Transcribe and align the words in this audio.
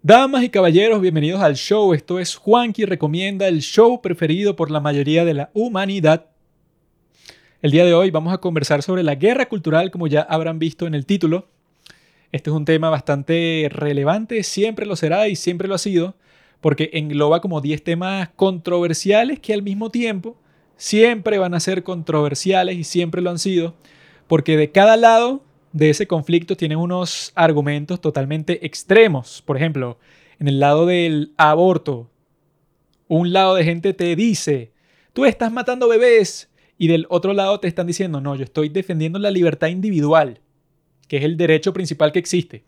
Damas 0.00 0.44
y 0.44 0.48
caballeros, 0.48 1.00
bienvenidos 1.00 1.42
al 1.42 1.56
show. 1.56 1.92
Esto 1.92 2.20
es 2.20 2.36
Juanqui 2.36 2.84
Recomienda, 2.84 3.48
el 3.48 3.62
show 3.62 4.00
preferido 4.00 4.54
por 4.54 4.70
la 4.70 4.78
mayoría 4.78 5.24
de 5.24 5.34
la 5.34 5.50
humanidad. 5.54 6.26
El 7.62 7.72
día 7.72 7.84
de 7.84 7.94
hoy 7.94 8.12
vamos 8.12 8.32
a 8.32 8.38
conversar 8.38 8.84
sobre 8.84 9.02
la 9.02 9.16
guerra 9.16 9.48
cultural, 9.48 9.90
como 9.90 10.06
ya 10.06 10.20
habrán 10.20 10.60
visto 10.60 10.86
en 10.86 10.94
el 10.94 11.04
título. 11.04 11.48
Este 12.30 12.48
es 12.48 12.54
un 12.54 12.64
tema 12.64 12.90
bastante 12.90 13.68
relevante, 13.72 14.44
siempre 14.44 14.86
lo 14.86 14.94
será 14.94 15.26
y 15.26 15.34
siempre 15.34 15.66
lo 15.66 15.74
ha 15.74 15.78
sido, 15.78 16.14
porque 16.60 16.90
engloba 16.92 17.40
como 17.40 17.60
10 17.60 17.82
temas 17.82 18.28
controversiales 18.36 19.40
que 19.40 19.52
al 19.52 19.64
mismo 19.64 19.90
tiempo 19.90 20.36
siempre 20.76 21.38
van 21.38 21.54
a 21.54 21.60
ser 21.60 21.82
controversiales 21.82 22.76
y 22.76 22.84
siempre 22.84 23.20
lo 23.20 23.30
han 23.30 23.40
sido, 23.40 23.74
porque 24.28 24.56
de 24.56 24.70
cada 24.70 24.96
lado 24.96 25.42
de 25.72 25.90
ese 25.90 26.06
conflicto 26.06 26.56
tienen 26.56 26.78
unos 26.78 27.32
argumentos 27.34 28.00
totalmente 28.00 28.64
extremos. 28.66 29.42
Por 29.42 29.56
ejemplo, 29.56 29.98
en 30.38 30.48
el 30.48 30.60
lado 30.60 30.86
del 30.86 31.32
aborto, 31.36 32.10
un 33.08 33.32
lado 33.32 33.54
de 33.54 33.64
gente 33.64 33.94
te 33.94 34.14
dice, 34.16 34.72
tú 35.12 35.24
estás 35.24 35.52
matando 35.52 35.88
bebés, 35.88 36.48
y 36.78 36.86
del 36.86 37.06
otro 37.10 37.32
lado 37.32 37.58
te 37.58 37.66
están 37.66 37.88
diciendo, 37.88 38.20
no, 38.20 38.36
yo 38.36 38.44
estoy 38.44 38.68
defendiendo 38.68 39.18
la 39.18 39.32
libertad 39.32 39.66
individual, 39.66 40.40
que 41.08 41.16
es 41.16 41.24
el 41.24 41.36
derecho 41.36 41.72
principal 41.72 42.12
que 42.12 42.20
existe. 42.20 42.64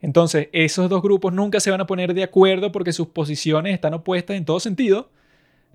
Entonces, 0.00 0.48
esos 0.52 0.88
dos 0.88 1.02
grupos 1.02 1.32
nunca 1.32 1.60
se 1.60 1.70
van 1.70 1.80
a 1.80 1.86
poner 1.86 2.14
de 2.14 2.24
acuerdo 2.24 2.72
porque 2.72 2.92
sus 2.92 3.08
posiciones 3.08 3.74
están 3.74 3.94
opuestas 3.94 4.36
en 4.36 4.46
todo 4.46 4.58
sentido. 4.58 5.10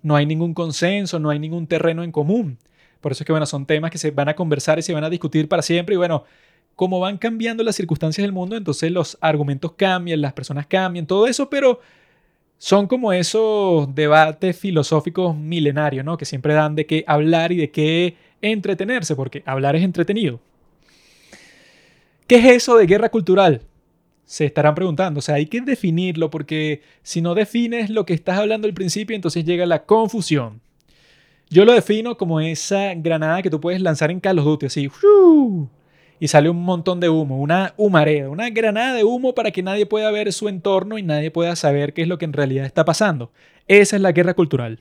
No 0.02 0.16
hay 0.16 0.26
ningún 0.26 0.54
consenso, 0.54 1.20
no 1.20 1.30
hay 1.30 1.40
ningún 1.40 1.68
terreno 1.68 2.04
en 2.04 2.12
común. 2.12 2.58
Por 3.00 3.12
eso 3.12 3.24
es 3.24 3.26
que, 3.26 3.32
bueno, 3.32 3.46
son 3.46 3.66
temas 3.66 3.92
que 3.92 4.00
se 4.00 4.12
van 4.12 4.28
a 4.28 4.36
conversar 4.36 4.80
y 4.80 4.82
se 4.82 4.94
van 4.94 5.04
a 5.04 5.10
discutir 5.10 5.48
para 5.48 5.62
siempre. 5.62 5.94
Y 5.94 5.98
bueno, 5.98 6.26
como 6.78 7.00
van 7.00 7.18
cambiando 7.18 7.64
las 7.64 7.76
circunstancias 7.76 8.24
del 8.24 8.32
mundo, 8.32 8.56
entonces 8.56 8.92
los 8.92 9.18
argumentos 9.20 9.74
cambian, 9.74 10.22
las 10.22 10.34
personas 10.34 10.68
cambian, 10.68 11.08
todo 11.08 11.26
eso, 11.26 11.50
pero 11.50 11.80
son 12.60 12.86
como 12.86 13.12
esos 13.12 13.94
debates 13.96 14.56
filosóficos 14.60 15.36
milenarios, 15.36 16.06
¿no? 16.06 16.18
Que 16.18 16.26
siempre 16.26 16.54
dan 16.54 16.76
de 16.76 16.86
qué 16.86 17.04
hablar 17.08 17.52
y 17.52 17.58
de 17.58 17.72
qué 17.72 18.16
entretenerse, 18.44 19.16
porque 19.16 19.42
hablar 19.48 19.76
es 19.76 19.84
entretenido. 19.84 20.40
¿Qué 22.28 22.36
es 22.36 22.46
eso 22.46 22.78
de 22.78 22.86
guerra 22.86 23.10
cultural? 23.10 23.64
Se 24.26 24.46
estarán 24.46 24.76
preguntando. 24.76 25.18
O 25.18 25.22
sea, 25.22 25.36
hay 25.36 25.48
que 25.48 25.62
definirlo 25.62 26.30
porque 26.30 26.84
si 27.02 27.22
no 27.22 27.34
defines 27.34 27.90
lo 27.90 28.06
que 28.06 28.14
estás 28.14 28.38
hablando 28.38 28.68
al 28.68 28.76
principio, 28.76 29.16
entonces 29.16 29.44
llega 29.46 29.66
la 29.66 29.84
confusión. 29.84 30.62
Yo 31.50 31.66
lo 31.66 31.74
defino 31.74 32.18
como 32.18 32.40
esa 32.40 32.94
granada 32.94 33.42
que 33.42 33.50
tú 33.50 33.60
puedes 33.60 33.82
lanzar 33.82 34.12
en 34.12 34.20
Call 34.20 34.38
of 34.38 34.64
así 34.64 34.92
y 36.20 36.28
sale 36.28 36.50
un 36.50 36.64
montón 36.64 37.00
de 37.00 37.10
humo, 37.10 37.40
una 37.40 37.74
humareda, 37.78 38.30
una 38.30 38.50
granada 38.50 38.94
de 38.94 39.04
humo 39.04 39.36
para 39.36 39.52
que 39.52 39.64
nadie 39.64 39.86
pueda 39.86 40.10
ver 40.12 40.34
su 40.34 40.48
entorno 40.48 40.98
y 40.98 41.04
nadie 41.04 41.32
pueda 41.32 41.56
saber 41.56 41.94
qué 41.94 42.02
es 42.04 42.08
lo 42.08 42.18
que 42.18 42.26
en 42.26 42.34
realidad 42.34 42.66
está 42.66 42.86
pasando. 42.86 43.32
Esa 43.68 43.96
es 43.96 44.02
la 44.02 44.12
guerra 44.12 44.34
cultural. 44.34 44.80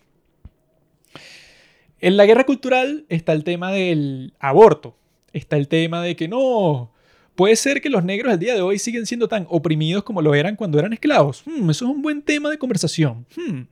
En 2.00 2.16
la 2.16 2.26
guerra 2.26 2.44
cultural 2.44 3.04
está 3.08 3.32
el 3.32 3.44
tema 3.44 3.72
del 3.72 4.34
aborto, 4.38 4.96
está 5.32 5.56
el 5.56 5.68
tema 5.68 6.02
de 6.02 6.14
que 6.16 6.28
no, 6.28 6.92
puede 7.34 7.56
ser 7.56 7.80
que 7.80 7.90
los 7.90 8.04
negros 8.04 8.32
al 8.32 8.38
día 8.38 8.54
de 8.54 8.62
hoy 8.62 8.78
siguen 8.78 9.06
siendo 9.06 9.28
tan 9.28 9.46
oprimidos 9.48 10.02
como 10.02 10.22
lo 10.22 10.34
eran 10.34 10.56
cuando 10.56 10.78
eran 10.78 10.92
esclavos. 10.92 11.42
Hmm, 11.46 11.70
eso 11.70 11.84
es 11.84 11.90
un 11.90 12.02
buen 12.02 12.22
tema 12.22 12.50
de 12.50 12.58
conversación. 12.58 13.26
Hmm. 13.36 13.62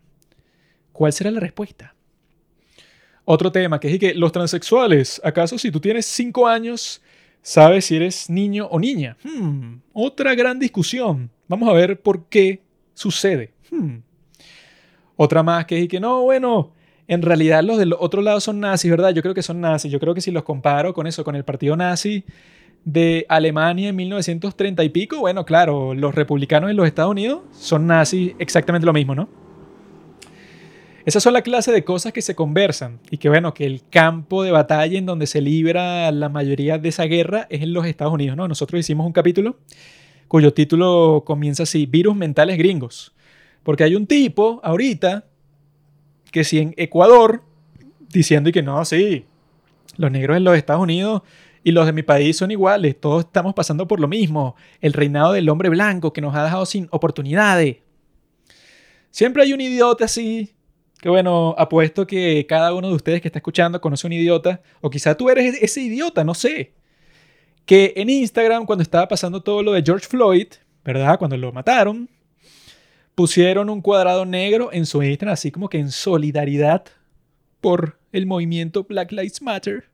¿Cuál 0.93 1.13
será 1.13 1.31
la 1.31 1.41
respuesta? 1.41 1.95
Otro 3.25 3.51
tema 3.51 3.81
que 3.81 3.91
es 3.91 3.99
que 3.99 4.15
los 4.15 4.33
transexuales, 4.33 5.21
¿acaso 5.25 5.59
si 5.59 5.71
tú 5.71 5.81
tienes 5.81 6.05
5 6.07 6.47
años 6.47 7.03
sabes 7.45 7.85
si 7.85 7.97
eres 7.97 8.31
niño 8.31 8.67
o 8.67 8.81
niña. 8.81 9.17
Hmm, 9.23 9.77
otra 9.93 10.35
gran 10.35 10.59
discusión. 10.59 11.31
Vamos 11.47 11.69
a 11.69 11.73
ver 11.75 12.01
por 12.01 12.25
qué 12.25 12.63
sucede. 12.95 13.53
Hmm. 13.71 13.99
Otra 15.15 15.43
más 15.43 15.67
que 15.67 15.81
es 15.81 15.89
que 15.89 16.01
no, 16.01 16.23
bueno, 16.23 16.73
en 17.07 17.23
realidad 17.23 17.63
los 17.63 17.79
del 17.79 17.93
otro 17.93 18.23
lado 18.23 18.41
son 18.41 18.61
nazis, 18.61 18.91
¿verdad? 18.91 19.11
Yo 19.11 19.23
creo 19.23 19.35
que 19.35 19.43
son 19.43 19.61
nazis. 19.61 19.93
Yo 19.93 20.01
creo 20.01 20.15
que 20.15 20.23
si 20.23 20.31
los 20.31 20.43
comparo 20.43 20.95
con 20.95 21.07
eso, 21.07 21.23
con 21.23 21.37
el 21.37 21.45
partido 21.45 21.77
nazi 21.77 22.25
de 22.85 23.27
Alemania 23.29 23.91
en 23.91 23.97
1930 23.97 24.83
y 24.83 24.89
pico, 24.89 25.21
bueno, 25.21 25.45
claro, 25.45 25.95
los 25.95 26.15
republicanos 26.15 26.71
en 26.71 26.77
los 26.77 26.87
Estados 26.87 27.11
Unidos 27.11 27.43
son 27.53 27.87
nazis 27.87 28.33
exactamente 28.39 28.87
lo 28.87 28.93
mismo, 28.95 29.15
¿no? 29.15 29.44
Esas 31.05 31.23
son 31.23 31.35
la 31.35 31.43
clase 31.43 31.71
de 31.71 31.85
cosas 31.85 32.15
que 32.15 32.23
se 32.23 32.35
conversan 32.35 32.99
y 33.11 33.19
que 33.19 33.29
bueno, 33.29 33.53
que 33.53 33.67
el 33.67 33.83
campo 33.91 34.43
de 34.43 34.51
batalla 34.51 34.99
en 34.99 35.05
donde 35.05 35.27
se 35.27 35.43
libra 35.43 36.11
la 36.13 36.31
mayoría 36.31 36.79
de 36.79 36.89
esa 36.89 37.05
guerra 37.05 37.47
es 37.51 37.61
en 37.61 37.75
los 37.75 37.85
Estados 37.85 38.15
Unidos, 38.15 38.39
¿no? 38.39 38.49
Nosotros 38.49 38.81
hicimos 38.81 39.07
un 39.07 39.13
capítulo 39.13 39.59
cuyo 40.29 40.55
título 40.55 41.23
comienza 41.27 41.65
así, 41.65 41.85
virus 41.85 42.17
mentales 42.17 42.57
gringos. 42.57 43.15
Porque 43.63 43.85
hay 43.85 43.95
un 43.95 44.07
tipo 44.07 44.61
ahorita 44.65 45.27
que 46.33 46.43
si 46.43 46.59
en 46.59 46.75
Ecuador 46.79 47.43
diciendo 48.09 48.49
y 48.49 48.53
que 48.53 48.63
no, 48.63 48.83
sí, 48.87 49.27
los 49.99 50.11
negros 50.11 50.39
en 50.39 50.45
los 50.45 50.57
Estados 50.57 50.83
Unidos 50.83 51.23
y 51.63 51.73
los 51.73 51.85
de 51.85 51.93
mi 51.93 52.03
país 52.03 52.39
son 52.39 52.51
iguales, 52.51 52.99
todos 52.99 53.27
estamos 53.27 53.53
pasando 53.53 53.87
por 53.87 54.01
lo 54.01 54.09
mismo, 54.09 54.57
el 54.81 54.95
reinado 54.95 55.33
del 55.33 55.51
hombre 55.51 55.69
blanco 55.69 56.15
que 56.15 56.23
nos 56.23 56.35
ha 56.35 56.45
dejado 56.45 56.65
sin 56.65 56.89
oportunidades. 56.91 57.77
Siempre 59.11 59.43
hay 59.43 59.53
un 59.53 59.61
idiota 59.61 60.07
así 60.07 60.55
que 61.05 61.11
bueno, 61.11 61.55
apuesto 61.59 62.07
que 62.07 62.47
cada 62.49 62.73
uno 62.73 62.89
de 62.89 62.95
ustedes 62.95 63.21
que 63.21 63.29
está 63.29 63.39
escuchando 63.39 63.79
conoce 63.79 64.07
un 64.07 64.15
idiota, 64.15 64.63
o 64.81 64.89
quizá 64.89 65.15
tú 65.15 65.29
eres 65.29 65.59
ese 65.61 65.83
idiota, 65.83 66.25
no 66.25 66.33
sé. 66.33 66.73
Que 67.67 67.93
en 67.97 68.09
Instagram, 68.09 68.65
cuando 68.65 68.81
estaba 68.81 69.07
pasando 69.07 69.43
todo 69.43 69.63
lo 69.63 69.73
de 69.73 69.83
George 69.83 70.07
Floyd, 70.07 70.47
¿verdad? 70.83 71.19
Cuando 71.19 71.37
lo 71.37 71.53
mataron, 71.53 72.09
pusieron 73.15 73.69
un 73.69 73.83
cuadrado 73.83 74.25
negro 74.25 74.71
en 74.73 74.87
su 74.87 75.03
Instagram, 75.03 75.35
así 75.35 75.51
como 75.51 75.69
que 75.69 75.79
en 75.79 75.91
solidaridad 75.91 76.87
por 77.61 77.99
el 78.11 78.25
movimiento 78.25 78.85
Black 78.85 79.13
Lives 79.13 79.43
Matter. 79.43 79.85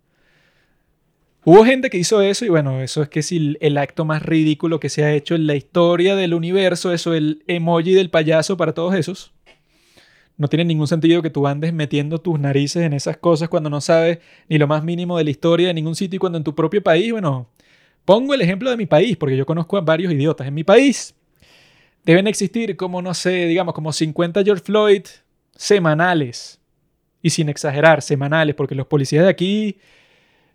Hubo 1.45 1.65
gente 1.65 1.91
que 1.91 1.99
hizo 1.99 2.23
eso 2.23 2.45
y 2.45 2.51
bueno, 2.51 2.83
eso 2.83 3.03
es 3.03 3.09
que 3.09 3.19
es 3.19 3.33
el 3.33 3.79
acto 3.79 4.05
más 4.05 4.23
ridículo 4.23 4.79
que 4.79 4.89
se 4.89 5.03
ha 5.03 5.13
hecho 5.13 5.35
en 5.35 5.49
la 5.49 5.57
historia 5.57 6.15
del 6.15 6.35
universo, 6.35 6.93
eso, 6.93 7.15
el 7.15 7.43
emoji 7.49 7.95
del 7.95 8.11
payaso 8.11 8.57
para 8.57 8.75
todos 8.75 8.95
esos. 8.95 9.33
No 10.41 10.49
tiene 10.49 10.65
ningún 10.65 10.87
sentido 10.87 11.21
que 11.21 11.29
tú 11.29 11.47
andes 11.47 11.75
metiendo 11.75 12.19
tus 12.19 12.41
narices 12.41 12.83
en 12.83 12.95
esas 12.95 13.19
cosas 13.19 13.51
cuando 13.51 13.69
no 13.69 13.83
sabes 13.83 14.21
ni 14.49 14.57
lo 14.57 14.67
más 14.67 14.83
mínimo 14.83 15.19
de 15.19 15.25
la 15.25 15.29
historia 15.29 15.67
de 15.69 15.75
ningún 15.75 15.95
sitio 15.95 16.17
y 16.17 16.19
cuando 16.19 16.39
en 16.39 16.45
tu 16.45 16.55
propio 16.55 16.83
país, 16.83 17.13
bueno, 17.13 17.51
pongo 18.07 18.33
el 18.33 18.41
ejemplo 18.41 18.71
de 18.71 18.79
mi 18.79 18.87
país, 18.87 19.19
porque 19.19 19.37
yo 19.37 19.45
conozco 19.45 19.77
a 19.77 19.83
varios 19.83 20.11
idiotas. 20.11 20.47
En 20.47 20.55
mi 20.55 20.65
país 20.65 21.15
deben 22.07 22.27
existir 22.27 22.75
como, 22.79 23.03
no 23.03 23.13
sé, 23.13 23.49
digamos, 23.49 23.75
como 23.75 23.93
50 23.93 24.43
George 24.43 24.65
Floyd 24.65 25.03
semanales. 25.55 26.59
Y 27.21 27.29
sin 27.29 27.51
exagerar, 27.51 28.01
semanales, 28.01 28.55
porque 28.55 28.75
los 28.75 28.87
policías 28.87 29.25
de 29.25 29.29
aquí, 29.29 29.77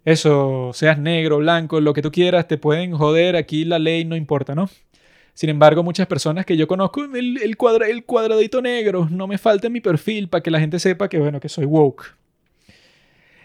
eso, 0.03 0.71
seas 0.73 0.97
negro, 0.97 1.37
blanco, 1.37 1.79
lo 1.79 1.93
que 1.93 2.01
tú 2.01 2.11
quieras, 2.11 2.47
te 2.47 2.57
pueden 2.57 2.93
joder, 2.93 3.35
aquí 3.35 3.65
la 3.65 3.77
ley 3.77 4.03
no 4.03 4.15
importa, 4.15 4.55
¿no? 4.55 4.67
Sin 5.35 5.49
embargo, 5.49 5.83
muchas 5.83 6.07
personas 6.07 6.45
que 6.45 6.55
yo 6.55 6.65
conozco, 6.65 7.03
el, 7.03 7.37
el, 7.41 7.57
cuadradito 7.57 8.61
negro, 8.61 9.09
no 9.11 9.27
me 9.27 9.37
falta 9.37 9.67
mi 9.67 9.81
perfil 9.81 10.29
para 10.29 10.41
que 10.41 10.49
la 10.49 10.61
gente 10.61 10.79
sepa 10.79 11.09
que, 11.09 11.19
bueno, 11.19 11.41
que 11.41 11.49
soy 11.49 11.65
woke. 11.65 12.15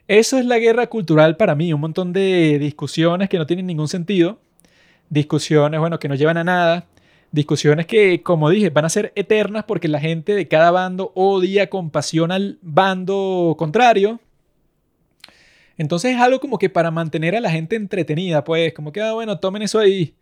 Eso 0.06 0.38
es 0.38 0.46
la 0.46 0.60
guerra 0.60 0.86
cultural 0.86 1.36
para 1.36 1.56
mí, 1.56 1.72
un 1.72 1.80
montón 1.80 2.12
de 2.12 2.60
discusiones 2.60 3.28
que 3.28 3.38
no 3.38 3.46
tienen 3.46 3.66
ningún 3.66 3.88
sentido, 3.88 4.38
discusiones, 5.08 5.80
bueno, 5.80 5.98
que 5.98 6.08
no 6.08 6.14
llevan 6.14 6.36
a 6.36 6.44
nada, 6.44 6.86
discusiones 7.32 7.86
que, 7.86 8.22
como 8.22 8.50
dije, 8.50 8.70
van 8.70 8.84
a 8.84 8.88
ser 8.88 9.12
eternas 9.16 9.64
porque 9.64 9.88
la 9.88 9.98
gente 9.98 10.36
de 10.36 10.46
cada 10.46 10.70
bando 10.70 11.10
odia 11.16 11.70
con 11.70 11.90
pasión 11.90 12.30
al 12.30 12.60
bando 12.62 13.56
contrario. 13.58 14.20
Entonces 15.76 16.14
es 16.14 16.20
algo 16.20 16.38
como 16.38 16.56
que 16.58 16.70
para 16.70 16.92
mantener 16.92 17.34
a 17.34 17.40
la 17.40 17.50
gente 17.50 17.74
entretenida, 17.74 18.44
pues, 18.44 18.72
como 18.74 18.92
que, 18.92 19.00
ah, 19.00 19.12
bueno, 19.14 19.40
tomen 19.40 19.62
eso 19.62 19.80
ahí. 19.80 20.14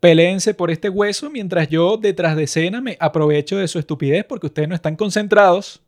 Peleense 0.00 0.54
por 0.54 0.70
este 0.70 0.88
hueso 0.88 1.30
mientras 1.30 1.68
yo 1.68 1.96
detrás 1.96 2.36
de 2.36 2.44
escena 2.44 2.80
me 2.80 2.96
aprovecho 3.00 3.56
de 3.56 3.68
su 3.68 3.78
estupidez 3.78 4.24
porque 4.24 4.46
ustedes 4.46 4.68
no 4.68 4.74
están 4.74 4.96
concentrados 4.96 5.82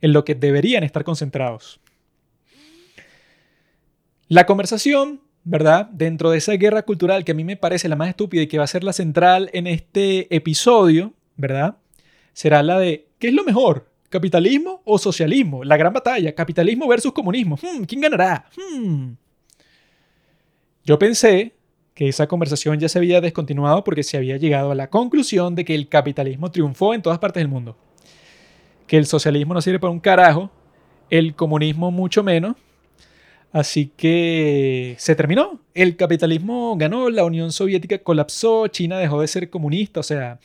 en 0.00 0.12
lo 0.12 0.24
que 0.24 0.34
deberían 0.34 0.84
estar 0.84 1.04
concentrados. 1.04 1.80
La 4.28 4.46
conversación, 4.46 5.20
¿verdad? 5.44 5.86
Dentro 5.86 6.30
de 6.30 6.38
esa 6.38 6.52
guerra 6.54 6.82
cultural 6.82 7.24
que 7.24 7.32
a 7.32 7.34
mí 7.34 7.44
me 7.44 7.56
parece 7.56 7.88
la 7.88 7.96
más 7.96 8.08
estúpida 8.08 8.42
y 8.42 8.46
que 8.48 8.58
va 8.58 8.64
a 8.64 8.68
ser 8.68 8.82
la 8.82 8.92
central 8.92 9.50
en 9.52 9.66
este 9.66 10.34
episodio, 10.34 11.12
¿verdad? 11.36 11.76
Será 12.32 12.62
la 12.62 12.78
de 12.78 13.06
¿qué 13.18 13.28
es 13.28 13.34
lo 13.34 13.44
mejor? 13.44 13.90
¿Capitalismo 14.08 14.82
o 14.84 14.98
socialismo? 14.98 15.64
La 15.64 15.76
gran 15.76 15.92
batalla, 15.92 16.34
capitalismo 16.34 16.88
versus 16.88 17.12
comunismo. 17.12 17.56
Hmm, 17.56 17.84
¿Quién 17.84 18.00
ganará? 18.00 18.46
Hmm. 18.56 19.12
Yo 20.84 20.98
pensé 20.98 21.54
que 21.94 22.08
esa 22.08 22.26
conversación 22.26 22.78
ya 22.80 22.88
se 22.88 22.98
había 22.98 23.20
descontinuado 23.20 23.84
porque 23.84 24.02
se 24.02 24.16
había 24.16 24.36
llegado 24.36 24.72
a 24.72 24.74
la 24.74 24.90
conclusión 24.90 25.54
de 25.54 25.64
que 25.64 25.74
el 25.74 25.88
capitalismo 25.88 26.50
triunfó 26.50 26.92
en 26.92 27.02
todas 27.02 27.20
partes 27.20 27.40
del 27.40 27.48
mundo. 27.48 27.76
Que 28.86 28.96
el 28.96 29.06
socialismo 29.06 29.54
no 29.54 29.62
sirve 29.62 29.78
para 29.78 29.92
un 29.92 30.00
carajo, 30.00 30.50
el 31.08 31.34
comunismo 31.34 31.90
mucho 31.90 32.22
menos. 32.22 32.56
Así 33.52 33.92
que 33.96 34.96
se 34.98 35.14
terminó. 35.14 35.60
El 35.74 35.96
capitalismo 35.96 36.76
ganó, 36.76 37.08
la 37.08 37.24
Unión 37.24 37.52
Soviética 37.52 37.98
colapsó, 37.98 38.66
China 38.66 38.98
dejó 38.98 39.20
de 39.20 39.28
ser 39.28 39.48
comunista, 39.48 40.00
o 40.00 40.02
sea, 40.02 40.40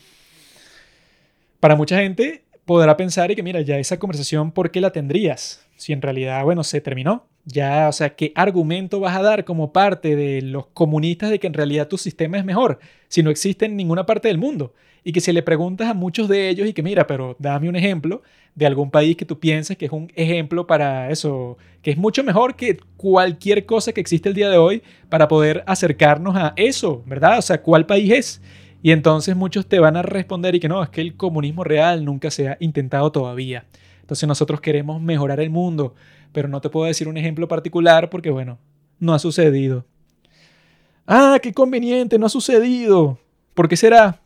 para 1.60 1.76
mucha 1.76 1.98
gente 1.98 2.44
podrá 2.66 2.96
pensar 2.96 3.32
y 3.32 3.36
que, 3.36 3.42
mira, 3.42 3.62
ya 3.62 3.80
esa 3.80 3.98
conversación, 3.98 4.52
¿por 4.52 4.70
qué 4.70 4.80
la 4.80 4.92
tendrías? 4.92 5.66
Si 5.80 5.94
en 5.94 6.02
realidad, 6.02 6.44
bueno, 6.44 6.66
se 6.66 6.82
terminó. 6.82 7.26
Ya, 7.46 7.88
o 7.88 7.94
sea, 7.94 8.16
¿qué 8.16 8.34
argumento 8.36 9.00
vas 9.00 9.16
a 9.16 9.22
dar 9.22 9.46
como 9.46 9.72
parte 9.72 10.18
de 10.18 10.42
los 10.42 10.68
comunistas 10.68 11.30
de 11.30 11.40
que 11.40 11.48
en 11.48 11.54
realidad 11.54 11.88
tu 11.88 11.98
sistema 11.98 12.38
es 12.38 12.44
mejor 12.44 12.80
si 13.08 13.24
no 13.24 13.30
existe 13.30 13.66
en 13.66 13.78
ninguna 13.78 14.06
parte 14.06 14.28
del 14.28 14.38
mundo? 14.38 14.74
Y 15.06 15.14
que 15.14 15.22
si 15.22 15.32
le 15.32 15.42
preguntas 15.42 15.88
a 15.88 15.94
muchos 15.94 16.28
de 16.28 16.50
ellos 16.50 16.68
y 16.68 16.74
que 16.74 16.84
mira, 16.84 17.08
pero 17.08 17.38
dame 17.40 17.70
un 17.70 17.78
ejemplo 17.78 18.22
de 18.56 18.66
algún 18.66 18.92
país 18.92 19.16
que 19.16 19.24
tú 19.24 19.40
pienses 19.40 19.78
que 19.78 19.86
es 19.86 19.92
un 19.92 20.12
ejemplo 20.16 20.68
para 20.68 21.10
eso, 21.12 21.58
que 21.82 21.92
es 21.92 21.98
mucho 21.98 22.26
mejor 22.26 22.58
que 22.58 22.78
cualquier 22.98 23.66
cosa 23.66 23.94
que 23.94 24.02
existe 24.02 24.28
el 24.28 24.36
día 24.36 24.50
de 24.50 24.58
hoy 24.58 24.84
para 25.08 25.30
poder 25.30 25.64
acercarnos 25.66 26.36
a 26.36 26.52
eso, 26.58 27.04
¿verdad? 27.06 27.38
O 27.40 27.42
sea, 27.42 27.62
¿cuál 27.62 27.86
país 27.86 28.12
es? 28.12 28.42
Y 28.84 28.92
entonces 28.92 29.36
muchos 29.38 29.66
te 29.66 29.80
van 29.80 29.96
a 29.96 30.02
responder 30.02 30.56
y 30.56 30.60
que 30.60 30.68
no, 30.68 30.84
es 30.84 30.90
que 30.90 31.00
el 31.00 31.16
comunismo 31.16 31.64
real 31.64 32.04
nunca 32.04 32.30
se 32.32 32.50
ha 32.50 32.58
intentado 32.60 33.12
todavía. 33.14 33.66
Entonces 34.10 34.28
nosotros 34.28 34.60
queremos 34.60 35.00
mejorar 35.00 35.40
el 35.40 35.52
mundo, 35.52 35.94
pero 36.32 36.48
no 36.48 36.62
te 36.62 36.70
puedo 36.72 36.88
decir 36.88 37.08
un 37.08 37.16
ejemplo 37.16 37.48
particular 37.48 38.10
porque, 38.10 38.32
bueno, 38.32 38.58
no 38.98 39.14
ha 39.14 39.20
sucedido. 39.20 39.86
Ah, 41.06 41.38
qué 41.40 41.54
conveniente, 41.54 42.18
no 42.18 42.26
ha 42.26 42.30
sucedido. 42.30 43.20
¿Por 43.54 43.70
qué 43.70 43.78
será? 43.78 44.20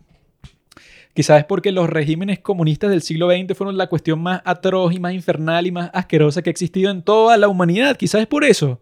Quizás 1.14 1.40
es 1.40 1.46
porque 1.46 1.74
los 1.74 1.90
regímenes 1.90 2.40
comunistas 2.40 2.92
del 2.92 3.02
siglo 3.02 3.30
XX 3.30 3.58
fueron 3.58 3.76
la 3.76 3.88
cuestión 3.88 4.22
más 4.22 4.42
atroz 4.46 4.94
y 4.94 5.02
más 5.02 5.14
infernal 5.14 5.68
y 5.68 5.72
más 5.74 5.90
asquerosa 5.94 6.42
que 6.42 6.50
ha 6.50 6.52
existido 6.52 6.90
en 6.90 7.02
toda 7.02 7.36
la 7.36 7.50
humanidad. 7.50 7.98
Quizás 7.98 8.22
es 8.22 8.28
por 8.28 8.46
eso. 8.46 8.80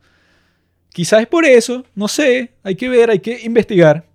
Quizás 0.89 1.21
es 1.21 1.27
por 1.27 1.45
eso. 1.45 1.83
No 1.95 2.07
sé. 2.07 2.53
Hay 2.62 2.75
que 2.75 2.89
ver, 2.89 3.09
hay 3.09 3.21
que 3.21 3.42
investigar. 3.44 4.06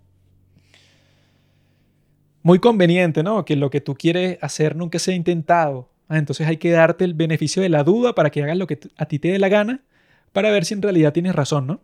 Muy 2.45 2.61
conveniente, 2.61 3.25
¿no? 3.25 3.45
Que 3.45 3.57
lo 3.57 3.71
que 3.71 3.81
tú 3.81 3.97
quieres 3.97 4.39
hacer 4.41 4.77
nunca 4.77 5.01
sea 5.01 5.17
intentado. 5.17 5.91
Ah, 6.09 6.19
entonces 6.19 6.47
hay 6.47 6.57
que 6.57 6.71
darte 6.71 7.05
el 7.05 7.15
beneficio 7.15 7.63
de 7.63 7.69
la 7.69 7.83
duda 7.83 8.15
para 8.15 8.31
que 8.31 8.43
hagas 8.43 8.57
lo 8.57 8.67
que 8.67 8.79
a 8.97 9.07
ti 9.07 9.19
te 9.19 9.29
dé 9.29 9.39
la 9.39 9.49
gana 9.49 9.81
para 10.33 10.51
ver 10.51 10.65
si 10.65 10.75
en 10.75 10.83
realidad 10.83 11.13
tienes 11.13 11.35
razón, 11.35 11.67
¿no? 11.67 11.81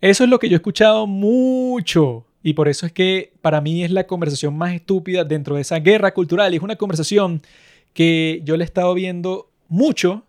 Eso 0.00 0.24
es 0.24 0.30
lo 0.30 0.38
que 0.38 0.48
yo 0.48 0.54
he 0.54 0.56
escuchado 0.56 1.06
mucho 1.06 2.26
y 2.42 2.54
por 2.54 2.68
eso 2.68 2.86
es 2.86 2.92
que 2.92 3.32
para 3.42 3.60
mí 3.60 3.84
es 3.84 3.90
la 3.90 4.06
conversación 4.06 4.56
más 4.56 4.74
estúpida 4.74 5.24
dentro 5.24 5.56
de 5.56 5.62
esa 5.62 5.78
guerra 5.78 6.12
cultural 6.14 6.52
y 6.52 6.56
es 6.56 6.62
una 6.62 6.76
conversación 6.76 7.42
que 7.92 8.40
yo 8.44 8.56
le 8.56 8.64
he 8.64 8.66
estado 8.66 8.94
viendo 8.94 9.50
mucho 9.68 10.24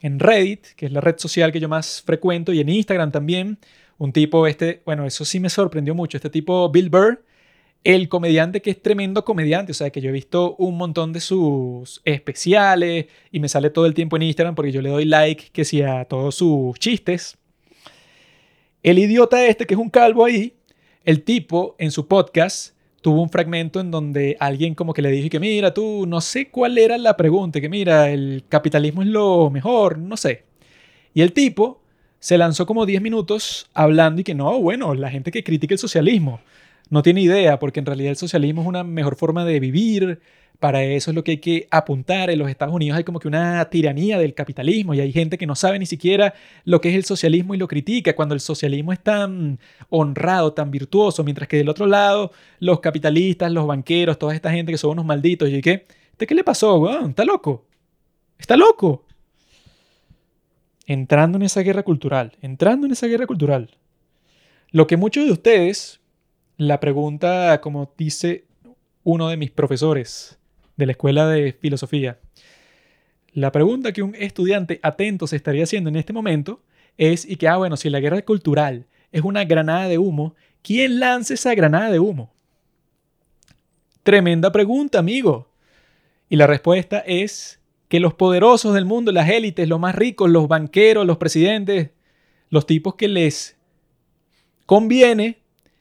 en 0.00 0.18
Reddit, 0.18 0.66
que 0.76 0.86
es 0.86 0.92
la 0.92 1.00
red 1.00 1.16
social 1.18 1.52
que 1.52 1.60
yo 1.60 1.68
más 1.68 2.02
frecuento, 2.02 2.52
y 2.52 2.60
en 2.60 2.68
Instagram 2.68 3.10
también. 3.10 3.58
Un 3.98 4.12
tipo, 4.12 4.46
este, 4.46 4.82
bueno, 4.84 5.06
eso 5.06 5.24
sí 5.24 5.40
me 5.40 5.50
sorprendió 5.50 5.94
mucho, 5.94 6.18
este 6.18 6.30
tipo 6.30 6.70
Bill 6.70 6.88
Burr, 6.88 7.24
el 7.84 8.08
comediante 8.08 8.60
que 8.60 8.70
es 8.70 8.82
tremendo 8.82 9.24
comediante, 9.24 9.72
o 9.72 9.74
sea, 9.74 9.90
que 9.90 10.00
yo 10.00 10.10
he 10.10 10.12
visto 10.12 10.56
un 10.56 10.76
montón 10.76 11.12
de 11.12 11.20
sus 11.20 12.00
especiales 12.04 13.06
y 13.30 13.40
me 13.40 13.48
sale 13.48 13.70
todo 13.70 13.86
el 13.86 13.94
tiempo 13.94 14.16
en 14.16 14.22
Instagram 14.22 14.54
porque 14.54 14.72
yo 14.72 14.82
le 14.82 14.90
doy 14.90 15.04
like 15.04 15.50
que 15.52 15.64
sí 15.64 15.82
a 15.82 16.04
todos 16.04 16.34
sus 16.34 16.78
chistes. 16.78 17.38
El 18.82 18.98
idiota 18.98 19.46
este, 19.46 19.66
que 19.66 19.74
es 19.74 19.80
un 19.80 19.90
calvo 19.90 20.24
ahí, 20.24 20.54
el 21.04 21.22
tipo 21.22 21.76
en 21.78 21.90
su 21.90 22.06
podcast 22.06 22.74
tuvo 23.00 23.22
un 23.22 23.30
fragmento 23.30 23.80
en 23.80 23.90
donde 23.90 24.36
alguien 24.40 24.74
como 24.74 24.92
que 24.92 25.02
le 25.02 25.10
dijo 25.10 25.30
que 25.30 25.40
mira, 25.40 25.72
tú, 25.72 26.04
no 26.06 26.20
sé 26.20 26.50
cuál 26.50 26.78
era 26.78 26.98
la 26.98 27.16
pregunta, 27.16 27.60
que 27.60 27.68
mira, 27.68 28.10
el 28.10 28.44
capitalismo 28.48 29.02
es 29.02 29.08
lo 29.08 29.50
mejor, 29.50 29.98
no 29.98 30.16
sé. 30.16 30.44
Y 31.14 31.22
el 31.22 31.32
tipo 31.32 31.80
se 32.18 32.36
lanzó 32.36 32.66
como 32.66 32.84
10 32.84 33.00
minutos 33.00 33.70
hablando 33.72 34.20
y 34.20 34.24
que 34.24 34.34
no, 34.34 34.60
bueno, 34.60 34.94
la 34.94 35.10
gente 35.10 35.30
que 35.30 35.44
critica 35.44 35.74
el 35.74 35.78
socialismo 35.78 36.40
no 36.90 37.02
tiene 37.02 37.20
idea, 37.20 37.58
porque 37.58 37.80
en 37.80 37.86
realidad 37.86 38.10
el 38.10 38.16
socialismo 38.16 38.62
es 38.62 38.68
una 38.68 38.84
mejor 38.84 39.16
forma 39.16 39.44
de 39.44 39.60
vivir. 39.60 40.20
Para 40.58 40.82
eso 40.82 41.12
es 41.12 41.14
lo 41.14 41.22
que 41.22 41.32
hay 41.32 41.38
que 41.38 41.68
apuntar. 41.70 42.30
En 42.30 42.38
los 42.38 42.50
Estados 42.50 42.74
Unidos 42.74 42.98
hay 42.98 43.04
como 43.04 43.20
que 43.20 43.28
una 43.28 43.64
tiranía 43.70 44.18
del 44.18 44.34
capitalismo 44.34 44.92
y 44.92 45.00
hay 45.00 45.12
gente 45.12 45.38
que 45.38 45.46
no 45.46 45.54
sabe 45.54 45.78
ni 45.78 45.86
siquiera 45.86 46.34
lo 46.64 46.80
que 46.80 46.88
es 46.88 46.96
el 46.96 47.04
socialismo 47.04 47.54
y 47.54 47.58
lo 47.58 47.68
critica 47.68 48.16
cuando 48.16 48.34
el 48.34 48.40
socialismo 48.40 48.92
es 48.92 49.00
tan 49.00 49.60
honrado, 49.88 50.52
tan 50.54 50.70
virtuoso, 50.70 51.22
mientras 51.22 51.48
que 51.48 51.58
del 51.58 51.68
otro 51.68 51.86
lado 51.86 52.32
los 52.58 52.80
capitalistas, 52.80 53.52
los 53.52 53.66
banqueros, 53.66 54.18
toda 54.18 54.34
esta 54.34 54.50
gente 54.50 54.72
que 54.72 54.78
son 54.78 54.92
unos 54.92 55.04
malditos. 55.04 55.48
¿Y 55.48 55.60
qué? 55.60 55.86
¿De 56.18 56.26
qué 56.26 56.34
le 56.34 56.42
pasó, 56.42 57.06
¿Está 57.06 57.24
loco? 57.24 57.64
¿Está 58.38 58.56
loco? 58.56 59.04
Entrando 60.86 61.36
en 61.36 61.42
esa 61.42 61.60
guerra 61.60 61.84
cultural, 61.84 62.32
entrando 62.42 62.86
en 62.86 62.92
esa 62.92 63.06
guerra 63.06 63.26
cultural. 63.26 63.76
Lo 64.70 64.86
que 64.86 64.96
muchos 64.96 65.24
de 65.24 65.32
ustedes 65.32 65.97
la 66.58 66.80
pregunta, 66.80 67.60
como 67.60 67.94
dice 67.96 68.44
uno 69.04 69.28
de 69.28 69.36
mis 69.36 69.50
profesores 69.50 70.38
de 70.76 70.86
la 70.86 70.92
escuela 70.92 71.26
de 71.28 71.52
filosofía, 71.52 72.18
la 73.32 73.52
pregunta 73.52 73.92
que 73.92 74.02
un 74.02 74.14
estudiante 74.16 74.80
atento 74.82 75.28
se 75.28 75.36
estaría 75.36 75.62
haciendo 75.62 75.88
en 75.88 75.96
este 75.96 76.12
momento 76.12 76.60
es, 76.96 77.24
y 77.24 77.36
que, 77.36 77.46
ah, 77.46 77.56
bueno, 77.56 77.76
si 77.76 77.88
la 77.88 78.00
guerra 78.00 78.20
cultural 78.22 78.86
es 79.12 79.22
una 79.22 79.44
granada 79.44 79.86
de 79.86 79.98
humo, 79.98 80.34
¿quién 80.60 80.98
lanza 80.98 81.34
esa 81.34 81.54
granada 81.54 81.92
de 81.92 82.00
humo? 82.00 82.34
Tremenda 84.02 84.50
pregunta, 84.50 84.98
amigo. 84.98 85.48
Y 86.28 86.36
la 86.36 86.48
respuesta 86.48 86.98
es 86.98 87.60
que 87.88 88.00
los 88.00 88.14
poderosos 88.14 88.74
del 88.74 88.84
mundo, 88.84 89.12
las 89.12 89.30
élites, 89.30 89.68
los 89.68 89.78
más 89.78 89.94
ricos, 89.94 90.28
los 90.28 90.48
banqueros, 90.48 91.06
los 91.06 91.18
presidentes, 91.18 91.90
los 92.50 92.66
tipos 92.66 92.96
que 92.96 93.06
les 93.06 93.56
conviene 94.66 95.37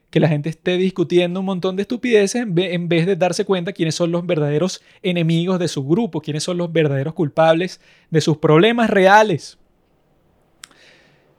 que 0.10 0.20
la 0.20 0.28
gente 0.28 0.50
esté 0.50 0.78
discutiendo 0.78 1.42
un 1.42 1.46
montón 1.46 1.76
de 1.76 1.82
estupideces 1.82 2.46
en 2.56 2.88
vez 2.88 3.06
de 3.06 3.16
darse 3.16 3.46
cuenta 3.46 3.74
quiénes 3.74 3.96
son 3.96 4.12
los 4.12 4.26
verdaderos 4.26 4.82
enemigos 5.02 5.60
de 5.60 5.68
su 5.68 5.86
grupo, 5.86 6.22
quiénes 6.22 6.44
son 6.44 6.58
los 6.58 6.72
verdaderos 6.72 7.14
culpables 7.14 7.82
de 8.10 8.22
sus 8.22 8.38
problemas 8.38 8.90
reales. 8.90 9.58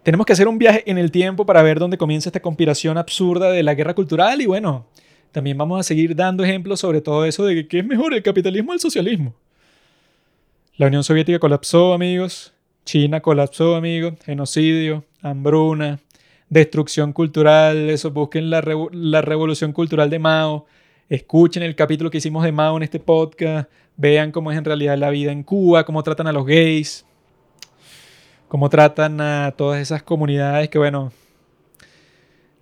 Tenemos 0.03 0.27
que 0.27 0.33
hacer 0.33 0.49
un 0.49 0.59
viaje 0.59 0.83
en 0.87 0.99
el 0.99 1.11
tiempo 1.11 1.47
para 1.47 1.63
ver 1.63 1.79
dónde 1.79 1.99
comienza 1.99 2.29
esta 2.29 2.41
conspiración 2.41 2.99
absurda 2.99 3.51
de 3.51 3.63
la 3.63 3.75
guerra 3.75 3.95
cultural 3.95 4.41
y 4.41 4.47
bueno, 4.47 4.87
también 5.33 5.59
vamos 5.59 5.81
a 5.81 5.83
seguir 5.83 6.15
dando 6.15 6.45
ejemplos 6.45 6.81
sobre 6.81 7.01
todo 7.01 7.25
eso 7.25 7.45
de 7.45 7.67
que 7.67 7.81
es 7.81 7.85
mejor 7.85 8.15
el 8.15 8.23
capitalismo 8.23 8.73
o 8.73 8.75
el 8.75 8.81
socialismo. 8.81 9.35
La 10.77 10.87
Unión 10.87 11.03
Soviética 11.03 11.39
colapsó, 11.39 11.93
amigos. 11.93 12.53
China 12.85 13.21
colapsó, 13.21 13.75
amigos. 13.75 14.15
Genocidio, 14.25 15.05
hambruna, 15.21 15.99
destrucción 16.51 17.13
cultural, 17.13 17.91
eso, 17.91 18.11
busquen 18.11 18.51
la, 18.51 18.63
la 18.93 19.23
revolución 19.23 19.73
cultural 19.73 20.11
de 20.11 20.19
Mao, 20.19 20.67
escuchen 21.09 21.63
el 21.63 21.75
capítulo 21.75 22.11
que 22.11 22.19
hicimos 22.19 22.45
de 22.45 22.53
Mao 22.53 22.77
en 22.77 22.83
este 22.83 23.01
podcast, 23.01 23.71
vean 23.97 24.33
cómo 24.33 24.51
es 24.51 24.59
en 24.59 24.65
realidad 24.65 24.97
la 24.97 25.11
vida 25.11 25.33
en 25.33 25.43
Cuba, 25.43 25.85
cómo 25.85 26.03
tratan 26.03 26.27
a 26.27 26.33
los 26.33 26.47
gays, 26.47 27.05
cómo 28.49 28.69
tratan 28.69 29.21
a 29.21 29.53
todas 29.57 29.81
esas 29.81 30.03
comunidades 30.03 30.69
que, 30.69 30.79
bueno, 30.79 31.13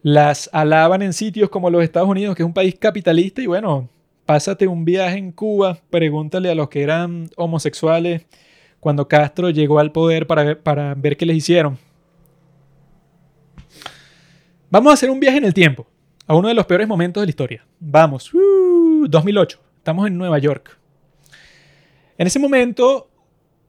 las 0.02 0.50
alaban 0.52 1.02
en 1.02 1.12
sitios 1.12 1.50
como 1.50 1.70
los 1.70 1.82
Estados 1.82 2.08
Unidos, 2.08 2.36
que 2.36 2.42
es 2.42 2.46
un 2.46 2.54
país 2.54 2.76
capitalista, 2.78 3.42
y 3.42 3.46
bueno, 3.46 3.88
pásate 4.24 4.66
un 4.66 4.84
viaje 4.84 5.18
en 5.18 5.32
Cuba, 5.32 5.78
pregúntale 5.90 6.50
a 6.50 6.54
los 6.54 6.68
que 6.68 6.82
eran 6.82 7.30
homosexuales 7.36 8.26
cuando 8.80 9.08
Castro 9.08 9.50
llegó 9.50 9.78
al 9.78 9.92
poder 9.92 10.26
para 10.26 10.62
para 10.62 10.94
ver 10.94 11.16
qué 11.16 11.26
les 11.26 11.36
hicieron. 11.36 11.85
Vamos 14.76 14.90
a 14.90 14.92
hacer 14.92 15.08
un 15.08 15.18
viaje 15.18 15.38
en 15.38 15.46
el 15.46 15.54
tiempo, 15.54 15.86
a 16.26 16.34
uno 16.36 16.48
de 16.48 16.54
los 16.54 16.66
peores 16.66 16.86
momentos 16.86 17.22
de 17.22 17.26
la 17.26 17.30
historia. 17.30 17.64
Vamos, 17.80 18.30
2008, 19.08 19.58
estamos 19.78 20.06
en 20.06 20.18
Nueva 20.18 20.38
York. 20.38 20.76
En 22.18 22.26
ese 22.26 22.38
momento 22.38 23.08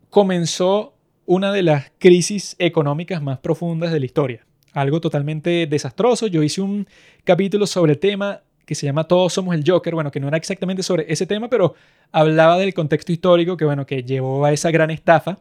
comenzó 0.10 0.96
una 1.26 1.54
de 1.54 1.64
las 1.64 1.94
crisis 1.98 2.58
económicas 2.60 3.22
más 3.22 3.40
profundas 3.40 3.94
de 3.94 4.02
la 4.02 4.06
historia. 4.06 4.46
Algo 4.74 5.00
totalmente 5.00 5.66
desastroso. 5.66 6.28
Yo 6.28 6.44
hice 6.44 6.60
un 6.60 6.86
capítulo 7.24 7.68
sobre 7.68 7.94
el 7.94 8.00
tema 8.00 8.42
que 8.66 8.76
se 8.76 8.86
llama 8.86 9.06
Todos 9.06 9.32
somos 9.32 9.56
el 9.56 9.64
Joker, 9.66 9.96
bueno, 9.96 10.12
que 10.12 10.20
no 10.20 10.28
era 10.28 10.36
exactamente 10.36 10.84
sobre 10.84 11.06
ese 11.08 11.26
tema, 11.26 11.50
pero 11.50 11.74
hablaba 12.12 12.58
del 12.58 12.74
contexto 12.74 13.14
histórico 13.14 13.56
que, 13.56 13.64
bueno, 13.64 13.86
que 13.86 14.04
llevó 14.04 14.44
a 14.44 14.52
esa 14.52 14.72
gran 14.72 14.92
estafa. 14.92 15.38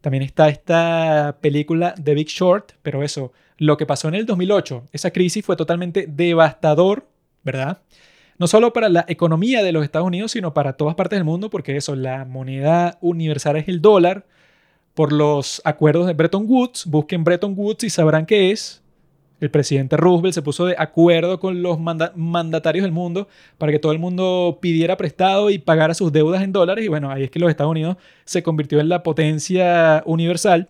También 0.00 0.24
está 0.24 0.48
esta 0.48 1.38
película 1.40 1.94
The 2.02 2.14
Big 2.14 2.26
Short, 2.26 2.72
pero 2.82 3.04
eso, 3.04 3.32
lo 3.58 3.76
que 3.76 3.86
pasó 3.86 4.08
en 4.08 4.14
el 4.14 4.24
2008, 4.24 4.84
esa 4.92 5.10
crisis 5.10 5.44
fue 5.44 5.56
totalmente 5.56 6.06
devastador, 6.08 7.06
¿verdad? 7.42 7.82
No 8.38 8.46
solo 8.46 8.72
para 8.72 8.88
la 8.88 9.04
economía 9.08 9.64
de 9.64 9.72
los 9.72 9.82
Estados 9.82 10.06
Unidos, 10.06 10.30
sino 10.30 10.54
para 10.54 10.74
todas 10.74 10.94
partes 10.94 11.16
del 11.16 11.24
mundo, 11.24 11.50
porque 11.50 11.76
eso, 11.76 11.96
la 11.96 12.24
moneda 12.24 12.96
universal 13.00 13.56
es 13.56 13.68
el 13.68 13.82
dólar. 13.82 14.26
Por 14.94 15.12
los 15.12 15.60
acuerdos 15.64 16.06
de 16.06 16.12
Bretton 16.12 16.44
Woods, 16.48 16.86
busquen 16.86 17.24
Bretton 17.24 17.54
Woods 17.56 17.84
y 17.84 17.90
sabrán 17.90 18.26
qué 18.26 18.52
es. 18.52 18.82
El 19.40 19.50
presidente 19.50 19.96
Roosevelt 19.96 20.34
se 20.34 20.42
puso 20.42 20.66
de 20.66 20.74
acuerdo 20.78 21.38
con 21.38 21.62
los 21.62 21.78
mandatarios 21.80 22.82
del 22.82 22.92
mundo 22.92 23.28
para 23.56 23.70
que 23.70 23.78
todo 23.78 23.92
el 23.92 24.00
mundo 24.00 24.58
pidiera 24.60 24.96
prestado 24.96 25.50
y 25.50 25.58
pagara 25.58 25.94
sus 25.94 26.12
deudas 26.12 26.42
en 26.42 26.52
dólares. 26.52 26.84
Y 26.84 26.88
bueno, 26.88 27.10
ahí 27.10 27.24
es 27.24 27.30
que 27.30 27.38
los 27.38 27.50
Estados 27.50 27.70
Unidos 27.70 27.96
se 28.24 28.42
convirtió 28.42 28.80
en 28.80 28.88
la 28.88 29.04
potencia 29.04 30.02
universal. 30.06 30.68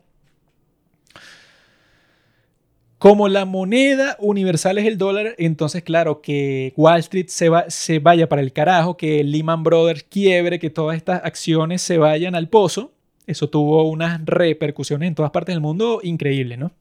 Como 2.98 3.28
la 3.28 3.44
moneda 3.44 4.16
universal 4.18 4.76
es 4.78 4.86
el 4.86 4.98
dólar, 4.98 5.36
entonces 5.38 5.84
claro, 5.84 6.20
que 6.20 6.72
Wall 6.76 6.98
Street 6.98 7.28
se, 7.28 7.48
va, 7.48 7.70
se 7.70 8.00
vaya 8.00 8.28
para 8.28 8.42
el 8.42 8.52
carajo, 8.52 8.96
que 8.96 9.22
Lehman 9.22 9.62
Brothers 9.62 10.02
quiebre, 10.02 10.58
que 10.58 10.68
todas 10.68 10.96
estas 10.96 11.24
acciones 11.24 11.80
se 11.80 11.96
vayan 11.98 12.34
al 12.34 12.48
pozo, 12.48 12.92
eso 13.28 13.48
tuvo 13.48 13.84
unas 13.84 14.24
repercusiones 14.24 15.06
en 15.06 15.14
todas 15.14 15.30
partes 15.30 15.54
del 15.54 15.60
mundo 15.60 16.00
increíbles, 16.02 16.58
¿no? 16.58 16.72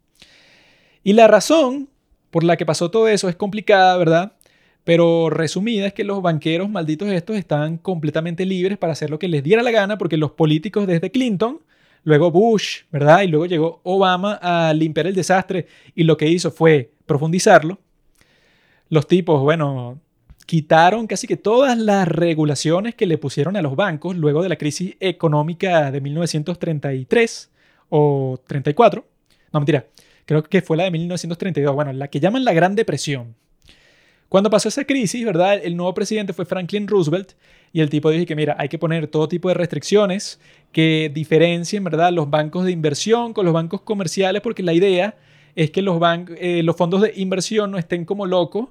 Y 1.04 1.14
la 1.14 1.28
razón 1.28 1.88
por 2.32 2.44
la 2.44 2.58
que 2.58 2.66
pasó 2.66 2.90
todo 2.90 3.08
eso 3.08 3.30
es 3.30 3.36
complicada, 3.36 3.96
¿verdad? 3.98 4.34
Pero 4.84 5.30
resumida 5.30 5.86
es 5.86 5.94
que 5.94 6.04
los 6.04 6.22
banqueros 6.22 6.70
malditos 6.70 7.10
estos 7.10 7.36
estaban 7.36 7.78
completamente 7.78 8.46
libres 8.46 8.78
para 8.78 8.94
hacer 8.94 9.10
lo 9.10 9.20
que 9.20 9.28
les 9.28 9.44
diera 9.44 9.62
la 9.62 9.72
gana 9.72 9.98
porque 9.98 10.18
los 10.18 10.32
políticos 10.32 10.88
desde 10.88 11.12
Clinton 11.12 11.60
luego 12.08 12.32
Bush, 12.32 12.84
¿verdad? 12.90 13.24
Y 13.24 13.28
luego 13.28 13.48
llegó 13.48 13.82
Obama 13.84 14.40
a 14.42 14.74
limpiar 14.74 15.08
el 15.08 15.14
desastre 15.14 15.68
y 15.94 16.04
lo 16.06 16.16
que 16.16 16.26
hizo 16.26 16.52
fue 16.52 16.94
profundizarlo. 17.06 17.80
Los 18.88 19.08
tipos, 19.08 19.42
bueno, 19.42 20.00
quitaron 20.46 21.06
casi 21.06 21.28
que 21.28 21.36
todas 21.36 21.78
las 21.78 22.08
regulaciones 22.08 22.96
que 22.96 23.08
le 23.08 23.18
pusieron 23.18 23.58
a 23.58 23.62
los 23.62 23.76
bancos 23.76 24.16
luego 24.16 24.42
de 24.42 24.48
la 24.48 24.56
crisis 24.56 24.96
económica 25.02 25.92
de 25.92 26.00
1933 26.00 27.52
o 27.90 28.40
34. 28.48 29.06
No, 29.52 29.60
mentira, 29.60 29.88
creo 30.24 30.44
que 30.44 30.62
fue 30.62 30.78
la 30.78 30.86
de 30.86 30.92
1932, 30.92 31.76
bueno, 31.76 31.92
la 31.92 32.08
que 32.08 32.22
llaman 32.22 32.46
la 32.46 32.54
Gran 32.54 32.76
Depresión. 32.76 33.36
Cuando 34.30 34.50
pasó 34.50 34.68
esa 34.70 34.84
crisis, 34.84 35.26
¿verdad? 35.26 35.60
El 35.64 35.78
nuevo 35.78 35.94
presidente 35.94 36.34
fue 36.34 36.46
Franklin 36.46 36.88
Roosevelt 36.88 37.34
y 37.72 37.80
el 37.80 37.90
tipo 37.90 38.10
dijo 38.10 38.26
que, 38.26 38.36
mira, 38.36 38.56
hay 38.60 38.68
que 38.68 38.78
poner 38.78 39.08
todo 39.08 39.28
tipo 39.28 39.48
de 39.48 39.54
restricciones 39.54 40.40
que 40.72 41.10
diferencien, 41.14 41.84
¿verdad? 41.84 42.12
Los 42.12 42.30
bancos 42.30 42.66
de 42.66 42.72
inversión 42.72 43.34
con 43.34 43.46
los 43.46 43.54
bancos 43.54 43.82
comerciales, 43.82 44.42
porque 44.42 44.64
la 44.64 44.74
idea 44.74 45.16
es 45.56 45.72
que 45.72 45.82
los, 45.82 46.00
eh, 46.38 46.62
los 46.64 46.76
fondos 46.76 47.02
de 47.02 47.14
inversión 47.16 47.72
no 47.72 47.78
estén 47.78 48.06
como 48.06 48.26
locos 48.26 48.70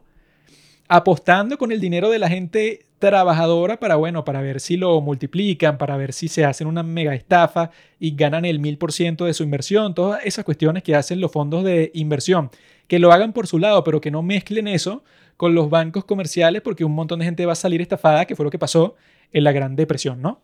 apostando 0.88 1.58
con 1.58 1.72
el 1.72 1.80
dinero 1.80 2.10
de 2.10 2.18
la 2.18 2.28
gente 2.28 2.86
trabajadora 2.98 3.78
para, 3.78 3.96
bueno, 3.96 4.24
para 4.24 4.40
ver 4.40 4.60
si 4.60 4.76
lo 4.76 5.00
multiplican, 5.00 5.78
para 5.78 5.96
ver 5.96 6.12
si 6.12 6.28
se 6.28 6.44
hacen 6.44 6.66
una 6.66 6.82
mega 6.82 7.14
estafa 7.14 7.70
y 7.98 8.14
ganan 8.14 8.44
el 8.44 8.58
mil 8.60 8.78
por 8.78 8.92
ciento 8.92 9.24
de 9.24 9.34
su 9.34 9.42
inversión, 9.42 9.94
todas 9.94 10.24
esas 10.24 10.44
cuestiones 10.44 10.82
que 10.82 10.94
hacen 10.94 11.20
los 11.20 11.32
fondos 11.32 11.64
de 11.64 11.90
inversión, 11.94 12.50
que 12.88 12.98
lo 12.98 13.12
hagan 13.12 13.32
por 13.32 13.46
su 13.46 13.58
lado, 13.58 13.84
pero 13.84 14.00
que 14.00 14.10
no 14.10 14.22
mezclen 14.22 14.68
eso 14.68 15.02
con 15.36 15.54
los 15.54 15.70
bancos 15.70 16.04
comerciales 16.04 16.62
porque 16.62 16.84
un 16.84 16.94
montón 16.94 17.18
de 17.18 17.24
gente 17.24 17.46
va 17.46 17.52
a 17.52 17.56
salir 17.56 17.80
estafada, 17.80 18.24
que 18.24 18.36
fue 18.36 18.44
lo 18.44 18.50
que 18.50 18.58
pasó 18.58 18.96
en 19.32 19.44
la 19.44 19.52
Gran 19.52 19.76
Depresión, 19.76 20.22
¿no? 20.22 20.40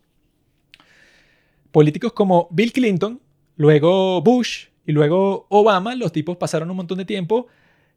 Políticos 1.70 2.12
como 2.12 2.48
Bill 2.50 2.72
Clinton, 2.72 3.20
luego 3.56 4.20
Bush 4.22 4.66
y 4.86 4.92
luego 4.92 5.46
Obama, 5.48 5.94
los 5.94 6.12
tipos 6.12 6.36
pasaron 6.36 6.70
un 6.70 6.76
montón 6.76 6.98
de 6.98 7.04
tiempo 7.04 7.46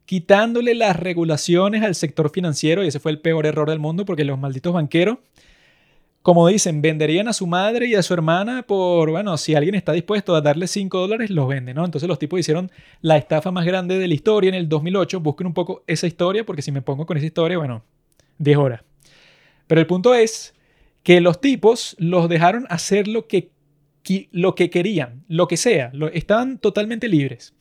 quitándole 0.05 0.75
las 0.75 0.95
regulaciones 0.95 1.83
al 1.83 1.95
sector 1.95 2.29
financiero 2.29 2.83
y 2.83 2.87
ese 2.87 2.99
fue 2.99 3.11
el 3.11 3.19
peor 3.19 3.45
error 3.45 3.69
del 3.69 3.79
mundo 3.79 4.05
porque 4.05 4.23
los 4.23 4.39
malditos 4.39 4.73
banqueros 4.73 5.17
como 6.25 6.47
dicen, 6.47 6.81
venderían 6.81 7.27
a 7.27 7.33
su 7.33 7.45
madre 7.45 7.85
y 7.85 7.93
a 7.93 8.01
su 8.01 8.11
hermana 8.11 8.63
por, 8.63 9.11
bueno, 9.11 9.37
si 9.37 9.53
alguien 9.53 9.75
está 9.75 9.91
dispuesto 9.91 10.35
a 10.35 10.41
darle 10.41 10.65
5 10.65 10.97
dólares, 10.97 11.29
los 11.29 11.47
vende, 11.47 11.75
¿no? 11.75 11.85
Entonces 11.85 12.09
los 12.09 12.17
tipos 12.17 12.39
hicieron 12.39 12.71
la 13.01 13.15
estafa 13.15 13.51
más 13.51 13.63
grande 13.63 13.99
de 13.99 14.07
la 14.07 14.15
historia 14.15 14.47
en 14.47 14.55
el 14.55 14.67
2008. 14.67 15.19
Busquen 15.19 15.45
un 15.45 15.53
poco 15.53 15.83
esa 15.85 16.07
historia, 16.07 16.43
porque 16.43 16.63
si 16.63 16.71
me 16.71 16.81
pongo 16.81 17.05
con 17.05 17.15
esa 17.15 17.27
historia, 17.27 17.59
bueno, 17.59 17.83
10 18.39 18.57
horas. 18.57 18.81
Pero 19.67 19.79
el 19.79 19.85
punto 19.85 20.15
es 20.15 20.55
que 21.03 21.21
los 21.21 21.39
tipos 21.41 21.95
los 21.99 22.27
dejaron 22.27 22.65
hacer 22.69 23.07
lo 23.07 23.27
que, 23.27 23.51
lo 24.31 24.55
que 24.55 24.71
querían, 24.71 25.25
lo 25.27 25.47
que 25.47 25.57
sea, 25.57 25.91
lo, 25.93 26.07
estaban 26.07 26.57
totalmente 26.57 27.07
libres. 27.07 27.53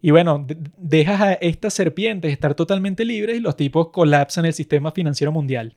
Y 0.00 0.12
bueno, 0.12 0.46
dejas 0.76 1.20
a 1.20 1.32
estas 1.32 1.74
serpientes 1.74 2.30
estar 2.30 2.54
totalmente 2.54 3.04
libres 3.04 3.38
y 3.38 3.40
los 3.40 3.56
tipos 3.56 3.88
colapsan 3.88 4.44
el 4.44 4.54
sistema 4.54 4.92
financiero 4.92 5.32
mundial. 5.32 5.74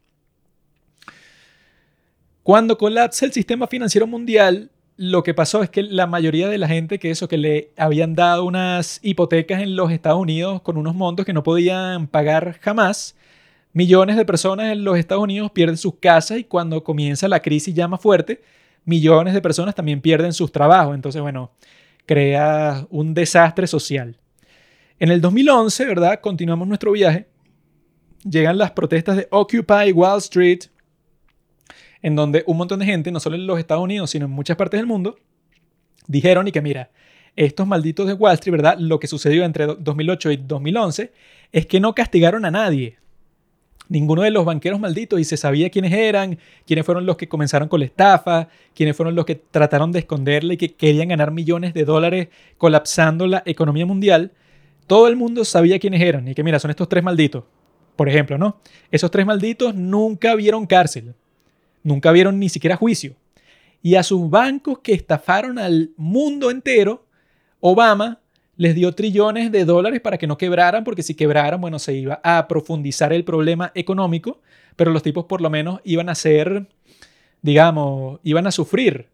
Cuando 2.48 2.78
colapsa 2.78 3.26
el 3.26 3.34
sistema 3.34 3.68
financiero 3.68 4.08
mundial, 4.08 4.72
lo 4.96 5.22
que 5.22 5.34
pasó 5.34 5.64
es 5.64 5.70
que 5.70 5.84
la 5.84 6.08
mayoría 6.08 6.48
de 6.48 6.58
la 6.58 6.70
gente 6.70 6.98
que 6.98 7.12
eso, 7.12 7.28
que 7.28 7.36
le 7.36 7.74
habían 7.76 8.16
dado 8.16 8.46
unas 8.46 9.02
hipotecas 9.04 9.62
en 9.62 9.76
los 9.76 9.92
Estados 9.92 10.22
Unidos 10.22 10.62
con 10.62 10.78
unos 10.78 10.96
montos 10.96 11.26
que 11.26 11.34
no 11.34 11.44
podían 11.44 12.08
pagar 12.08 12.58
jamás, 12.62 13.18
millones 13.74 14.16
de 14.16 14.24
personas 14.24 14.72
en 14.72 14.86
los 14.86 14.98
Estados 14.98 15.26
Unidos 15.26 15.52
pierden 15.52 15.76
sus 15.76 15.96
casas 15.96 16.38
y 16.38 16.46
cuando 16.46 16.86
comienza 16.86 17.28
la 17.28 17.42
crisis 17.42 17.76
ya 17.76 17.90
más 17.90 18.00
fuerte, 18.00 18.42
millones 18.86 19.34
de 19.34 19.42
personas 19.42 19.76
también 19.76 20.00
pierden 20.00 20.32
sus 20.32 20.50
trabajos. 20.50 20.96
Entonces, 20.96 21.22
bueno, 21.22 21.52
crea 22.06 22.88
un 22.90 23.14
desastre 23.14 23.68
social. 23.68 24.18
En 25.00 25.12
el 25.12 25.20
2011, 25.20 25.84
¿verdad? 25.84 26.22
Continuamos 26.22 26.66
nuestro 26.66 26.94
viaje. 26.94 27.28
Llegan 28.24 28.58
las 28.58 28.72
protestas 28.72 29.18
de 29.18 29.28
Occupy 29.32 29.92
Wall 29.92 30.20
Street, 30.20 30.62
en 32.02 32.16
donde 32.16 32.44
un 32.48 32.58
montón 32.58 32.80
de 32.80 32.86
gente, 32.86 33.12
no 33.12 33.20
solo 33.20 33.36
en 33.36 33.48
los 33.48 33.60
Estados 33.60 33.84
Unidos, 33.84 34.10
sino 34.10 34.26
en 34.26 34.32
muchas 34.32 34.58
partes 34.58 34.80
del 34.80 34.88
mundo, 34.88 35.18
dijeron 36.08 36.48
y 36.48 36.52
que 36.52 36.62
mira, 36.62 36.90
estos 37.36 37.68
malditos 37.68 38.08
de 38.08 38.14
Wall 38.14 38.34
Street, 38.34 38.52
¿verdad? 38.52 38.78
Lo 38.80 39.00
que 39.00 39.08
sucedió 39.08 39.46
entre 39.46 39.68
2008 39.68 40.32
y 40.32 40.38
2011 40.38 41.12
es 41.52 41.66
que 41.68 41.80
no 41.80 41.94
castigaron 41.94 42.46
a 42.46 42.52
nadie. 42.52 42.98
Ninguno 43.90 44.24
de 44.24 44.32
los 44.32 44.44
banqueros 44.44 44.80
malditos 44.80 45.20
y 45.20 45.24
se 45.24 45.38
sabía 45.38 45.70
quiénes 45.70 45.94
eran, 45.94 46.40
quiénes 46.66 46.86
fueron 46.86 47.06
los 47.06 47.16
que 47.16 47.30
comenzaron 47.30 47.70
con 47.70 47.80
la 47.80 47.86
estafa, 47.86 48.50
quiénes 48.76 48.98
fueron 48.98 49.16
los 49.16 49.24
que 49.26 49.36
trataron 49.36 49.92
de 49.92 50.00
esconderle 50.00 50.56
y 50.56 50.58
que 50.58 50.74
querían 50.74 51.08
ganar 51.08 51.32
millones 51.32 51.74
de 51.74 51.86
dólares 51.86 52.28
colapsando 52.58 53.28
la 53.28 53.44
economía 53.46 53.86
mundial. 53.86 54.34
Todo 54.88 55.08
el 55.08 55.16
mundo 55.16 55.46
sabía 55.46 55.80
quiénes 55.80 56.02
eran 56.02 56.28
y 56.28 56.34
que 56.34 56.44
mira, 56.44 56.60
son 56.60 56.72
estos 56.72 56.90
tres 56.90 57.04
malditos. 57.04 57.44
Por 57.96 58.10
ejemplo, 58.10 58.38
¿no? 58.38 58.60
Esos 58.92 59.10
tres 59.10 59.26
malditos 59.26 59.74
nunca 59.74 60.36
vieron 60.36 60.66
cárcel. 60.66 61.14
Nunca 61.88 62.12
vieron 62.12 62.38
ni 62.38 62.50
siquiera 62.50 62.76
juicio. 62.76 63.16
Y 63.82 63.96
a 63.96 64.04
sus 64.04 64.30
bancos 64.30 64.80
que 64.80 64.94
estafaron 64.94 65.58
al 65.58 65.92
mundo 65.96 66.52
entero, 66.52 67.06
Obama 67.62 68.20
les 68.58 68.76
dio 68.76 68.92
trillones 68.92 69.54
de 69.54 69.64
dólares 69.64 70.02
para 70.02 70.18
que 70.18 70.28
no 70.28 70.38
quebraran, 70.38 70.84
porque 70.84 71.02
si 71.02 71.16
quebraran, 71.16 71.62
bueno, 71.62 71.80
se 71.80 71.94
iba 71.94 72.20
a 72.26 72.46
profundizar 72.50 73.14
el 73.14 73.24
problema 73.24 73.72
económico, 73.74 74.42
pero 74.76 74.92
los 74.92 75.02
tipos 75.02 75.28
por 75.28 75.40
lo 75.40 75.50
menos 75.50 75.80
iban 75.86 76.10
a 76.10 76.16
ser, 76.16 76.68
digamos, 77.42 78.20
iban 78.22 78.48
a 78.48 78.52
sufrir 78.52 79.08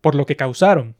por 0.00 0.14
lo 0.14 0.26
que 0.26 0.36
causaron. 0.36 0.94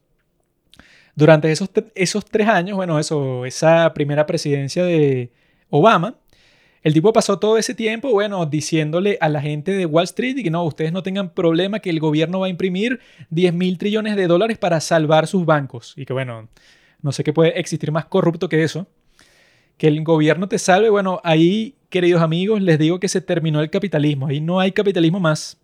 Durante 1.14 1.52
esos, 1.52 1.70
esos 1.94 2.24
tres 2.24 2.48
años, 2.48 2.74
bueno, 2.74 2.98
eso, 2.98 3.46
esa 3.46 3.94
primera 3.94 4.26
presidencia 4.26 4.84
de 4.84 5.30
Obama, 5.70 6.16
el 6.84 6.92
tipo 6.92 7.14
pasó 7.14 7.38
todo 7.38 7.56
ese 7.56 7.74
tiempo, 7.74 8.10
bueno, 8.10 8.44
diciéndole 8.44 9.16
a 9.22 9.30
la 9.30 9.40
gente 9.40 9.72
de 9.72 9.86
Wall 9.86 10.04
Street 10.04 10.36
que 10.42 10.50
no, 10.50 10.62
ustedes 10.64 10.92
no 10.92 11.02
tengan 11.02 11.30
problema, 11.30 11.78
que 11.80 11.88
el 11.88 11.98
gobierno 11.98 12.40
va 12.40 12.46
a 12.46 12.50
imprimir 12.50 13.00
10 13.30 13.54
mil 13.54 13.78
trillones 13.78 14.16
de 14.16 14.26
dólares 14.26 14.58
para 14.58 14.78
salvar 14.82 15.26
sus 15.26 15.46
bancos. 15.46 15.94
Y 15.96 16.04
que 16.04 16.12
bueno, 16.12 16.46
no 17.00 17.10
sé 17.10 17.24
qué 17.24 17.32
puede 17.32 17.58
existir 17.58 17.90
más 17.90 18.04
corrupto 18.04 18.50
que 18.50 18.62
eso. 18.62 18.86
Que 19.78 19.88
el 19.88 20.04
gobierno 20.04 20.46
te 20.46 20.58
salve, 20.58 20.90
bueno, 20.90 21.22
ahí, 21.24 21.74
queridos 21.88 22.20
amigos, 22.20 22.60
les 22.60 22.78
digo 22.78 23.00
que 23.00 23.08
se 23.08 23.22
terminó 23.22 23.62
el 23.62 23.70
capitalismo, 23.70 24.26
ahí 24.26 24.42
no 24.42 24.60
hay 24.60 24.72
capitalismo 24.72 25.20
más. 25.20 25.58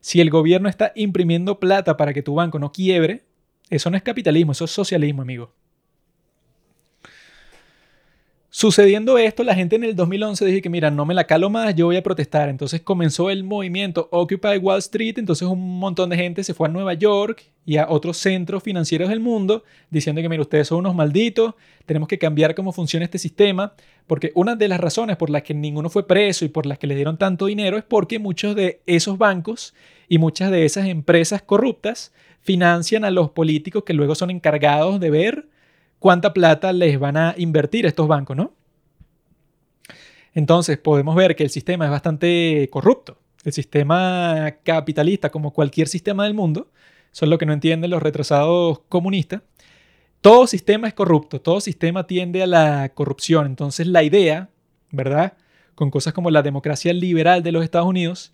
Si 0.00 0.22
el 0.22 0.30
gobierno 0.30 0.70
está 0.70 0.92
imprimiendo 0.94 1.60
plata 1.60 1.98
para 1.98 2.14
que 2.14 2.22
tu 2.22 2.36
banco 2.36 2.58
no 2.58 2.72
quiebre, 2.72 3.22
eso 3.68 3.90
no 3.90 3.98
es 3.98 4.02
capitalismo, 4.02 4.52
eso 4.52 4.64
es 4.64 4.70
socialismo, 4.70 5.20
amigo. 5.20 5.52
Sucediendo 8.56 9.18
esto, 9.18 9.42
la 9.42 9.56
gente 9.56 9.74
en 9.74 9.82
el 9.82 9.96
2011 9.96 10.44
dijo 10.44 10.62
que, 10.62 10.70
mira, 10.70 10.88
no 10.88 11.04
me 11.04 11.12
la 11.12 11.26
calo 11.26 11.50
más, 11.50 11.74
yo 11.74 11.86
voy 11.86 11.96
a 11.96 12.04
protestar. 12.04 12.48
Entonces 12.48 12.82
comenzó 12.82 13.28
el 13.28 13.42
movimiento 13.42 14.08
Occupy 14.12 14.58
Wall 14.58 14.78
Street, 14.78 15.18
entonces 15.18 15.48
un 15.48 15.80
montón 15.80 16.08
de 16.08 16.16
gente 16.16 16.44
se 16.44 16.54
fue 16.54 16.68
a 16.68 16.70
Nueva 16.70 16.94
York 16.94 17.42
y 17.66 17.78
a 17.78 17.88
otros 17.90 18.16
centros 18.16 18.62
financieros 18.62 19.08
del 19.08 19.18
mundo 19.18 19.64
diciendo 19.90 20.22
que, 20.22 20.28
mira, 20.28 20.40
ustedes 20.40 20.68
son 20.68 20.78
unos 20.78 20.94
malditos, 20.94 21.54
tenemos 21.84 22.08
que 22.08 22.16
cambiar 22.16 22.54
cómo 22.54 22.70
funciona 22.70 23.04
este 23.04 23.18
sistema, 23.18 23.74
porque 24.06 24.30
una 24.36 24.54
de 24.54 24.68
las 24.68 24.78
razones 24.78 25.16
por 25.16 25.30
las 25.30 25.42
que 25.42 25.52
ninguno 25.52 25.90
fue 25.90 26.06
preso 26.06 26.44
y 26.44 26.48
por 26.48 26.64
las 26.64 26.78
que 26.78 26.86
le 26.86 26.94
dieron 26.94 27.18
tanto 27.18 27.46
dinero 27.46 27.76
es 27.76 27.82
porque 27.82 28.20
muchos 28.20 28.54
de 28.54 28.82
esos 28.86 29.18
bancos 29.18 29.74
y 30.08 30.18
muchas 30.18 30.52
de 30.52 30.64
esas 30.64 30.86
empresas 30.86 31.42
corruptas 31.42 32.12
financian 32.40 33.04
a 33.04 33.10
los 33.10 33.30
políticos 33.30 33.82
que 33.82 33.94
luego 33.94 34.14
son 34.14 34.30
encargados 34.30 35.00
de 35.00 35.10
ver 35.10 35.48
cuánta 35.98 36.32
plata 36.32 36.72
les 36.72 36.98
van 36.98 37.16
a 37.16 37.34
invertir 37.36 37.86
estos 37.86 38.08
bancos, 38.08 38.36
¿no? 38.36 38.52
Entonces 40.34 40.78
podemos 40.78 41.14
ver 41.14 41.36
que 41.36 41.44
el 41.44 41.50
sistema 41.50 41.84
es 41.84 41.90
bastante 41.90 42.68
corrupto. 42.70 43.18
El 43.44 43.52
sistema 43.52 44.56
capitalista, 44.62 45.30
como 45.30 45.52
cualquier 45.52 45.86
sistema 45.86 46.24
del 46.24 46.34
mundo, 46.34 46.70
son 47.12 47.30
lo 47.30 47.38
que 47.38 47.46
no 47.46 47.52
entienden 47.52 47.90
los 47.90 48.02
retrasados 48.02 48.80
comunistas. 48.88 49.42
Todo 50.20 50.46
sistema 50.46 50.88
es 50.88 50.94
corrupto, 50.94 51.40
todo 51.40 51.60
sistema 51.60 52.06
tiende 52.06 52.42
a 52.42 52.46
la 52.46 52.88
corrupción. 52.94 53.46
Entonces 53.46 53.86
la 53.86 54.02
idea, 54.02 54.48
¿verdad? 54.90 55.34
Con 55.74 55.90
cosas 55.90 56.14
como 56.14 56.30
la 56.30 56.42
democracia 56.42 56.92
liberal 56.92 57.42
de 57.42 57.52
los 57.52 57.62
Estados 57.62 57.86
Unidos, 57.86 58.32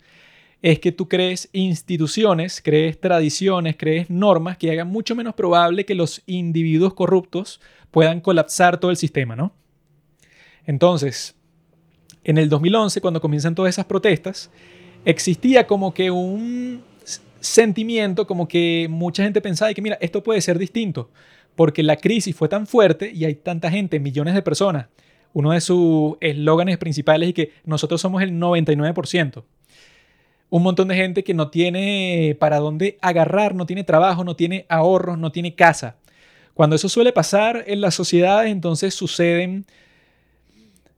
es 0.62 0.79
que 0.79 0.93
tú 0.93 1.09
crees 1.09 1.49
instituciones, 1.52 2.61
crees 2.62 3.00
tradiciones, 3.00 3.76
crees 3.79 4.11
normas 4.11 4.59
que 4.59 4.71
hagan 4.71 4.88
mucho 4.88 5.14
menos 5.14 5.35
probable 5.35 5.87
que 5.87 5.95
los 5.95 6.23
individuos 6.26 6.95
corruptos 6.95 7.61
puedan 7.90 8.21
colapsar 8.21 8.79
todo 8.79 8.90
el 8.90 8.97
sistema, 8.97 9.37
¿no? 9.37 9.52
Entonces, 10.67 11.35
en 12.25 12.37
el 12.37 12.50
2011, 12.50 13.00
cuando 13.00 13.21
comienzan 13.21 13.55
todas 13.55 13.71
esas 13.71 13.87
protestas, 13.87 14.50
existía 15.05 15.67
como 15.67 15.95
que 15.95 16.11
un 16.11 16.83
sentimiento, 17.40 18.26
como 18.26 18.47
que 18.47 18.87
mucha 18.90 19.23
gente 19.23 19.40
pensaba 19.40 19.73
que, 19.73 19.81
mira, 19.81 19.97
esto 20.02 20.23
puede 20.23 20.43
ser 20.43 20.59
distinto, 20.59 21.11
porque 21.57 21.83
la 21.83 21.97
crisis 21.97 22.37
fue 22.37 22.49
tan 22.49 22.67
fuerte 22.67 23.11
y 23.11 23.25
hay 23.25 23.37
tanta 23.37 23.71
gente, 23.71 23.99
millones 23.99 24.35
de 24.35 24.43
personas. 24.43 24.88
Uno 25.33 25.52
de 25.52 25.62
sus 25.62 26.17
eslóganes 26.21 26.76
principales 26.76 27.31
es 27.31 27.35
que 27.35 27.52
nosotros 27.64 27.99
somos 28.00 28.23
el 28.23 28.33
99% 28.33 29.43
un 30.50 30.62
montón 30.62 30.88
de 30.88 30.97
gente 30.97 31.25
que 31.25 31.33
no 31.33 31.49
tiene 31.49 32.37
para 32.38 32.59
dónde 32.59 32.99
agarrar, 33.00 33.54
no 33.54 33.66
tiene 33.66 33.85
trabajo, 33.85 34.25
no 34.25 34.37
tiene 34.37 34.66
ahorros, 34.69 35.16
no 35.16 35.33
tiene 35.33 35.54
casa. 35.54 35.97
Cuando 36.54 36.76
eso 36.76 36.88
suele 36.88 37.12
pasar 37.12 37.64
en 37.66 37.80
las 37.80 37.95
sociedades, 37.95 38.50
entonces 38.50 38.92
suceden 38.92 39.64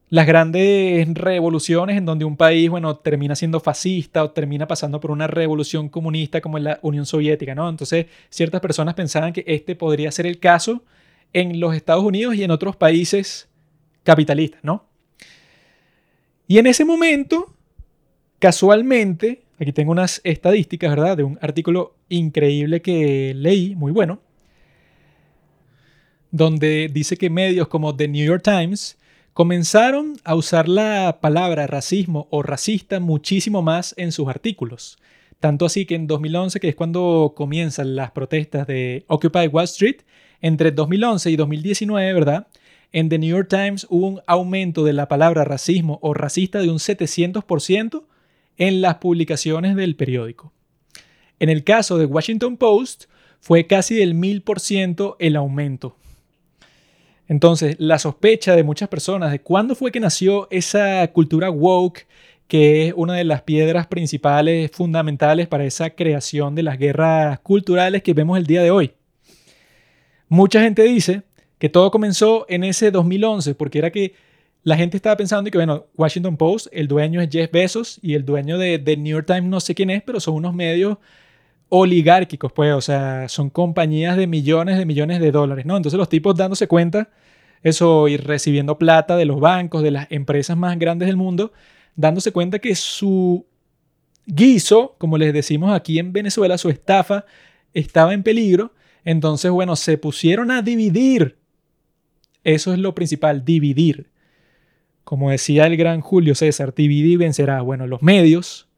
las 0.09 0.26
grandes 0.26 1.09
revoluciones 1.14 1.97
en 1.97 2.04
donde 2.04 2.25
un 2.25 2.37
país, 2.37 2.68
bueno, 2.68 2.97
termina 2.97 3.35
siendo 3.35 3.61
fascista 3.61 4.25
o 4.25 4.30
termina 4.30 4.66
pasando 4.66 5.00
por 5.00 5.11
una 5.11 5.26
revolución 5.26 5.88
comunista 5.88 6.40
como 6.40 6.59
en 6.59 6.64
la 6.64 6.78
Unión 6.82 7.06
Soviética, 7.06 7.54
¿no? 7.54 7.68
Entonces, 7.68 8.06
ciertas 8.28 8.61
personas 8.61 8.94
pensaban 8.94 9.32
que 9.32 9.44
este 9.47 9.75
podría 9.75 10.11
ser 10.12 10.26
el 10.26 10.38
caso 10.38 10.82
en 11.32 11.61
los 11.61 11.75
Estados 11.75 12.04
Unidos 12.04 12.35
y 12.35 12.44
en 12.44 12.50
otros 12.50 12.76
países 12.76 13.49
capitalistas, 14.02 14.61
¿no? 14.62 14.85
Y 16.47 16.59
en 16.59 16.66
ese 16.66 16.85
momento, 16.85 17.54
Casualmente, 18.42 19.44
aquí 19.61 19.72
tengo 19.72 19.92
unas 19.92 20.20
estadísticas, 20.25 20.90
¿verdad? 20.90 21.16
De 21.16 21.22
un 21.22 21.38
artículo 21.40 21.94
increíble 22.08 22.82
que 22.82 23.34
leí, 23.37 23.76
muy 23.76 23.92
bueno, 23.92 24.18
donde 26.32 26.90
dice 26.92 27.16
que 27.16 27.30
medios 27.30 27.68
como 27.68 27.94
The 27.94 28.08
New 28.08 28.26
York 28.26 28.42
Times 28.42 28.99
comenzaron 29.32 30.16
a 30.25 30.34
usar 30.34 30.68
la 30.68 31.20
palabra 31.20 31.68
racismo 31.68 32.26
o 32.30 32.42
racista 32.42 32.99
muchísimo 32.99 33.62
más 33.62 33.94
en 33.96 34.11
sus 34.11 34.26
artículos. 34.26 34.99
Tanto 35.38 35.64
así 35.64 35.87
que 35.87 35.94
en 35.94 36.08
2011, 36.08 36.58
que 36.58 36.70
es 36.70 36.75
cuando 36.75 37.34
comienzan 37.37 37.94
las 37.94 38.11
protestas 38.11 38.66
de 38.66 39.04
Occupy 39.06 39.46
Wall 39.52 39.66
Street, 39.66 39.99
entre 40.40 40.72
2011 40.72 41.30
y 41.30 41.37
2019, 41.37 42.12
¿verdad? 42.12 42.49
En 42.90 43.08
The 43.08 43.20
New 43.20 43.37
York 43.37 43.46
Times 43.49 43.87
hubo 43.88 44.08
un 44.08 44.20
aumento 44.26 44.82
de 44.82 44.94
la 44.94 45.06
palabra 45.06 45.44
racismo 45.44 46.00
o 46.02 46.12
racista 46.12 46.58
de 46.58 46.70
un 46.70 46.78
700% 46.78 48.02
en 48.69 48.81
las 48.81 48.97
publicaciones 48.97 49.75
del 49.75 49.97
periódico. 49.97 50.52
En 51.40 51.49
el 51.49 51.64
caso 51.64 51.99
de 51.99 52.07
Washington 52.07 52.57
Post, 52.57 53.07
fue 53.40 53.66
casi 53.66 53.97
del 53.97 54.14
1000% 54.14 55.16
el 55.19 55.35
aumento. 55.35 55.97
Entonces, 57.26 57.75
la 57.81 57.99
sospecha 57.99 58.54
de 58.54 58.62
muchas 58.62 58.88
personas 58.88 59.33
de 59.33 59.40
cuándo 59.40 59.75
fue 59.75 59.90
que 59.90 59.99
nació 59.99 60.47
esa 60.52 61.04
cultura 61.09 61.50
woke, 61.50 62.07
que 62.47 62.87
es 62.87 62.95
una 62.97 63.14
de 63.14 63.25
las 63.25 63.42
piedras 63.42 63.88
principales, 63.88 64.71
fundamentales 64.71 65.49
para 65.49 65.64
esa 65.64 65.90
creación 65.90 66.54
de 66.54 66.62
las 66.62 66.78
guerras 66.78 67.40
culturales 67.40 68.04
que 68.04 68.14
vemos 68.14 68.38
el 68.38 68.47
día 68.47 68.62
de 68.62 68.71
hoy. 68.71 68.92
Mucha 70.28 70.62
gente 70.62 70.85
dice 70.85 71.23
que 71.59 71.69
todo 71.69 71.90
comenzó 71.90 72.47
en 72.49 72.62
ese 72.62 72.92
2011, 72.92 73.57
porque 73.57 73.78
era 73.78 73.90
que 73.90 74.14
la 74.64 74.76
gente 74.76 74.97
estaba 74.97 75.16
pensando 75.16 75.50
que, 75.50 75.59
bueno, 75.59 75.87
Washington 75.97 76.37
Post, 76.37 76.69
el 76.73 76.87
dueño 76.87 77.21
es 77.21 77.28
Jeff 77.31 77.50
Bezos 77.50 77.99
y 78.02 78.14
el 78.14 78.25
dueño 78.25 78.59
de, 78.59 78.78
New 78.97 79.16
York 79.16 79.26
Times 79.26 79.45
no 79.45 79.61
sé 79.61 79.75
quién 79.75 79.90
es, 79.90 80.02
pero 80.02 80.21
son 80.21 80.35
unos 80.35 80.54
medios 80.54 80.99
oligárquicos, 81.69 82.52
pues, 82.52 82.73
o 82.75 82.81
sea, 82.81 83.28
son 83.28 83.50
compañías 83.50 84.16
de 84.16 84.26
millones 84.26 84.78
de 84.78 84.85
millones 84.85 85.21
de 85.21 85.33
dólares, 85.33 85.64
¿no? 85.64 85.76
Entonces 85.76 85.99
los 85.99 86.09
tipos 86.09 86.37
dándose 86.37 86.69
cuenta, 86.69 87.09
eso, 87.62 88.09
y 88.09 88.16
recibiendo 88.16 88.78
plata 88.78 89.16
de 89.16 89.25
los 89.25 89.40
bancos, 89.40 89.83
de 89.83 89.90
las 89.90 90.07
empresas 90.11 90.57
más 90.57 90.78
grandes 90.78 91.07
del 91.07 91.16
mundo, 91.16 91.52
dándose 91.97 92.31
cuenta 92.31 92.59
que 92.59 92.75
su 92.75 93.47
guiso, 94.26 94.95
como 94.99 95.19
les 95.19 95.33
decimos 95.33 95.73
aquí 95.73 95.99
en 95.99 96.12
Venezuela, 96.12 96.59
su 96.59 96.69
estafa, 96.69 97.25
estaba 97.75 98.15
en 98.15 98.23
peligro. 98.23 98.73
Entonces, 99.04 99.50
bueno, 99.50 99.75
se 99.76 99.99
pusieron 99.99 100.50
a 100.50 100.63
dividir. 100.63 101.39
Eso 102.45 102.73
es 102.73 102.78
lo 102.78 102.95
principal, 102.95 103.45
dividir. 103.45 104.11
Como 105.04 105.30
decía 105.30 105.67
el 105.67 105.76
gran 105.76 106.00
Julio 106.00 106.34
César, 106.34 106.75
divide 106.75 107.17
vencerá. 107.17 107.60
Bueno, 107.62 107.86
los 107.86 108.02
medios 108.02 108.69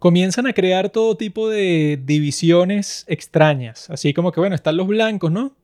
comienzan 0.00 0.46
a 0.46 0.52
crear 0.52 0.88
todo 0.88 1.16
tipo 1.16 1.48
de 1.48 2.00
divisiones 2.02 3.04
extrañas. 3.06 3.88
Así 3.90 4.12
como 4.14 4.32
que, 4.32 4.40
bueno, 4.40 4.54
están 4.54 4.76
los 4.76 4.88
blancos, 4.88 5.30
¿no? 5.30 5.56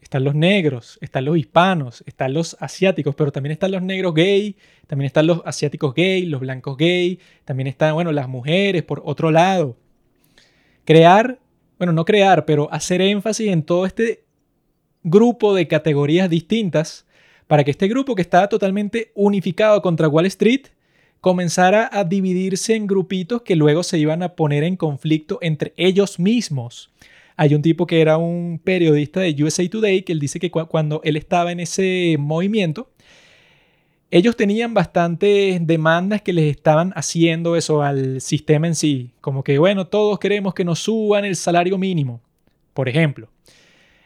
Están 0.00 0.24
los 0.24 0.34
negros, 0.34 0.98
están 1.02 1.24
los 1.24 1.36
hispanos, 1.36 2.02
están 2.06 2.32
los 2.32 2.56
asiáticos, 2.60 3.14
pero 3.14 3.32
también 3.32 3.52
están 3.52 3.72
los 3.72 3.82
negros 3.82 4.14
gay, 4.14 4.56
también 4.86 5.06
están 5.06 5.26
los 5.26 5.42
asiáticos 5.44 5.94
gay, 5.94 6.24
los 6.24 6.40
blancos 6.40 6.76
gay, 6.76 7.18
también 7.44 7.66
están, 7.66 7.94
bueno, 7.94 8.12
las 8.12 8.28
mujeres 8.28 8.82
por 8.82 9.02
otro 9.04 9.30
lado. 9.30 9.76
Crear, 10.84 11.38
bueno, 11.78 11.92
no 11.92 12.04
crear, 12.04 12.44
pero 12.46 12.72
hacer 12.72 13.00
énfasis 13.02 13.48
en 13.48 13.62
todo 13.62 13.84
este 13.84 14.24
grupo 15.02 15.54
de 15.54 15.68
categorías 15.68 16.28
distintas 16.28 17.06
para 17.50 17.64
que 17.64 17.72
este 17.72 17.88
grupo 17.88 18.14
que 18.14 18.22
estaba 18.22 18.48
totalmente 18.48 19.10
unificado 19.12 19.82
contra 19.82 20.06
Wall 20.06 20.26
Street 20.26 20.68
comenzara 21.20 21.90
a 21.92 22.04
dividirse 22.04 22.76
en 22.76 22.86
grupitos 22.86 23.42
que 23.42 23.56
luego 23.56 23.82
se 23.82 23.98
iban 23.98 24.22
a 24.22 24.36
poner 24.36 24.62
en 24.62 24.76
conflicto 24.76 25.40
entre 25.42 25.72
ellos 25.76 26.20
mismos. 26.20 26.92
Hay 27.34 27.56
un 27.56 27.60
tipo 27.60 27.88
que 27.88 28.02
era 28.02 28.18
un 28.18 28.60
periodista 28.62 29.18
de 29.18 29.34
USA 29.42 29.68
Today 29.68 30.02
que 30.02 30.12
él 30.12 30.20
dice 30.20 30.38
que 30.38 30.52
cuando 30.52 31.00
él 31.02 31.16
estaba 31.16 31.50
en 31.50 31.58
ese 31.58 32.14
movimiento, 32.20 32.88
ellos 34.12 34.36
tenían 34.36 34.72
bastantes 34.72 35.66
demandas 35.66 36.22
que 36.22 36.32
les 36.32 36.54
estaban 36.54 36.92
haciendo 36.94 37.56
eso 37.56 37.82
al 37.82 38.20
sistema 38.20 38.68
en 38.68 38.76
sí. 38.76 39.10
Como 39.20 39.42
que, 39.42 39.58
bueno, 39.58 39.88
todos 39.88 40.20
queremos 40.20 40.54
que 40.54 40.64
nos 40.64 40.78
suban 40.78 41.24
el 41.24 41.34
salario 41.34 41.78
mínimo, 41.78 42.20
por 42.74 42.88
ejemplo. 42.88 43.28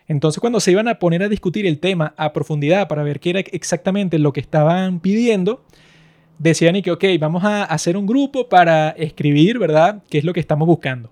Entonces 0.07 0.41
cuando 0.41 0.61
se 0.61 0.71
iban 0.71 0.89
a 0.89 0.99
poner 0.99 1.23
a 1.23 1.29
discutir 1.29 1.67
el 1.67 1.79
tema 1.79 2.15
a 2.17 2.33
profundidad 2.33 2.89
para 2.89 3.03
ver 3.03 3.21
qué 3.21 3.31
era 3.31 3.41
exactamente 3.41 4.19
lo 4.19 4.33
que 4.33 4.41
estaban 4.41 5.01
pidiendo, 5.01 5.65
decían 6.39 6.77
y 6.77 6.83
que, 6.83 6.91
ok, 6.91 7.05
vamos 7.19 7.45
a 7.45 7.65
hacer 7.65 7.97
un 7.97 8.07
grupo 8.07 8.49
para 8.49 8.91
escribir, 8.91 9.59
¿verdad? 9.59 10.03
¿Qué 10.11 10.19
es 10.19 10.25
lo 10.25 10.33
que 10.33 10.41
estamos 10.41 10.67
buscando? 10.67 11.11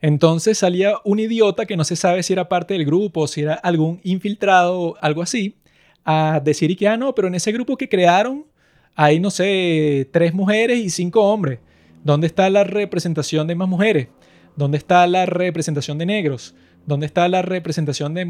Entonces 0.00 0.58
salía 0.58 0.94
un 1.04 1.18
idiota 1.18 1.66
que 1.66 1.76
no 1.76 1.84
se 1.84 1.96
sabe 1.96 2.22
si 2.22 2.32
era 2.32 2.48
parte 2.48 2.74
del 2.74 2.86
grupo, 2.86 3.26
si 3.26 3.42
era 3.42 3.54
algún 3.54 4.00
infiltrado 4.02 4.80
o 4.80 4.96
algo 5.00 5.22
así, 5.22 5.56
a 6.04 6.40
decir 6.42 6.70
y 6.70 6.76
que, 6.76 6.88
ah, 6.88 6.96
no, 6.96 7.14
pero 7.14 7.28
en 7.28 7.34
ese 7.34 7.52
grupo 7.52 7.76
que 7.76 7.88
crearon 7.88 8.46
hay, 8.94 9.20
no 9.20 9.30
sé, 9.30 10.08
tres 10.12 10.34
mujeres 10.34 10.78
y 10.78 10.90
cinco 10.90 11.22
hombres. 11.22 11.60
¿Dónde 12.02 12.26
está 12.26 12.48
la 12.48 12.64
representación 12.64 13.46
de 13.46 13.54
más 13.54 13.68
mujeres? 13.68 14.08
¿Dónde 14.56 14.78
está 14.78 15.06
la 15.06 15.26
representación 15.26 15.98
de 15.98 16.06
negros? 16.06 16.54
¿Dónde 16.90 17.06
está 17.06 17.28
la 17.28 17.40
representación 17.40 18.14
de, 18.14 18.24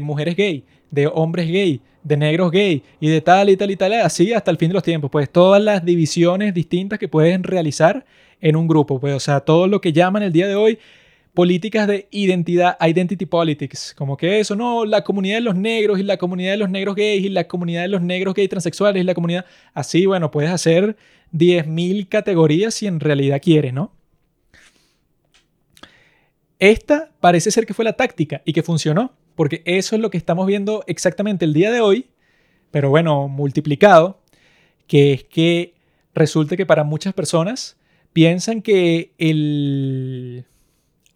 mujeres 0.00 0.36
gay, 0.36 0.64
de 0.90 1.06
hombres 1.06 1.48
gay, 1.48 1.82
de 2.02 2.16
negros 2.16 2.50
gay 2.50 2.82
y 2.98 3.08
de 3.08 3.20
tal 3.20 3.50
y 3.50 3.58
tal 3.58 3.70
y 3.70 3.76
tal, 3.76 3.92
así 3.92 4.32
hasta 4.32 4.50
el 4.50 4.56
fin 4.56 4.68
de 4.68 4.74
los 4.74 4.82
tiempos? 4.82 5.10
Pues 5.10 5.30
todas 5.30 5.62
las 5.62 5.84
divisiones 5.84 6.54
distintas 6.54 6.98
que 6.98 7.08
pueden 7.08 7.42
realizar 7.42 8.06
en 8.40 8.56
un 8.56 8.66
grupo, 8.68 8.98
pues, 8.98 9.14
o 9.14 9.20
sea, 9.20 9.40
todo 9.40 9.66
lo 9.66 9.82
que 9.82 9.92
llaman 9.92 10.22
el 10.22 10.32
día 10.32 10.48
de 10.48 10.54
hoy 10.54 10.78
políticas 11.34 11.86
de 11.86 12.08
identidad, 12.10 12.78
identity 12.80 13.26
politics, 13.26 13.92
como 13.94 14.16
que 14.16 14.40
eso, 14.40 14.56
no, 14.56 14.86
la 14.86 15.04
comunidad 15.04 15.36
de 15.36 15.42
los 15.42 15.54
negros 15.54 16.00
y 16.00 16.02
la 16.02 16.16
comunidad 16.16 16.52
de 16.52 16.56
los 16.56 16.70
negros 16.70 16.96
gays 16.96 17.22
y 17.22 17.28
la 17.28 17.46
comunidad 17.46 17.82
de 17.82 17.88
los 17.88 18.00
negros 18.00 18.34
gay 18.34 18.48
transexuales 18.48 19.02
y 19.02 19.04
la 19.04 19.12
comunidad, 19.12 19.44
así, 19.74 20.06
bueno, 20.06 20.30
puedes 20.30 20.50
hacer 20.50 20.96
10.000 21.32 22.08
categorías 22.08 22.72
si 22.72 22.86
en 22.86 22.98
realidad 22.98 23.42
quieres, 23.42 23.74
¿no? 23.74 23.92
Esta 26.58 27.10
parece 27.20 27.50
ser 27.50 27.66
que 27.66 27.74
fue 27.74 27.84
la 27.84 27.94
táctica 27.94 28.42
y 28.44 28.52
que 28.52 28.62
funcionó, 28.62 29.12
porque 29.34 29.62
eso 29.64 29.94
es 29.94 30.02
lo 30.02 30.10
que 30.10 30.18
estamos 30.18 30.46
viendo 30.46 30.82
exactamente 30.86 31.44
el 31.44 31.52
día 31.52 31.70
de 31.70 31.80
hoy, 31.80 32.06
pero 32.70 32.90
bueno, 32.90 33.28
multiplicado, 33.28 34.20
que 34.86 35.12
es 35.12 35.24
que 35.24 35.74
resulta 36.14 36.56
que 36.56 36.66
para 36.66 36.84
muchas 36.84 37.12
personas 37.12 37.76
piensan 38.12 38.62
que 38.62 39.12
el 39.18 40.46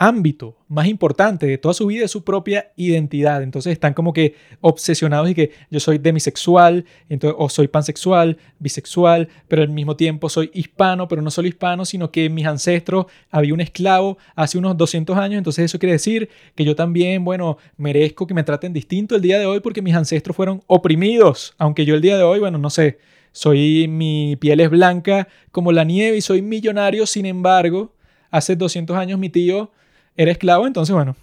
ámbito 0.01 0.57
más 0.67 0.87
importante 0.87 1.47
de 1.47 1.59
toda 1.59 1.75
su 1.75 1.87
vida 1.87 2.07
es 2.07 2.11
su 2.11 2.25
propia 2.25 2.73
identidad. 2.75 3.43
Entonces 3.43 3.75
están 3.75 3.93
como 3.93 4.15
que 4.15 4.35
obsesionados 4.63 5.29
y 5.29 5.35
que 5.35 5.51
yo 5.71 5.79
soy 5.79 5.99
demisexual, 5.99 6.87
entonces, 7.11 7.37
o 7.39 7.51
soy 7.51 7.69
pansexual, 7.69 8.39
bisexual, 8.59 9.29
pero 9.47 9.61
al 9.61 9.69
mismo 9.69 9.97
tiempo 9.97 10.31
soy 10.31 10.51
hispano, 10.55 11.07
pero 11.07 11.21
no 11.21 11.31
solo 11.31 11.49
hispano, 11.49 11.85
sino 11.85 12.11
que 12.11 12.31
mis 12.31 12.47
ancestros 12.47 13.07
había 13.31 13.53
un 13.53 13.61
esclavo 13.61 14.17
hace 14.35 14.57
unos 14.57 14.75
200 14.79 15.19
años, 15.19 15.37
entonces 15.37 15.67
eso 15.67 15.79
quiere 15.79 15.93
decir 15.93 16.31
que 16.55 16.65
yo 16.65 16.75
también, 16.75 17.23
bueno, 17.23 17.59
merezco 17.77 18.27
que 18.27 18.33
me 18.33 18.43
traten 18.43 18.73
distinto 18.73 19.15
el 19.15 19.21
día 19.21 19.39
de 19.39 19.45
hoy 19.45 19.61
porque 19.61 19.83
mis 19.83 19.95
ancestros 19.95 20.35
fueron 20.35 20.63
oprimidos, 20.67 21.55
aunque 21.59 21.85
yo 21.85 21.95
el 21.95 22.01
día 22.01 22.17
de 22.17 22.23
hoy, 22.23 22.41
bueno, 22.41 22.57
no 22.57 22.71
sé, 22.71 22.99
soy, 23.33 23.87
mi 23.87 24.37
piel 24.37 24.61
es 24.61 24.71
blanca 24.71 25.29
como 25.53 25.73
la 25.73 25.85
nieve 25.85 26.17
y 26.17 26.23
soy 26.23 26.41
millonario, 26.41 27.05
sin 27.05 27.27
embargo, 27.27 27.93
hace 28.31 28.57
200 28.57 28.97
años 28.97 29.19
mi 29.19 29.29
tío 29.29 29.71
era 30.17 30.31
esclavo, 30.33 30.67
entonces 30.67 30.95
bueno, 30.95 31.17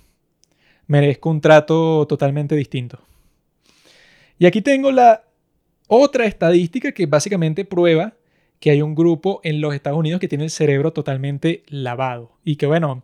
merezco 0.87 1.29
un 1.29 1.41
trato 1.41 2.05
totalmente 2.07 2.55
distinto. 2.55 2.99
Y 4.39 4.45
aquí 4.45 4.61
tengo 4.61 4.91
la 4.91 5.23
otra 5.87 6.25
estadística 6.25 6.91
que 6.91 7.05
básicamente 7.05 7.65
prueba 7.65 8.13
que 8.59 8.71
hay 8.71 8.81
un 8.81 8.95
grupo 8.95 9.39
en 9.43 9.61
los 9.61 9.73
Estados 9.73 9.99
Unidos 9.99 10.19
que 10.19 10.27
tiene 10.27 10.45
el 10.45 10.49
cerebro 10.49 10.91
totalmente 10.91 11.63
lavado. 11.67 12.31
Y 12.43 12.55
que 12.55 12.65
bueno, 12.65 13.03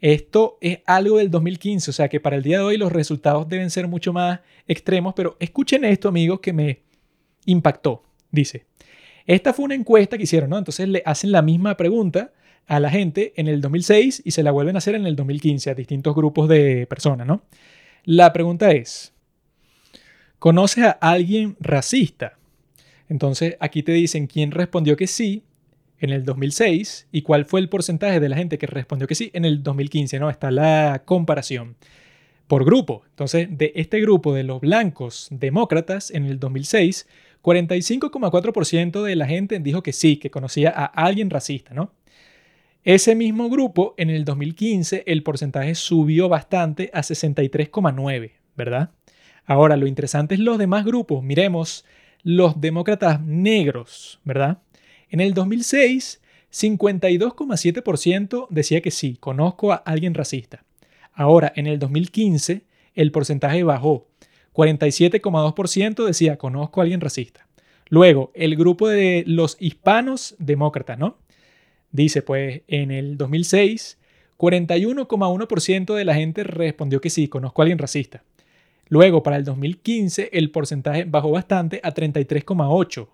esto 0.00 0.58
es 0.60 0.80
algo 0.86 1.18
del 1.18 1.30
2015, 1.30 1.90
o 1.90 1.92
sea 1.92 2.08
que 2.08 2.20
para 2.20 2.36
el 2.36 2.42
día 2.42 2.58
de 2.58 2.64
hoy 2.64 2.76
los 2.76 2.92
resultados 2.92 3.48
deben 3.48 3.70
ser 3.70 3.88
mucho 3.88 4.12
más 4.12 4.40
extremos, 4.66 5.14
pero 5.14 5.36
escuchen 5.40 5.84
esto 5.84 6.08
amigos 6.08 6.40
que 6.40 6.52
me 6.52 6.80
impactó. 7.46 8.02
Dice, 8.30 8.66
esta 9.26 9.52
fue 9.52 9.64
una 9.64 9.74
encuesta 9.74 10.16
que 10.16 10.24
hicieron, 10.24 10.50
¿no? 10.50 10.58
Entonces 10.58 10.88
le 10.88 11.02
hacen 11.04 11.32
la 11.32 11.42
misma 11.42 11.76
pregunta 11.76 12.32
a 12.66 12.80
la 12.80 12.90
gente 12.90 13.32
en 13.36 13.48
el 13.48 13.60
2006 13.60 14.22
y 14.24 14.30
se 14.30 14.42
la 14.42 14.50
vuelven 14.50 14.76
a 14.76 14.78
hacer 14.78 14.94
en 14.94 15.06
el 15.06 15.16
2015 15.16 15.70
a 15.70 15.74
distintos 15.74 16.14
grupos 16.14 16.48
de 16.48 16.86
personas, 16.86 17.26
¿no? 17.26 17.42
La 18.04 18.32
pregunta 18.32 18.72
es, 18.72 19.12
¿conoces 20.38 20.84
a 20.84 20.90
alguien 21.00 21.56
racista? 21.60 22.38
Entonces 23.08 23.56
aquí 23.60 23.82
te 23.82 23.92
dicen 23.92 24.26
quién 24.26 24.50
respondió 24.50 24.96
que 24.96 25.06
sí 25.06 25.44
en 26.00 26.10
el 26.10 26.24
2006 26.24 27.08
y 27.12 27.22
cuál 27.22 27.44
fue 27.44 27.60
el 27.60 27.68
porcentaje 27.68 28.20
de 28.20 28.28
la 28.28 28.36
gente 28.36 28.58
que 28.58 28.66
respondió 28.66 29.06
que 29.06 29.14
sí 29.14 29.30
en 29.34 29.44
el 29.44 29.62
2015, 29.62 30.18
¿no? 30.18 30.30
Está 30.30 30.50
la 30.50 31.02
comparación 31.04 31.76
por 32.48 32.64
grupo. 32.64 33.04
Entonces, 33.10 33.48
de 33.50 33.72
este 33.76 34.00
grupo 34.00 34.34
de 34.34 34.42
los 34.42 34.60
blancos 34.60 35.28
demócratas 35.30 36.10
en 36.10 36.26
el 36.26 36.40
2006, 36.40 37.06
45,4% 37.42 39.02
de 39.02 39.16
la 39.16 39.26
gente 39.26 39.58
dijo 39.58 39.82
que 39.82 39.92
sí, 39.92 40.16
que 40.16 40.30
conocía 40.30 40.70
a 40.70 40.86
alguien 40.86 41.30
racista, 41.30 41.72
¿no? 41.72 41.92
Ese 42.84 43.14
mismo 43.14 43.48
grupo, 43.48 43.94
en 43.96 44.10
el 44.10 44.24
2015, 44.24 45.04
el 45.06 45.22
porcentaje 45.22 45.76
subió 45.76 46.28
bastante 46.28 46.90
a 46.92 47.02
63,9, 47.02 48.32
¿verdad? 48.56 48.90
Ahora, 49.46 49.76
lo 49.76 49.86
interesante 49.86 50.34
es 50.34 50.40
los 50.40 50.58
demás 50.58 50.84
grupos. 50.84 51.22
Miremos 51.22 51.84
los 52.24 52.60
demócratas 52.60 53.20
negros, 53.20 54.18
¿verdad? 54.24 54.58
En 55.10 55.20
el 55.20 55.32
2006, 55.32 56.20
52,7% 56.50 58.48
decía 58.50 58.80
que 58.80 58.90
sí, 58.90 59.16
conozco 59.20 59.72
a 59.72 59.76
alguien 59.76 60.14
racista. 60.14 60.64
Ahora, 61.12 61.52
en 61.54 61.68
el 61.68 61.78
2015, 61.78 62.62
el 62.94 63.12
porcentaje 63.12 63.62
bajó. 63.62 64.08
47,2% 64.54 66.04
decía, 66.04 66.36
conozco 66.36 66.80
a 66.80 66.82
alguien 66.82 67.00
racista. 67.00 67.46
Luego, 67.88 68.32
el 68.34 68.56
grupo 68.56 68.88
de 68.88 69.22
los 69.26 69.56
hispanos 69.60 70.34
demócratas, 70.40 70.98
¿no? 70.98 71.18
Dice, 71.92 72.22
pues 72.22 72.62
en 72.68 72.90
el 72.90 73.16
2006, 73.16 73.98
41,1% 74.38 75.94
de 75.94 76.04
la 76.04 76.14
gente 76.14 76.42
respondió 76.42 77.00
que 77.00 77.10
sí, 77.10 77.28
conozco 77.28 77.62
a 77.62 77.64
alguien 77.64 77.78
racista. 77.78 78.24
Luego, 78.88 79.22
para 79.22 79.36
el 79.36 79.44
2015, 79.44 80.30
el 80.32 80.50
porcentaje 80.50 81.04
bajó 81.04 81.30
bastante 81.30 81.80
a 81.84 81.94
33,8% 81.94 83.08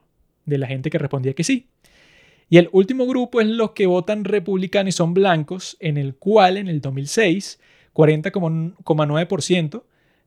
de 0.47 0.59
la 0.59 0.67
gente 0.67 0.91
que 0.91 0.99
respondía 0.99 1.35
que 1.35 1.45
sí. 1.45 1.67
Y 2.49 2.57
el 2.57 2.71
último 2.73 3.07
grupo 3.07 3.41
es 3.41 3.47
los 3.47 3.73
que 3.73 3.87
votan 3.87 4.25
republicano 4.25 4.89
y 4.89 4.93
son 4.93 5.13
blancos, 5.13 5.77
en 5.81 5.99
el 5.99 6.15
cual 6.15 6.57
en 6.57 6.69
el 6.69 6.81
2006, 6.81 7.61
40,9% 7.95 9.83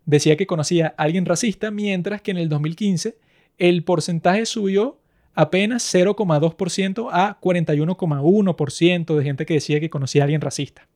decía 0.06 0.38
que 0.38 0.46
conocía 0.46 0.94
a 0.98 1.04
alguien 1.04 1.26
racista, 1.26 1.72
mientras 1.72 2.22
que 2.22 2.32
en 2.32 2.38
el 2.38 2.50
2015 2.50 3.18
el 3.58 3.84
porcentaje 3.84 4.46
subió 4.46 5.01
apenas 5.34 5.84
0,2% 5.94 7.10
a 7.12 7.40
41,1% 7.40 9.16
de 9.16 9.24
gente 9.24 9.46
que 9.46 9.56
decía 9.56 9.80
que 9.80 9.90
conocía 9.90 10.24
a 10.24 10.26
alguien 10.26 10.42
racista. 10.42 10.88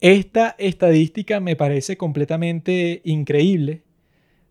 Esta 0.00 0.54
estadística 0.58 1.40
me 1.40 1.56
parece 1.56 1.96
completamente 1.96 3.00
increíble 3.04 3.82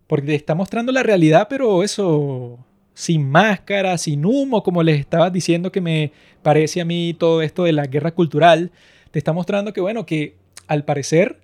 porque 0.08 0.36
está 0.36 0.56
mostrando 0.56 0.91
la 0.91 1.04
realidad, 1.04 1.48
pero 1.50 1.84
eso 1.84 2.60
sin 2.94 3.30
máscara, 3.30 3.98
sin 3.98 4.26
humo, 4.26 4.63
como 4.63 4.82
les 4.82 5.00
estaba 5.00 5.30
diciendo 5.30 5.72
que 5.72 5.82
me 5.82 6.12
parece 6.41 6.82
a 6.82 6.86
mí 6.86 7.13
todo 7.13 7.41
esto 7.41 7.63
de 7.63 7.74
la 7.74 7.86
guerra 7.86 8.12
cultural, 8.13 8.72
te 9.12 9.20
está 9.20 9.34
mostrando 9.34 9.74
que, 9.74 9.82
bueno, 9.82 10.06
que 10.06 10.36
al 10.68 10.86
parecer 10.86 11.41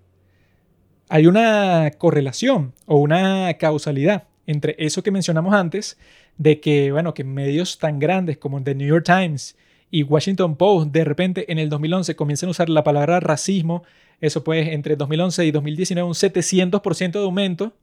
hay 1.09 1.27
una 1.27 1.91
correlación 1.97 2.73
o 2.85 2.97
una 2.97 3.53
causalidad 3.55 4.30
entre 4.51 4.75
eso 4.77 5.03
que 5.03 5.11
mencionamos 5.11 5.53
antes 5.53 5.97
de 6.37 6.59
que, 6.59 6.91
bueno, 6.91 7.13
que 7.13 7.23
medios 7.23 7.77
tan 7.79 7.99
grandes 7.99 8.37
como 8.37 8.61
The 8.61 8.75
New 8.75 8.87
York 8.87 9.05
Times 9.05 9.55
y 9.89 10.03
Washington 10.03 10.55
Post 10.55 10.91
de 10.91 11.03
repente 11.03 11.51
en 11.51 11.59
el 11.59 11.69
2011 11.69 12.15
comiencen 12.15 12.47
a 12.47 12.51
usar 12.51 12.69
la 12.69 12.83
palabra 12.83 13.19
racismo, 13.19 13.83
eso 14.21 14.43
pues 14.43 14.69
entre 14.69 14.95
2011 14.95 15.45
y 15.45 15.51
2019 15.51 16.07
un 16.07 16.13
700% 16.13 17.11
de 17.11 17.19
aumento 17.19 17.73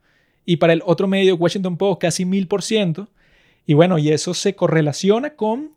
y 0.44 0.57
para 0.57 0.72
el 0.72 0.83
otro 0.87 1.07
medio 1.09 1.37
Washington 1.37 1.76
Post 1.76 2.00
casi 2.00 2.24
1000%. 2.24 3.09
Y 3.66 3.74
bueno, 3.74 3.98
y 3.98 4.11
eso 4.11 4.33
se 4.33 4.54
correlaciona 4.54 5.35
con 5.35 5.72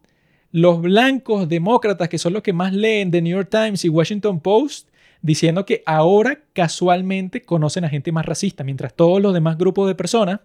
los 0.51 0.81
blancos 0.81 1.49
demócratas 1.49 2.07
que 2.07 2.17
son 2.17 2.31
los 2.33 2.41
que 2.41 2.53
más 2.53 2.73
leen 2.73 3.11
The 3.11 3.21
New 3.21 3.35
York 3.35 3.49
Times 3.49 3.83
y 3.83 3.89
Washington 3.89 4.39
Post 4.39 4.87
diciendo 5.21 5.65
que 5.65 5.83
ahora 5.85 6.39
casualmente 6.53 7.41
conocen 7.41 7.85
a 7.85 7.89
gente 7.89 8.11
más 8.11 8.25
racista, 8.25 8.63
mientras 8.63 8.93
todos 8.93 9.21
los 9.21 9.33
demás 9.33 9.57
grupos 9.57 9.87
de 9.87 9.95
personas 9.95 10.39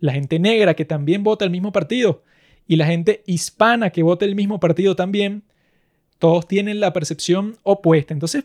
la 0.00 0.12
gente 0.12 0.38
negra 0.38 0.74
que 0.74 0.84
también 0.84 1.22
vota 1.24 1.44
el 1.44 1.50
mismo 1.50 1.72
partido 1.72 2.22
y 2.66 2.76
la 2.76 2.86
gente 2.86 3.22
hispana 3.26 3.90
que 3.90 4.02
vota 4.02 4.24
el 4.24 4.34
mismo 4.34 4.60
partido 4.60 4.96
también, 4.96 5.44
todos 6.18 6.48
tienen 6.48 6.80
la 6.80 6.92
percepción 6.92 7.56
opuesta. 7.62 8.12
Entonces, 8.12 8.44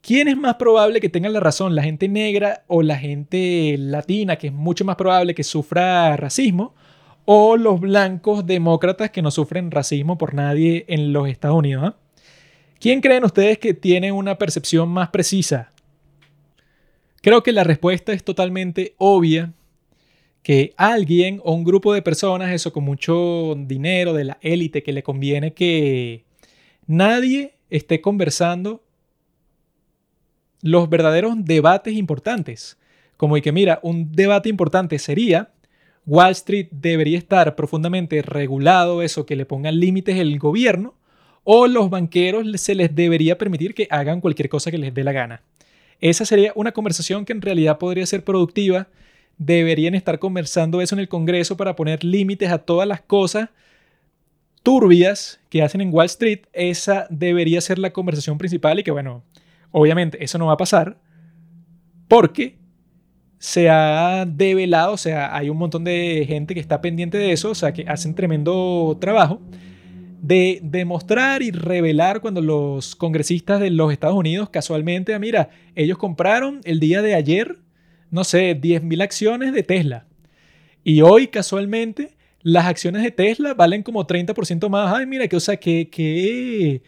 ¿quién 0.00 0.28
es 0.28 0.36
más 0.36 0.56
probable 0.56 1.00
que 1.00 1.08
tenga 1.08 1.28
la 1.28 1.40
razón? 1.40 1.74
¿La 1.74 1.82
gente 1.82 2.08
negra 2.08 2.64
o 2.66 2.82
la 2.82 2.96
gente 2.96 3.76
latina, 3.78 4.36
que 4.36 4.48
es 4.48 4.52
mucho 4.52 4.84
más 4.84 4.96
probable 4.96 5.34
que 5.34 5.42
sufra 5.42 6.16
racismo? 6.16 6.74
¿O 7.24 7.56
los 7.56 7.80
blancos 7.80 8.46
demócratas 8.46 9.10
que 9.10 9.22
no 9.22 9.30
sufren 9.30 9.70
racismo 9.70 10.18
por 10.18 10.34
nadie 10.34 10.84
en 10.88 11.12
los 11.12 11.28
Estados 11.28 11.56
Unidos? 11.56 11.84
Ah? 11.86 11.96
¿Quién 12.78 13.00
creen 13.00 13.24
ustedes 13.24 13.58
que 13.58 13.72
tiene 13.72 14.12
una 14.12 14.36
percepción 14.36 14.90
más 14.90 15.08
precisa? 15.08 15.72
Creo 17.22 17.42
que 17.42 17.52
la 17.52 17.64
respuesta 17.64 18.12
es 18.12 18.22
totalmente 18.22 18.94
obvia 18.98 19.54
que 20.44 20.74
alguien 20.76 21.40
o 21.42 21.54
un 21.54 21.64
grupo 21.64 21.94
de 21.94 22.02
personas, 22.02 22.52
eso 22.52 22.70
con 22.70 22.84
mucho 22.84 23.54
dinero 23.56 24.12
de 24.12 24.24
la 24.24 24.38
élite, 24.42 24.82
que 24.82 24.92
le 24.92 25.02
conviene 25.02 25.54
que 25.54 26.24
nadie 26.86 27.54
esté 27.70 28.02
conversando 28.02 28.84
los 30.60 30.90
verdaderos 30.90 31.34
debates 31.38 31.94
importantes. 31.94 32.78
Como 33.16 33.38
y 33.38 33.40
que 33.40 33.52
mira, 33.52 33.80
un 33.82 34.12
debate 34.12 34.50
importante 34.50 34.98
sería, 34.98 35.50
Wall 36.04 36.32
Street 36.32 36.68
debería 36.70 37.16
estar 37.16 37.56
profundamente 37.56 38.20
regulado, 38.20 39.00
eso 39.00 39.24
que 39.24 39.36
le 39.36 39.46
pongan 39.46 39.80
límites 39.80 40.18
el 40.18 40.38
gobierno, 40.38 40.94
o 41.44 41.66
los 41.66 41.88
banqueros 41.88 42.60
se 42.60 42.74
les 42.74 42.94
debería 42.94 43.38
permitir 43.38 43.72
que 43.72 43.88
hagan 43.90 44.20
cualquier 44.20 44.50
cosa 44.50 44.70
que 44.70 44.76
les 44.76 44.92
dé 44.92 45.04
la 45.04 45.12
gana. 45.12 45.42
Esa 46.02 46.26
sería 46.26 46.52
una 46.54 46.72
conversación 46.72 47.24
que 47.24 47.32
en 47.32 47.40
realidad 47.40 47.78
podría 47.78 48.04
ser 48.04 48.24
productiva 48.24 48.88
deberían 49.38 49.94
estar 49.94 50.18
conversando 50.18 50.80
eso 50.80 50.94
en 50.94 51.00
el 51.00 51.08
Congreso 51.08 51.56
para 51.56 51.76
poner 51.76 52.04
límites 52.04 52.50
a 52.50 52.58
todas 52.58 52.86
las 52.86 53.00
cosas 53.00 53.50
turbias 54.62 55.40
que 55.50 55.62
hacen 55.62 55.80
en 55.80 55.92
Wall 55.92 56.06
Street. 56.06 56.40
Esa 56.52 57.06
debería 57.10 57.60
ser 57.60 57.78
la 57.78 57.92
conversación 57.92 58.38
principal 58.38 58.78
y 58.78 58.82
que 58.82 58.90
bueno, 58.90 59.22
obviamente 59.70 60.22
eso 60.22 60.38
no 60.38 60.46
va 60.46 60.54
a 60.54 60.58
pasar 60.58 60.98
porque 62.08 62.58
se 63.38 63.68
ha 63.68 64.24
develado, 64.24 64.94
o 64.94 64.96
sea, 64.96 65.36
hay 65.36 65.50
un 65.50 65.58
montón 65.58 65.84
de 65.84 66.24
gente 66.26 66.54
que 66.54 66.60
está 66.60 66.80
pendiente 66.80 67.18
de 67.18 67.32
eso, 67.32 67.50
o 67.50 67.54
sea, 67.54 67.72
que 67.72 67.84
hacen 67.86 68.14
tremendo 68.14 68.96
trabajo 69.00 69.40
de 70.22 70.60
demostrar 70.62 71.42
y 71.42 71.50
revelar 71.50 72.22
cuando 72.22 72.40
los 72.40 72.96
congresistas 72.96 73.60
de 73.60 73.68
los 73.68 73.92
Estados 73.92 74.16
Unidos 74.16 74.48
casualmente, 74.48 75.12
ah, 75.12 75.18
mira, 75.18 75.50
ellos 75.74 75.98
compraron 75.98 76.62
el 76.64 76.80
día 76.80 77.02
de 77.02 77.14
ayer 77.14 77.58
no 78.14 78.22
sé, 78.22 78.54
10.000 78.60 79.02
acciones 79.02 79.52
de 79.52 79.64
Tesla. 79.64 80.06
Y 80.84 81.02
hoy, 81.02 81.26
casualmente, 81.26 82.16
las 82.42 82.66
acciones 82.66 83.02
de 83.02 83.10
Tesla 83.10 83.54
valen 83.54 83.82
como 83.82 84.06
30% 84.06 84.68
más. 84.68 84.94
Ay, 84.94 85.04
mira, 85.06 85.26
que, 85.26 85.34
o 85.34 85.40
sea, 85.40 85.56
qué 85.56 86.80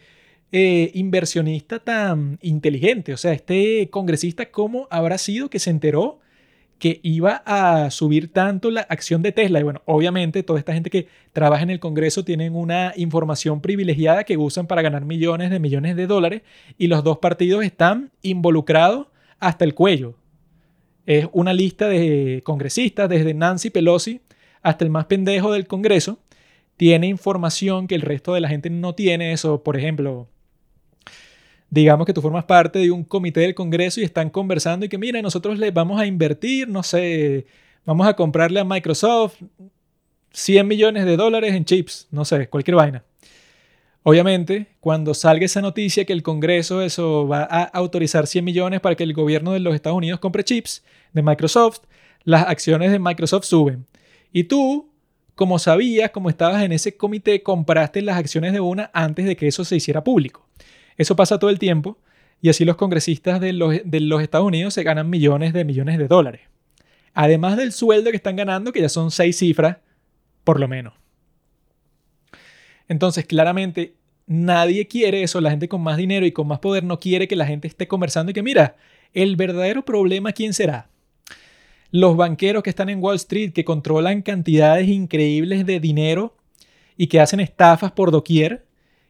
eh, 0.53 0.91
inversionista 0.93 1.79
tan 1.79 2.39
inteligente. 2.41 3.11
O 3.11 3.17
sea, 3.17 3.33
este 3.33 3.89
congresista, 3.89 4.51
¿cómo 4.51 4.87
habrá 4.89 5.17
sido 5.17 5.49
que 5.49 5.59
se 5.59 5.69
enteró 5.69 6.21
que 6.79 7.01
iba 7.03 7.43
a 7.45 7.91
subir 7.91 8.31
tanto 8.31 8.71
la 8.71 8.81
acción 8.81 9.21
de 9.21 9.33
Tesla? 9.33 9.59
Y 9.59 9.63
bueno, 9.63 9.81
obviamente, 9.83 10.43
toda 10.43 10.59
esta 10.59 10.73
gente 10.73 10.89
que 10.89 11.09
trabaja 11.33 11.63
en 11.63 11.71
el 11.71 11.81
Congreso 11.81 12.23
tienen 12.23 12.55
una 12.55 12.93
información 12.95 13.59
privilegiada 13.59 14.23
que 14.23 14.37
usan 14.37 14.65
para 14.65 14.81
ganar 14.81 15.03
millones 15.03 15.49
de 15.49 15.59
millones 15.59 15.97
de 15.97 16.07
dólares 16.07 16.43
y 16.77 16.87
los 16.87 17.03
dos 17.03 17.17
partidos 17.17 17.65
están 17.65 18.11
involucrados 18.21 19.07
hasta 19.39 19.65
el 19.65 19.75
cuello 19.75 20.15
es 21.07 21.27
una 21.31 21.53
lista 21.53 21.87
de 21.87 22.41
congresistas, 22.43 23.09
desde 23.09 23.33
Nancy 23.33 23.71
Pelosi 23.71 24.21
hasta 24.61 24.83
el 24.83 24.91
más 24.91 25.05
pendejo 25.05 25.51
del 25.51 25.65
Congreso 25.65 26.19
tiene 26.75 27.07
información 27.07 27.87
que 27.87 27.95
el 27.95 28.01
resto 28.01 28.33
de 28.33 28.41
la 28.41 28.49
gente 28.49 28.69
no 28.69 28.93
tiene. 28.93 29.33
Eso, 29.33 29.63
por 29.63 29.77
ejemplo, 29.77 30.27
digamos 31.69 32.05
que 32.05 32.13
tú 32.13 32.21
formas 32.21 32.45
parte 32.45 32.79
de 32.79 32.91
un 32.91 33.03
comité 33.03 33.39
del 33.39 33.55
Congreso 33.55 33.99
y 33.99 34.03
están 34.03 34.29
conversando 34.29 34.85
y 34.85 34.89
que, 34.89 34.97
mira, 34.97 35.21
nosotros 35.21 35.57
le 35.57 35.71
vamos 35.71 35.99
a 35.99 36.05
invertir, 36.05 36.67
no 36.67 36.83
sé, 36.83 37.47
vamos 37.85 38.05
a 38.05 38.13
comprarle 38.13 38.59
a 38.59 38.63
Microsoft 38.63 39.41
100 40.31 40.67
millones 40.67 41.05
de 41.05 41.17
dólares 41.17 41.55
en 41.55 41.65
chips, 41.65 42.07
no 42.11 42.25
sé, 42.25 42.47
cualquier 42.47 42.75
vaina. 42.75 43.03
Obviamente, 44.09 44.67
cuando 44.79 45.13
salga 45.13 45.43
esa 45.43 45.61
noticia 45.61 46.05
que 46.05 46.13
el 46.13 46.23
Congreso 46.23 46.81
eso 46.81 47.27
va 47.27 47.43
a 47.43 47.63
autorizar 47.63 48.25
100 48.25 48.45
millones 48.45 48.79
para 48.79 48.95
que 48.95 49.03
el 49.03 49.11
gobierno 49.11 49.51
de 49.51 49.59
los 49.59 49.75
Estados 49.75 49.97
Unidos 49.97 50.21
compre 50.21 50.45
chips 50.45 50.81
de 51.11 51.21
Microsoft, 51.21 51.81
las 52.23 52.47
acciones 52.47 52.93
de 52.93 52.99
Microsoft 52.99 53.43
suben. 53.43 53.85
Y 54.31 54.45
tú, 54.45 54.93
como 55.35 55.59
sabías, 55.59 56.11
como 56.11 56.29
estabas 56.29 56.63
en 56.63 56.71
ese 56.71 56.95
comité, 56.95 57.43
compraste 57.43 58.01
las 58.01 58.15
acciones 58.15 58.53
de 58.53 58.61
una 58.61 58.89
antes 58.93 59.25
de 59.25 59.35
que 59.35 59.45
eso 59.45 59.65
se 59.65 59.75
hiciera 59.75 60.05
público. 60.05 60.47
Eso 60.95 61.17
pasa 61.17 61.37
todo 61.37 61.49
el 61.49 61.59
tiempo 61.59 61.97
y 62.41 62.47
así 62.47 62.63
los 62.63 62.77
congresistas 62.77 63.41
de 63.41 63.51
los, 63.51 63.75
de 63.83 63.99
los 63.99 64.21
Estados 64.21 64.47
Unidos 64.47 64.73
se 64.73 64.83
ganan 64.83 65.09
millones 65.09 65.51
de 65.51 65.65
millones 65.65 65.97
de 65.97 66.07
dólares. 66.07 66.43
Además 67.13 67.57
del 67.57 67.73
sueldo 67.73 68.11
que 68.11 68.15
están 68.15 68.37
ganando, 68.37 68.71
que 68.71 68.79
ya 68.79 68.87
son 68.87 69.11
seis 69.11 69.37
cifras, 69.37 69.79
por 70.45 70.61
lo 70.61 70.69
menos. 70.69 70.93
Entonces, 72.87 73.25
claramente, 73.25 73.96
nadie 74.27 74.87
quiere 74.87 75.23
eso. 75.23 75.41
La 75.41 75.49
gente 75.49 75.67
con 75.67 75.81
más 75.81 75.97
dinero 75.97 76.25
y 76.25 76.31
con 76.31 76.47
más 76.47 76.59
poder 76.59 76.83
no 76.83 76.99
quiere 76.99 77.27
que 77.27 77.35
la 77.35 77.47
gente 77.47 77.67
esté 77.67 77.87
conversando 77.87 78.29
y 78.29 78.33
que, 78.33 78.43
mira, 78.43 78.75
el 79.13 79.35
verdadero 79.35 79.83
problema, 79.83 80.31
¿quién 80.33 80.53
será? 80.53 80.89
Los 81.89 82.15
banqueros 82.15 82.61
que 82.61 82.69
están 82.69 82.89
en 82.89 83.01
Wall 83.01 83.15
Street, 83.15 83.53
que 83.53 83.65
controlan 83.65 84.21
cantidades 84.21 84.87
increíbles 84.87 85.65
de 85.65 85.79
dinero 85.79 86.35
y 86.97 87.07
que 87.07 87.19
hacen 87.19 87.39
estafas 87.39 87.91
por 87.91 88.11
doquier, 88.11 88.67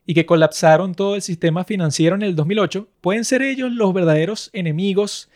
y 0.10 0.14
que 0.14 0.26
colapsaron 0.26 0.96
todo 0.96 1.16
el 1.16 1.22
sistema 1.22 1.66
financiero 1.66 2.16
en 2.16 2.22
el 2.22 2.36
2008, 2.36 2.88
pueden 3.02 3.26
ser 3.26 3.42
ellos 3.42 3.72
los 3.74 3.94
verdaderos 3.94 4.50
enemigos 4.54 5.30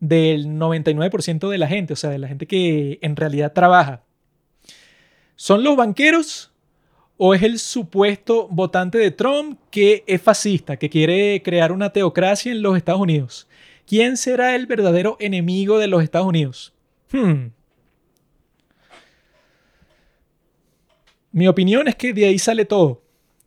del 0.00 0.48
99% 0.48 1.48
de 1.48 1.58
la 1.58 1.66
gente, 1.66 1.94
o 1.94 1.96
sea, 1.96 2.10
de 2.10 2.18
la 2.18 2.28
gente 2.28 2.46
que 2.46 2.98
en 3.00 3.16
realidad 3.16 3.54
trabaja. 3.54 4.02
¿Son 5.34 5.64
los 5.64 5.76
banqueros 5.76 6.52
o 7.18 7.34
es 7.34 7.42
el 7.42 7.58
supuesto 7.58 8.48
votante 8.48 8.96
de 8.96 9.10
Trump 9.10 9.58
que 9.70 10.04
es 10.06 10.22
fascista, 10.22 10.76
que 10.76 10.88
quiere 10.88 11.42
crear 11.42 11.72
una 11.72 11.92
teocracia 11.92 12.52
en 12.52 12.62
los 12.62 12.76
Estados 12.76 13.00
Unidos? 13.00 13.48
¿Quién 13.86 14.16
será 14.16 14.54
el 14.54 14.66
verdadero 14.66 15.16
enemigo 15.18 15.78
de 15.78 15.88
los 15.88 16.02
Estados 16.02 16.28
Unidos? 16.28 16.72
Hmm. 17.12 17.48
Mi 21.32 21.48
opinión 21.48 21.88
es 21.88 21.96
que 21.96 22.12
de 22.12 22.26
ahí 22.26 22.38
sale 22.38 22.64
todo. 22.64 23.02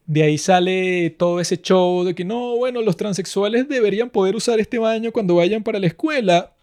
De 0.05 0.23
ahí 0.23 0.37
sale 0.37 1.11
todo 1.11 1.39
ese 1.39 1.57
show 1.61 2.03
de 2.03 2.13
que 2.13 2.25
no, 2.25 2.57
bueno, 2.57 2.81
los 2.81 2.97
transexuales 2.97 3.69
deberían 3.69 4.09
poder 4.09 4.35
usar 4.35 4.59
este 4.59 4.77
baño 4.79 5.11
cuando 5.11 5.35
vayan 5.35 5.63
para 5.63 5.79
la 5.79 5.87
escuela. 5.87 6.53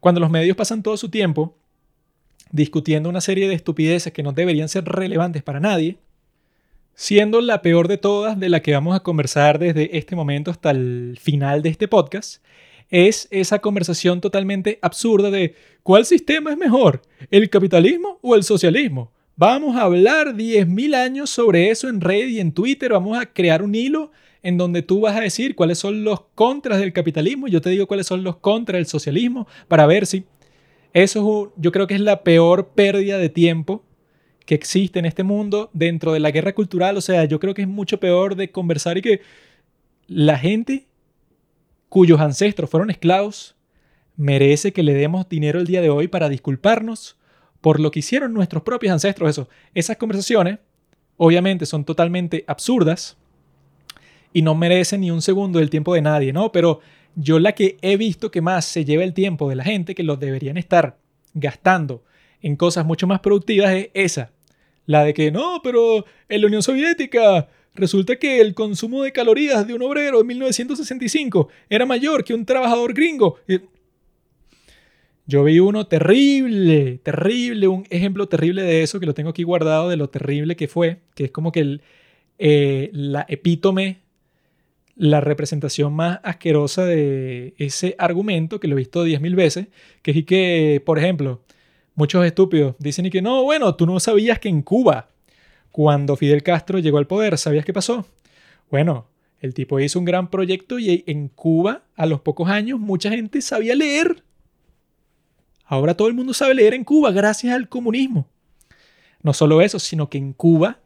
Cuando 0.00 0.20
los 0.20 0.30
medios 0.30 0.56
pasan 0.56 0.82
todo 0.82 0.96
su 0.98 1.08
tiempo 1.08 1.56
discutiendo 2.50 3.08
una 3.08 3.20
serie 3.20 3.48
de 3.48 3.54
estupideces 3.54 4.12
que 4.12 4.22
no 4.22 4.32
deberían 4.32 4.68
ser 4.68 4.84
relevantes 4.84 5.42
para 5.42 5.60
nadie, 5.60 5.98
siendo 6.94 7.40
la 7.40 7.62
peor 7.62 7.88
de 7.88 7.98
todas 7.98 8.38
de 8.38 8.48
la 8.48 8.62
que 8.62 8.72
vamos 8.72 8.94
a 8.94 9.00
conversar 9.00 9.58
desde 9.58 9.96
este 9.96 10.16
momento 10.16 10.50
hasta 10.50 10.70
el 10.70 11.18
final 11.20 11.62
de 11.62 11.70
este 11.70 11.88
podcast, 11.88 12.42
es 12.90 13.26
esa 13.30 13.58
conversación 13.58 14.20
totalmente 14.20 14.78
absurda 14.82 15.30
de 15.30 15.54
¿cuál 15.82 16.04
sistema 16.04 16.52
es 16.52 16.56
mejor? 16.56 17.02
¿El 17.30 17.50
capitalismo 17.50 18.18
o 18.22 18.34
el 18.34 18.44
socialismo? 18.44 19.10
Vamos 19.36 19.76
a 19.76 19.82
hablar 19.82 20.36
10.000 20.36 20.94
años 20.94 21.30
sobre 21.30 21.70
eso 21.70 21.88
en 21.88 22.00
red 22.00 22.28
y 22.28 22.38
en 22.38 22.52
Twitter. 22.52 22.92
Vamos 22.92 23.18
a 23.18 23.26
crear 23.26 23.64
un 23.64 23.74
hilo 23.74 24.12
en 24.44 24.58
donde 24.58 24.82
tú 24.82 25.00
vas 25.00 25.16
a 25.16 25.22
decir 25.22 25.56
cuáles 25.56 25.78
son 25.78 26.04
los 26.04 26.20
contras 26.36 26.78
del 26.78 26.92
capitalismo. 26.92 27.48
Yo 27.48 27.60
te 27.60 27.70
digo 27.70 27.88
cuáles 27.88 28.06
son 28.06 28.22
los 28.22 28.36
contras 28.36 28.78
del 28.78 28.86
socialismo 28.86 29.48
para 29.66 29.86
ver 29.86 30.06
si 30.06 30.24
eso 30.94 31.52
yo 31.56 31.72
creo 31.72 31.86
que 31.86 31.94
es 31.94 32.00
la 32.00 32.22
peor 32.22 32.68
pérdida 32.68 33.18
de 33.18 33.28
tiempo 33.28 33.84
que 34.46 34.54
existe 34.54 34.98
en 34.98 35.06
este 35.06 35.24
mundo 35.24 35.70
dentro 35.72 36.12
de 36.12 36.20
la 36.20 36.30
guerra 36.30 36.54
cultural. 36.54 36.96
O 36.96 37.00
sea, 37.00 37.24
yo 37.24 37.40
creo 37.40 37.52
que 37.52 37.62
es 37.62 37.68
mucho 37.68 37.98
peor 37.98 38.36
de 38.36 38.50
conversar 38.50 38.96
y 38.96 39.02
que 39.02 39.20
la 40.06 40.38
gente 40.38 40.86
cuyos 41.88 42.20
ancestros 42.20 42.70
fueron 42.70 42.90
esclavos 42.90 43.56
merece 44.16 44.72
que 44.72 44.82
le 44.82 44.94
demos 44.94 45.28
dinero 45.28 45.58
el 45.58 45.66
día 45.66 45.80
de 45.80 45.90
hoy 45.90 46.08
para 46.08 46.28
disculparnos 46.28 47.16
por 47.60 47.80
lo 47.80 47.90
que 47.90 47.98
hicieron 48.00 48.32
nuestros 48.32 48.62
propios 48.62 48.92
ancestros. 48.92 49.30
Eso, 49.30 49.48
esas 49.74 49.96
conversaciones 49.96 50.58
obviamente 51.16 51.66
son 51.66 51.84
totalmente 51.84 52.44
absurdas 52.46 53.16
y 54.32 54.42
no 54.42 54.54
merecen 54.54 55.00
ni 55.00 55.10
un 55.10 55.22
segundo 55.22 55.58
del 55.58 55.70
tiempo 55.70 55.94
de 55.94 56.02
nadie, 56.02 56.32
¿no? 56.32 56.52
Pero 56.52 56.80
yo 57.16 57.38
la 57.38 57.52
que 57.52 57.76
he 57.82 57.96
visto 57.96 58.30
que 58.30 58.40
más 58.40 58.64
se 58.64 58.84
lleva 58.84 59.04
el 59.04 59.14
tiempo 59.14 59.48
de 59.48 59.56
la 59.56 59.64
gente, 59.64 59.94
que 59.94 60.02
los 60.02 60.18
deberían 60.18 60.56
estar 60.56 60.98
gastando 61.34 62.04
en 62.42 62.56
cosas 62.56 62.84
mucho 62.84 63.06
más 63.06 63.20
productivas, 63.20 63.72
es 63.72 63.90
esa. 63.94 64.32
La 64.86 65.04
de 65.04 65.14
que 65.14 65.30
no, 65.30 65.60
pero 65.62 66.04
en 66.28 66.40
la 66.40 66.46
Unión 66.46 66.62
Soviética 66.62 67.48
resulta 67.74 68.16
que 68.16 68.40
el 68.40 68.54
consumo 68.54 69.02
de 69.02 69.12
calorías 69.12 69.66
de 69.66 69.74
un 69.74 69.82
obrero 69.82 70.20
en 70.20 70.26
1965 70.26 71.48
era 71.68 71.86
mayor 71.86 72.24
que 72.24 72.34
un 72.34 72.44
trabajador 72.44 72.92
gringo. 72.92 73.38
Yo 75.26 75.42
vi 75.44 75.58
uno 75.58 75.86
terrible, 75.86 76.98
terrible, 77.02 77.66
un 77.66 77.86
ejemplo 77.88 78.28
terrible 78.28 78.62
de 78.62 78.82
eso, 78.82 79.00
que 79.00 79.06
lo 79.06 79.14
tengo 79.14 79.30
aquí 79.30 79.42
guardado, 79.42 79.88
de 79.88 79.96
lo 79.96 80.10
terrible 80.10 80.54
que 80.54 80.68
fue, 80.68 81.00
que 81.14 81.24
es 81.24 81.30
como 81.30 81.50
que 81.50 81.60
el, 81.60 81.82
eh, 82.38 82.90
la 82.92 83.24
epítome, 83.28 84.02
la 84.96 85.20
representación 85.20 85.92
más 85.92 86.20
asquerosa 86.22 86.84
de 86.84 87.54
ese 87.58 87.96
argumento, 87.98 88.60
que 88.60 88.68
lo 88.68 88.76
he 88.76 88.78
visto 88.78 89.06
10.000 89.06 89.34
veces, 89.34 89.66
que 90.02 90.12
es 90.12 90.24
que, 90.24 90.82
por 90.84 90.98
ejemplo, 90.98 91.42
muchos 91.94 92.24
estúpidos 92.24 92.76
dicen 92.78 93.06
y 93.06 93.10
que 93.10 93.22
no, 93.22 93.42
bueno, 93.42 93.74
tú 93.74 93.86
no 93.86 93.98
sabías 94.00 94.38
que 94.38 94.48
en 94.48 94.62
Cuba, 94.62 95.08
cuando 95.72 96.16
Fidel 96.16 96.42
Castro 96.42 96.78
llegó 96.78 96.98
al 96.98 97.06
poder, 97.06 97.38
¿sabías 97.38 97.64
qué 97.64 97.72
pasó? 97.72 98.06
Bueno, 98.70 99.08
el 99.40 99.54
tipo 99.54 99.80
hizo 99.80 99.98
un 99.98 100.04
gran 100.04 100.30
proyecto 100.30 100.78
y 100.78 101.04
en 101.06 101.28
Cuba, 101.28 101.82
a 101.96 102.06
los 102.06 102.20
pocos 102.20 102.48
años, 102.48 102.78
mucha 102.78 103.10
gente 103.10 103.40
sabía 103.42 103.74
leer 103.74 104.22
Ahora 105.64 105.96
todo 105.96 106.08
el 106.08 106.14
mundo 106.14 106.34
sabe 106.34 106.54
leer 106.54 106.74
en 106.74 106.84
Cuba 106.84 107.10
gracias 107.10 107.54
al 107.54 107.68
comunismo. 107.68 108.28
No 109.22 109.32
solo 109.32 109.62
eso, 109.62 109.78
sino 109.78 110.10
que 110.10 110.18
en 110.18 110.32
Cuba 110.34 110.80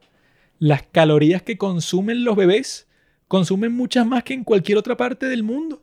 las 0.61 0.83
calorías 0.83 1.43
que 1.43 1.59
consumen 1.59 2.25
los 2.25 2.37
bebés 2.37 2.88
consumen 3.29 3.73
muchas 3.73 4.07
más 4.07 4.25
que 4.25 4.35
en 4.35 4.43
cualquier 4.43 4.79
otra 4.79 4.97
parte 4.97 5.27
del 5.27 5.43
mundo. 5.43 5.83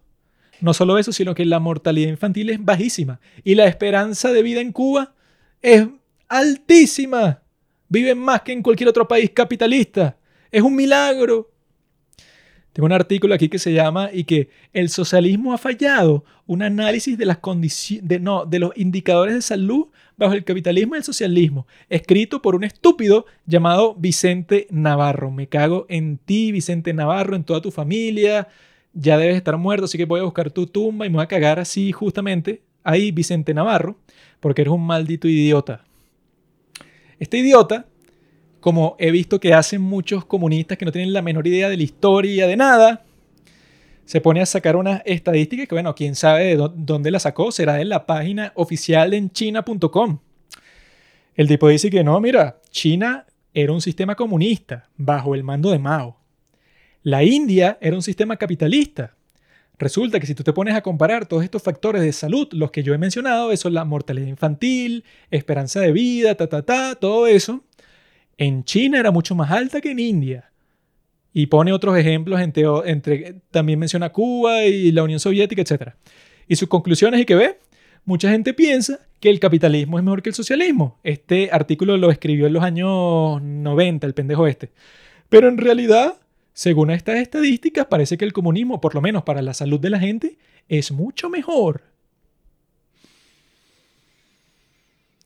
No 0.62 0.74
solo 0.74 0.98
eso, 0.98 1.12
sino 1.12 1.36
que 1.36 1.46
la 1.46 1.60
mortalidad 1.60 2.10
infantil 2.10 2.50
es 2.50 2.64
bajísima 2.64 3.20
y 3.44 3.56
la 3.56 3.68
esperanza 3.68 4.32
de 4.32 4.42
vida 4.42 4.62
en 4.62 4.72
Cuba 4.72 5.14
es 5.62 5.88
altísima. 6.28 7.42
Viven 7.88 8.18
más 8.18 8.42
que 8.42 8.52
en 8.52 8.64
cualquier 8.64 8.90
otro 8.90 9.08
país 9.08 9.30
capitalista. 9.30 10.18
Es 10.52 10.62
un 10.62 10.76
milagro. 10.76 11.52
Tengo 12.74 12.88
un 12.88 12.94
artículo 12.94 13.34
aquí 13.34 13.48
que 13.48 13.60
se 13.60 13.72
llama 13.72 14.10
y 14.12 14.26
que 14.26 14.50
el 14.74 14.90
socialismo 14.90 15.54
ha 15.54 15.58
fallado, 15.58 16.26
un 16.46 16.62
análisis 16.62 17.18
de 17.18 17.26
las 17.26 17.38
condiciones, 17.38 18.08
de, 18.08 18.20
no, 18.20 18.46
de 18.46 18.60
los 18.60 18.72
indicadores 18.76 19.36
de 19.36 19.42
salud 19.42 19.88
bajo 20.18 20.34
el 20.34 20.44
capitalismo 20.44 20.96
y 20.96 21.00
el 21.00 21.04
socialismo, 21.04 21.68
escrito 21.90 22.42
por 22.42 22.56
un 22.56 22.64
estúpido 22.64 23.26
llamado 23.46 23.96
Vicente 23.96 24.68
Navarro. 24.70 25.32
Me 25.32 25.48
cago 25.48 25.86
en 25.90 26.18
ti, 26.18 26.52
Vicente 26.52 26.94
Navarro, 26.94 27.36
en 27.36 27.44
toda 27.44 27.62
tu 27.62 27.72
familia. 27.72 28.48
Ya 28.94 29.18
debes 29.18 29.36
estar 29.36 29.58
muerto, 29.58 29.86
así 29.86 29.98
que 29.98 30.06
voy 30.06 30.22
a 30.22 30.24
buscar 30.24 30.52
tu 30.52 30.68
tumba 30.68 31.06
y 31.06 31.10
me 31.10 31.16
voy 31.16 31.24
a 31.24 31.28
cagar 31.28 31.60
así 31.60 31.92
justamente 31.92 32.62
ahí, 32.84 33.12
Vicente 33.12 33.54
Navarro, 33.54 33.98
porque 34.40 34.62
eres 34.62 34.74
un 34.74 34.86
maldito 34.86 35.28
idiota. 35.28 35.84
Este 37.20 37.38
idiota 37.38 37.86
como 38.66 38.96
he 38.98 39.12
visto 39.12 39.40
que 39.40 39.54
hacen 39.54 39.80
muchos 39.80 40.26
comunistas 40.26 40.76
que 40.80 40.86
no 40.86 40.92
tienen 40.92 41.14
la 41.14 41.22
menor 41.22 41.46
idea 41.46 41.70
de 41.70 41.78
la 41.78 41.84
historia, 41.84 42.48
de 42.48 42.58
nada, 42.58 43.06
se 44.06 44.22
pone 44.22 44.42
a 44.42 44.46
sacar 44.46 44.76
una 44.76 44.98
estadística 45.06 45.66
que, 45.66 45.76
bueno, 45.76 45.96
quién 45.96 46.16
sabe 46.16 46.56
de 46.56 46.70
dónde 46.76 47.12
la 47.12 47.20
sacó, 47.20 47.52
será 47.52 47.76
de 47.76 47.86
la 47.86 48.06
página 48.06 48.52
oficial 48.56 49.14
en 49.14 49.32
china.com. 49.32 50.20
El 51.36 51.48
tipo 51.48 51.68
dice 51.68 51.90
que 51.90 52.04
no, 52.04 52.20
mira, 52.20 52.62
China 52.70 53.26
era 53.54 53.74
un 53.74 53.82
sistema 53.82 54.16
comunista 54.16 54.90
bajo 54.96 55.36
el 55.36 55.44
mando 55.44 55.72
de 55.72 55.80
Mao. 55.80 56.18
La 57.04 57.24
India 57.24 57.78
era 57.82 57.96
un 57.96 58.02
sistema 58.02 58.38
capitalista. 58.38 59.16
Resulta 59.78 60.20
que 60.20 60.28
si 60.28 60.36
tú 60.36 60.44
te 60.44 60.54
pones 60.54 60.76
a 60.76 60.82
comparar 60.82 61.26
todos 61.26 61.44
estos 61.44 61.62
factores 61.62 62.02
de 62.02 62.14
salud, 62.14 62.48
los 62.52 62.72
que 62.72 62.84
yo 62.84 62.94
he 62.94 62.98
mencionado, 62.98 63.52
eso 63.52 63.68
es 63.68 63.74
la 63.74 63.84
mortalidad 63.84 64.28
infantil, 64.28 65.04
esperanza 65.30 65.82
de 65.82 65.92
vida, 65.92 66.36
ta, 66.36 66.48
ta, 66.48 66.62
ta, 66.62 66.96
todo 66.96 67.28
eso, 67.28 67.64
en 68.38 68.64
China 68.64 69.00
era 69.00 69.12
mucho 69.12 69.36
más 69.36 69.52
alta 69.52 69.82
que 69.82 69.92
en 69.92 70.00
India. 70.00 70.52
Y 71.38 71.48
pone 71.48 71.74
otros 71.74 71.98
ejemplos 71.98 72.40
entre, 72.40 73.36
también 73.52 73.78
menciona 73.78 74.10
Cuba 74.10 74.64
y 74.64 74.94
la 74.94 75.04
Unión 75.04 75.20
Soviética, 75.20 75.62
etc. 75.62 75.90
Y 76.48 76.56
sus 76.56 76.70
conclusiones 76.70 77.20
y 77.20 77.26
que 77.26 77.36
ve, 77.36 77.60
mucha 78.06 78.32
gente 78.32 78.54
piensa 78.54 79.02
que 79.20 79.30
el 79.30 79.42
capitalismo 79.42 79.98
es 79.98 80.06
mejor 80.06 80.22
que 80.22 80.30
el 80.30 80.34
socialismo. 80.34 80.98
Este 81.04 81.50
artículo 81.52 81.98
lo 81.98 82.10
escribió 82.10 82.48
en 82.48 82.54
los 82.54 82.64
años 82.64 83.42
90, 83.42 84.08
el 84.08 84.14
pendejo 84.14 84.48
este. 84.48 84.72
Pero 85.28 85.50
en 85.50 85.58
realidad, 85.58 86.16
según 86.54 86.90
estas 86.90 87.18
estadísticas, 87.18 87.88
parece 87.88 88.18
que 88.18 88.24
el 88.24 88.32
comunismo, 88.32 88.80
por 88.80 88.96
lo 88.96 89.02
menos 89.02 89.24
para 89.24 89.42
la 89.42 89.54
salud 89.54 89.82
de 89.82 89.90
la 89.90 90.00
gente, 90.00 90.38
es 90.70 90.94
mucho 90.94 91.30
mejor. 91.30 91.82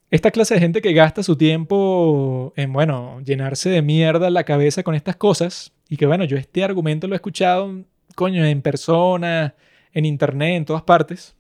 Esta 0.10 0.32
clase 0.32 0.56
de 0.56 0.60
gente 0.60 0.82
que 0.82 0.94
gasta 0.94 1.22
su 1.22 1.36
tiempo 1.36 2.52
en, 2.56 2.74
bueno, 2.74 3.22
llenarse 3.24 3.70
de 3.70 3.84
mierda 3.84 4.32
la 4.32 4.44
cabeza 4.44 4.82
con 4.82 4.96
estas 4.96 5.16
cosas, 5.16 5.72
y 5.90 5.98
que, 5.98 6.06
bueno, 6.06 6.24
yo 6.24 6.38
este 6.38 6.64
argumento 6.64 7.08
lo 7.08 7.16
he 7.16 7.18
escuchado, 7.18 7.84
coño, 8.16 8.46
en 8.46 8.62
persona, 8.62 9.56
en 9.92 10.06
internet, 10.06 10.56
en 10.56 10.66
todas 10.66 10.84
partes. 10.84 11.36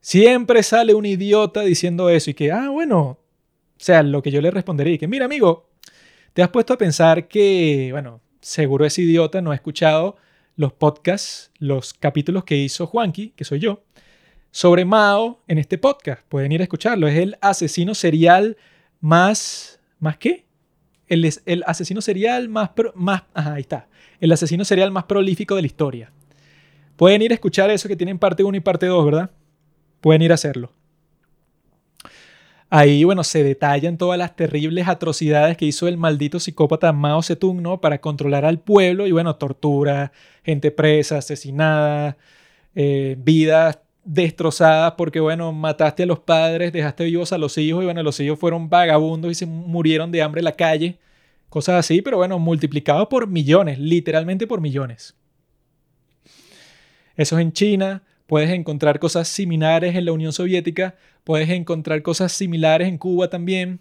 Siempre 0.00 0.62
sale 0.62 0.94
un 0.94 1.04
idiota 1.04 1.60
diciendo 1.60 2.08
eso 2.08 2.30
y 2.30 2.34
que, 2.34 2.50
ah, 2.50 2.70
bueno, 2.70 3.00
o 3.00 3.18
sea, 3.76 4.02
lo 4.02 4.22
que 4.22 4.30
yo 4.30 4.40
le 4.40 4.50
respondería, 4.50 4.96
que, 4.96 5.06
mira, 5.06 5.26
amigo, 5.26 5.68
te 6.32 6.42
has 6.42 6.48
puesto 6.48 6.72
a 6.72 6.78
pensar 6.78 7.28
que, 7.28 7.90
bueno, 7.92 8.22
seguro 8.40 8.86
ese 8.86 9.02
idiota 9.02 9.42
no 9.42 9.50
ha 9.50 9.54
escuchado 9.54 10.16
los 10.56 10.72
podcasts, 10.72 11.50
los 11.58 11.92
capítulos 11.92 12.44
que 12.44 12.56
hizo 12.56 12.86
Juanqui, 12.86 13.30
que 13.30 13.44
soy 13.44 13.58
yo, 13.58 13.82
sobre 14.50 14.86
Mao 14.86 15.42
en 15.46 15.58
este 15.58 15.76
podcast. 15.76 16.22
Pueden 16.28 16.52
ir 16.52 16.60
a 16.60 16.64
escucharlo. 16.64 17.06
Es 17.06 17.18
el 17.18 17.36
asesino 17.40 17.94
serial 17.94 18.56
más... 19.00 19.80
¿Más 19.98 20.16
qué? 20.16 20.46
El, 21.10 21.64
asesino 21.66 22.00
serial 22.00 22.48
más... 22.48 22.70
más 22.94 23.24
ahí 23.34 23.60
está. 23.60 23.88
El 24.20 24.32
asesino 24.32 24.64
serial 24.64 24.90
más 24.90 25.04
prolífico 25.04 25.56
de 25.56 25.62
la 25.62 25.66
historia. 25.66 26.12
Pueden 26.96 27.20
ir 27.20 27.32
a 27.32 27.34
escuchar 27.34 27.70
eso 27.70 27.88
que 27.88 27.96
tienen 27.96 28.18
parte 28.18 28.44
1 28.44 28.56
y 28.56 28.60
parte 28.60 28.86
2, 28.86 29.04
¿verdad? 29.04 29.30
Pueden 30.00 30.22
ir 30.22 30.30
a 30.30 30.34
hacerlo. 30.34 30.72
Ahí, 32.72 33.02
bueno, 33.02 33.24
se 33.24 33.42
detallan 33.42 33.98
todas 33.98 34.16
las 34.16 34.36
terribles 34.36 34.86
atrocidades 34.86 35.56
que 35.56 35.64
hizo 35.64 35.88
el 35.88 35.96
maldito 35.96 36.38
psicópata 36.38 36.92
Mao 36.92 37.20
Zedong, 37.22 37.60
¿no? 37.60 37.80
Para 37.80 38.00
controlar 38.00 38.44
al 38.44 38.60
pueblo 38.60 39.08
y, 39.08 39.12
bueno, 39.12 39.34
tortura, 39.34 40.12
gente 40.44 40.70
presa, 40.70 41.18
asesinada, 41.18 42.16
eh, 42.76 43.16
vidas 43.18 43.80
destrozadas 44.12 44.94
porque, 44.98 45.20
bueno, 45.20 45.52
mataste 45.52 46.02
a 46.02 46.06
los 46.06 46.18
padres, 46.18 46.72
dejaste 46.72 47.04
vivos 47.04 47.32
a 47.32 47.38
los 47.38 47.56
hijos 47.58 47.82
y, 47.82 47.84
bueno, 47.84 48.02
los 48.02 48.18
hijos 48.18 48.40
fueron 48.40 48.68
vagabundos 48.68 49.30
y 49.30 49.34
se 49.36 49.46
murieron 49.46 50.10
de 50.10 50.20
hambre 50.20 50.40
en 50.40 50.46
la 50.46 50.56
calle. 50.56 50.98
Cosas 51.48 51.76
así, 51.76 52.02
pero 52.02 52.16
bueno, 52.16 52.38
multiplicado 52.40 53.08
por 53.08 53.28
millones, 53.28 53.78
literalmente 53.78 54.48
por 54.48 54.60
millones. 54.60 55.14
Eso 57.16 57.38
es 57.38 57.42
en 57.42 57.52
China. 57.52 58.02
Puedes 58.26 58.50
encontrar 58.50 58.98
cosas 58.98 59.28
similares 59.28 59.94
en 59.94 60.04
la 60.04 60.12
Unión 60.12 60.32
Soviética. 60.32 60.96
Puedes 61.22 61.48
encontrar 61.48 62.02
cosas 62.02 62.32
similares 62.32 62.88
en 62.88 62.98
Cuba 62.98 63.30
también. 63.30 63.78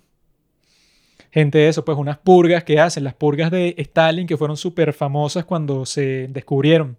Gente 1.32 1.58
de 1.58 1.70
eso, 1.70 1.84
pues 1.84 1.98
unas 1.98 2.20
purgas 2.20 2.64
que 2.64 2.80
hacen, 2.80 3.04
las 3.04 3.16
purgas 3.16 3.50
de 3.50 3.74
Stalin 3.78 4.28
que 4.28 4.38
fueron 4.38 4.58
súper 4.58 4.94
famosas 4.94 5.46
cuando 5.46 5.88
se 5.88 6.28
descubrieron 6.28 6.98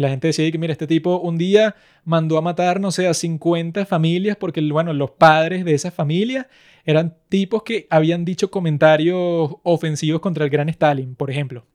la 0.00 0.08
gente 0.08 0.28
decía 0.28 0.50
que, 0.50 0.58
mira, 0.58 0.72
este 0.72 0.86
tipo 0.86 1.18
un 1.18 1.38
día 1.38 1.74
mandó 2.04 2.38
a 2.38 2.42
matar, 2.42 2.80
no 2.80 2.90
sé, 2.92 3.08
a 3.08 3.14
50 3.14 3.86
familias 3.86 4.36
porque, 4.36 4.60
bueno, 4.60 4.92
los 4.92 5.10
padres 5.10 5.64
de 5.64 5.74
esas 5.74 5.94
familias 5.94 6.46
eran 6.84 7.16
tipos 7.28 7.62
que 7.64 7.86
habían 7.90 8.24
dicho 8.24 8.50
comentarios 8.50 9.56
ofensivos 9.62 10.20
contra 10.20 10.44
el 10.44 10.50
gran 10.50 10.68
Stalin, 10.68 11.14
por 11.14 11.30
ejemplo. 11.30 11.66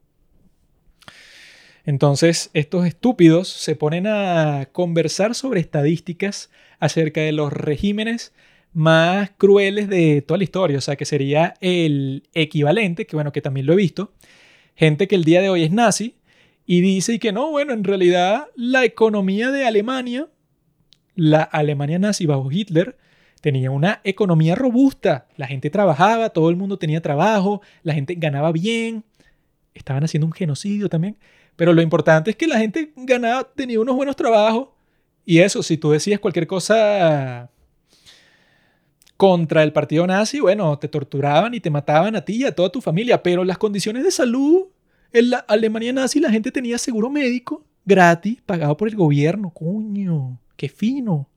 Entonces, 1.86 2.50
estos 2.54 2.86
estúpidos 2.86 3.50
se 3.50 3.76
ponen 3.76 4.08
a 4.08 4.70
conversar 4.72 5.36
sobre 5.36 5.60
estadísticas 5.60 6.50
acerca 6.80 7.22
de 7.22 7.34
los 7.34 7.52
regímenes 7.52 8.34
más 8.74 9.32
crueles 9.38 9.90
de 9.90 10.22
toda 10.22 10.38
la 10.38 10.46
historia, 10.46 10.78
o 10.78 10.82
sea, 10.82 10.96
que 10.96 11.06
sería 11.06 11.56
el 11.62 12.24
equivalente, 12.34 13.06
que 13.06 13.16
bueno, 13.16 13.32
que 13.32 13.42
también 13.42 13.66
lo 13.66 13.74
he 13.74 13.76
visto, 13.78 14.14
gente 14.76 15.08
que 15.08 15.16
el 15.16 15.24
día 15.26 15.42
de 15.42 15.50
hoy 15.50 15.64
es 15.64 15.72
nazi, 15.72 16.16
y 16.66 16.82
dice 16.82 17.20
que 17.20 17.32
no, 17.32 17.52
bueno, 17.52 17.74
en 17.74 17.84
realidad 17.84 18.48
la 18.56 18.86
economía 18.86 19.52
de 19.52 19.66
Alemania, 19.66 20.30
la 21.16 21.44
Alemania 21.44 22.00
nazi 22.00 22.26
bajo 22.26 22.50
Hitler, 22.52 22.98
tenía 23.42 23.72
una 23.72 24.00
economía 24.06 24.56
robusta. 24.56 25.28
La 25.36 25.48
gente 25.48 25.70
trabajaba, 25.70 26.30
todo 26.30 26.50
el 26.50 26.56
mundo 26.56 26.78
tenía 26.78 27.02
trabajo, 27.02 27.62
la 27.84 27.94
gente 27.94 28.16
ganaba 28.16 28.54
bien, 28.54 29.04
estaban 29.74 30.04
haciendo 30.06 30.28
un 30.28 30.34
genocidio 30.34 30.88
también. 30.88 31.18
Pero 31.58 31.74
lo 31.74 31.82
importante 31.82 32.32
es 32.32 32.38
que 32.38 32.48
la 32.48 32.58
gente 32.58 32.94
ganaba, 32.96 33.44
tenía 33.44 33.80
unos 33.82 33.96
buenos 33.96 34.16
trabajos. 34.16 34.70
Y 35.26 35.40
eso, 35.40 35.62
si 35.62 35.78
tú 35.78 35.92
decías 35.92 36.20
cualquier 36.20 36.48
cosa 36.48 37.50
contra 39.18 39.64
el 39.64 39.74
partido 39.74 40.08
nazi, 40.08 40.40
bueno, 40.40 40.80
te 40.80 40.88
torturaban 40.88 41.54
y 41.54 41.60
te 41.60 41.70
mataban 41.70 42.16
a 42.16 42.26
ti 42.26 42.38
y 42.38 42.44
a 42.46 42.56
toda 42.56 42.70
tu 42.70 42.80
familia. 42.80 43.22
Pero 43.22 43.44
las 43.44 43.58
condiciones 43.58 44.04
de 44.04 44.12
salud 44.12 44.68
en 45.14 45.30
la 45.30 45.38
Alemania 45.38 45.94
nazi 45.94 46.20
la 46.20 46.32
gente 46.32 46.52
tenía 46.52 46.78
seguro 46.78 47.10
médico 47.10 47.64
gratis, 47.86 48.40
pagado 48.46 48.76
por 48.76 48.88
el 48.88 48.96
gobierno. 48.96 49.52
Coño, 49.52 50.40
qué 50.58 50.68
fino. 50.70 51.28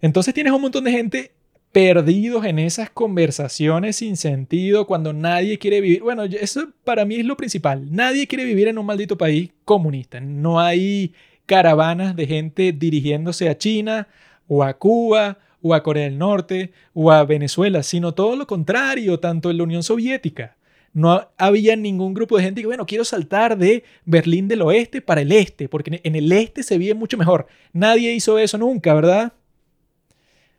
Entonces 0.00 0.32
tienes 0.34 0.52
un 0.52 0.62
montón 0.62 0.84
de 0.84 0.92
gente 0.92 1.32
perdidos 1.72 2.44
en 2.44 2.60
esas 2.60 2.88
conversaciones 2.90 3.96
sin 3.96 4.16
sentido 4.16 4.86
cuando 4.86 5.12
nadie 5.12 5.58
quiere 5.58 5.80
vivir. 5.80 6.02
Bueno, 6.02 6.22
eso 6.24 6.68
para 6.84 7.04
mí 7.04 7.16
es 7.16 7.24
lo 7.24 7.36
principal. 7.36 7.88
Nadie 7.90 8.28
quiere 8.28 8.44
vivir 8.44 8.68
en 8.68 8.78
un 8.78 8.86
maldito 8.86 9.18
país 9.18 9.50
comunista. 9.64 10.20
No 10.20 10.60
hay 10.60 11.12
caravanas 11.46 12.14
de 12.14 12.26
gente 12.26 12.72
dirigiéndose 12.72 13.48
a 13.48 13.58
China 13.58 14.06
o 14.46 14.62
a 14.62 14.74
Cuba 14.74 15.38
o 15.62 15.74
a 15.74 15.82
Corea 15.82 16.04
del 16.04 16.18
Norte 16.18 16.72
o 16.92 17.10
a 17.10 17.24
Venezuela, 17.24 17.82
sino 17.82 18.12
todo 18.12 18.36
lo 18.36 18.46
contrario, 18.46 19.18
tanto 19.18 19.50
en 19.50 19.56
la 19.56 19.64
Unión 19.64 19.82
Soviética 19.82 20.56
no 20.94 21.28
había 21.36 21.74
ningún 21.74 22.14
grupo 22.14 22.36
de 22.36 22.44
gente 22.44 22.60
que, 22.60 22.68
bueno, 22.68 22.86
quiero 22.86 23.04
saltar 23.04 23.58
de 23.58 23.82
Berlín 24.04 24.46
del 24.46 24.62
Oeste 24.62 25.02
para 25.02 25.20
el 25.22 25.32
Este, 25.32 25.68
porque 25.68 26.00
en 26.02 26.14
el 26.14 26.30
Este 26.30 26.62
se 26.62 26.78
vive 26.78 26.94
mucho 26.94 27.18
mejor. 27.18 27.48
Nadie 27.72 28.14
hizo 28.14 28.38
eso 28.38 28.56
nunca, 28.58 28.94
¿verdad? 28.94 29.32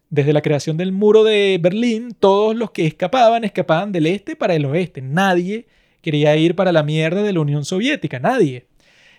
Desde 0.10 0.34
la 0.34 0.42
creación 0.42 0.76
del 0.76 0.92
muro 0.92 1.24
de 1.24 1.58
Berlín, 1.62 2.14
todos 2.20 2.54
los 2.54 2.72
que 2.72 2.86
escapaban, 2.86 3.46
escapaban 3.46 3.94
del 3.94 4.08
Este 4.08 4.36
para 4.36 4.56
el 4.56 4.66
Oeste. 4.66 5.02
Nadie 5.02 5.68
quería 6.02 6.36
ir 6.36 6.54
para 6.54 6.74
la 6.74 6.84
mierda 6.84 7.24
de 7.24 7.32
la 7.32 7.40
Unión 7.40 7.64
Soviética, 7.64 8.20
nadie. 8.20 8.68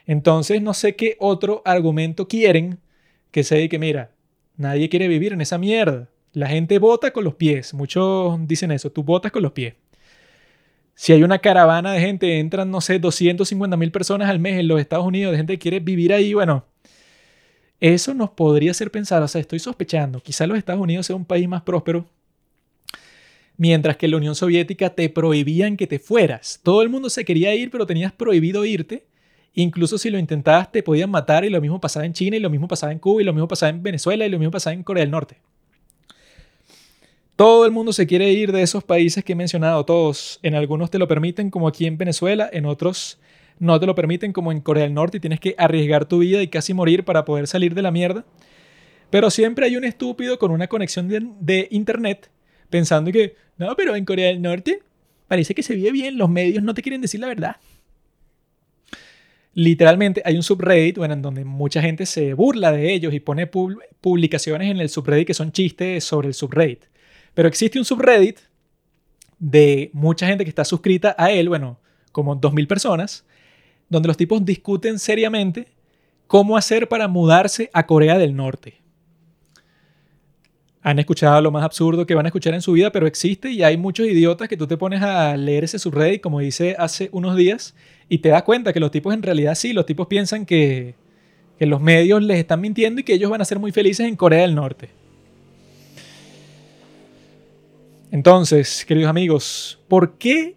Entonces, 0.06 0.60
no 0.60 0.74
sé 0.74 0.96
qué 0.96 1.16
otro 1.18 1.62
argumento 1.64 2.28
quieren 2.28 2.78
que 3.30 3.42
se 3.42 3.70
que, 3.70 3.78
mira, 3.78 4.10
nadie 4.58 4.90
quiere 4.90 5.08
vivir 5.08 5.32
en 5.32 5.40
esa 5.40 5.56
mierda. 5.56 6.10
La 6.34 6.48
gente 6.48 6.78
vota 6.78 7.10
con 7.10 7.24
los 7.24 7.36
pies. 7.36 7.72
Muchos 7.72 8.38
dicen 8.46 8.70
eso, 8.70 8.92
tú 8.92 9.02
votas 9.02 9.32
con 9.32 9.42
los 9.42 9.52
pies. 9.52 9.74
Si 10.96 11.12
hay 11.12 11.22
una 11.22 11.38
caravana 11.38 11.92
de 11.92 12.00
gente, 12.00 12.40
entran, 12.40 12.70
no 12.70 12.80
sé, 12.80 12.98
250 12.98 13.76
mil 13.76 13.92
personas 13.92 14.30
al 14.30 14.40
mes 14.40 14.58
en 14.58 14.66
los 14.66 14.80
Estados 14.80 15.04
Unidos, 15.04 15.32
de 15.32 15.36
gente 15.36 15.52
que 15.52 15.58
quiere 15.58 15.78
vivir 15.78 16.10
ahí, 16.10 16.32
bueno, 16.32 16.64
eso 17.80 18.14
nos 18.14 18.30
podría 18.30 18.70
hacer 18.70 18.90
pensar, 18.90 19.22
o 19.22 19.28
sea, 19.28 19.42
estoy 19.42 19.58
sospechando, 19.58 20.22
quizá 20.22 20.46
los 20.46 20.56
Estados 20.56 20.80
Unidos 20.80 21.04
sea 21.04 21.14
un 21.14 21.26
país 21.26 21.46
más 21.46 21.60
próspero, 21.60 22.06
mientras 23.58 23.98
que 23.98 24.08
la 24.08 24.16
Unión 24.16 24.34
Soviética 24.34 24.88
te 24.88 25.10
prohibían 25.10 25.76
que 25.76 25.86
te 25.86 25.98
fueras. 25.98 26.60
Todo 26.62 26.80
el 26.80 26.88
mundo 26.88 27.10
se 27.10 27.26
quería 27.26 27.54
ir, 27.54 27.70
pero 27.70 27.86
tenías 27.86 28.12
prohibido 28.12 28.64
irte. 28.64 29.04
Incluso 29.54 29.98
si 29.98 30.08
lo 30.08 30.18
intentabas, 30.18 30.72
te 30.72 30.82
podían 30.82 31.10
matar 31.10 31.44
y 31.44 31.50
lo 31.50 31.60
mismo 31.60 31.78
pasaba 31.78 32.06
en 32.06 32.14
China 32.14 32.36
y 32.36 32.40
lo 32.40 32.50
mismo 32.50 32.68
pasaba 32.68 32.92
en 32.92 32.98
Cuba 32.98 33.20
y 33.20 33.24
lo 33.24 33.34
mismo 33.34 33.48
pasaba 33.48 33.70
en 33.70 33.82
Venezuela 33.82 34.26
y 34.26 34.30
lo 34.30 34.38
mismo 34.38 34.50
pasaba 34.50 34.74
en 34.74 34.82
Corea 34.82 35.02
del 35.02 35.10
Norte. 35.10 35.36
Todo 37.36 37.66
el 37.66 37.72
mundo 37.72 37.92
se 37.92 38.06
quiere 38.06 38.32
ir 38.32 38.50
de 38.50 38.62
esos 38.62 38.82
países 38.82 39.22
que 39.22 39.34
he 39.34 39.36
mencionado, 39.36 39.84
todos. 39.84 40.40
En 40.42 40.54
algunos 40.54 40.90
te 40.90 40.98
lo 40.98 41.06
permiten, 41.06 41.50
como 41.50 41.68
aquí 41.68 41.84
en 41.84 41.98
Venezuela, 41.98 42.48
en 42.50 42.64
otros 42.64 43.18
no 43.58 43.78
te 43.78 43.84
lo 43.84 43.94
permiten, 43.94 44.32
como 44.32 44.52
en 44.52 44.60
Corea 44.60 44.84
del 44.84 44.94
Norte, 44.94 45.18
y 45.18 45.20
tienes 45.20 45.40
que 45.40 45.54
arriesgar 45.58 46.06
tu 46.06 46.20
vida 46.20 46.42
y 46.42 46.48
casi 46.48 46.72
morir 46.72 47.04
para 47.04 47.26
poder 47.26 47.46
salir 47.46 47.74
de 47.74 47.82
la 47.82 47.90
mierda. 47.90 48.24
Pero 49.10 49.30
siempre 49.30 49.66
hay 49.66 49.76
un 49.76 49.84
estúpido 49.84 50.38
con 50.38 50.50
una 50.50 50.66
conexión 50.66 51.08
de, 51.08 51.68
internet 51.70 52.30
pensando 52.70 53.12
que, 53.12 53.36
no, 53.58 53.76
pero 53.76 53.94
en 53.96 54.06
Corea 54.06 54.28
del 54.28 54.40
Norte 54.40 54.80
parece 55.28 55.54
que 55.54 55.62
se 55.62 55.74
vive 55.74 55.92
bien, 55.92 56.16
los 56.16 56.30
medios 56.30 56.64
no 56.64 56.72
te 56.72 56.80
quieren 56.80 57.02
decir 57.02 57.20
la 57.20 57.28
verdad. 57.28 57.56
Literalmente 59.52 60.22
hay 60.24 60.36
un 60.36 60.42
subreddit, 60.42 60.96
bueno, 60.96 61.14
en 61.14 61.22
donde 61.22 61.44
mucha 61.44 61.82
gente 61.82 62.06
se 62.06 62.32
burla 62.32 62.72
de 62.72 62.92
ellos 62.92 63.12
y 63.12 63.20
pone 63.20 63.46
publicaciones 63.46 64.70
en 64.70 64.78
el 64.78 64.88
subreddit 64.88 65.26
que 65.26 65.34
son 65.34 65.52
chistes 65.52 66.02
sobre 66.02 66.28
el 66.28 66.34
subreddit. 66.34 66.84
Pero 67.36 67.48
existe 67.48 67.78
un 67.78 67.84
subreddit 67.84 68.38
de 69.38 69.90
mucha 69.92 70.26
gente 70.26 70.42
que 70.42 70.48
está 70.48 70.64
suscrita 70.64 71.14
a 71.18 71.30
él, 71.30 71.50
bueno, 71.50 71.78
como 72.10 72.40
2.000 72.40 72.66
personas, 72.66 73.26
donde 73.90 74.08
los 74.08 74.16
tipos 74.16 74.42
discuten 74.42 74.98
seriamente 74.98 75.68
cómo 76.28 76.56
hacer 76.56 76.88
para 76.88 77.08
mudarse 77.08 77.68
a 77.74 77.86
Corea 77.86 78.16
del 78.16 78.34
Norte. 78.34 78.80
Han 80.80 80.98
escuchado 80.98 81.42
lo 81.42 81.50
más 81.50 81.62
absurdo 81.62 82.06
que 82.06 82.14
van 82.14 82.24
a 82.24 82.30
escuchar 82.30 82.54
en 82.54 82.62
su 82.62 82.72
vida, 82.72 82.90
pero 82.90 83.06
existe 83.06 83.50
y 83.50 83.62
hay 83.62 83.76
muchos 83.76 84.06
idiotas 84.06 84.48
que 84.48 84.56
tú 84.56 84.66
te 84.66 84.78
pones 84.78 85.02
a 85.02 85.36
leer 85.36 85.64
ese 85.64 85.78
subreddit, 85.78 86.22
como 86.22 86.40
dice 86.40 86.74
hace 86.78 87.10
unos 87.12 87.36
días, 87.36 87.74
y 88.08 88.16
te 88.16 88.30
das 88.30 88.44
cuenta 88.44 88.72
que 88.72 88.80
los 88.80 88.90
tipos 88.90 89.12
en 89.12 89.22
realidad 89.22 89.56
sí, 89.56 89.74
los 89.74 89.84
tipos 89.84 90.06
piensan 90.06 90.46
que, 90.46 90.94
que 91.58 91.66
los 91.66 91.82
medios 91.82 92.22
les 92.22 92.38
están 92.38 92.62
mintiendo 92.62 93.02
y 93.02 93.04
que 93.04 93.12
ellos 93.12 93.30
van 93.30 93.42
a 93.42 93.44
ser 93.44 93.58
muy 93.58 93.72
felices 93.72 94.08
en 94.08 94.16
Corea 94.16 94.40
del 94.40 94.54
Norte. 94.54 94.88
Entonces, 98.12 98.84
queridos 98.84 99.10
amigos, 99.10 99.80
¿por 99.88 100.16
qué 100.16 100.56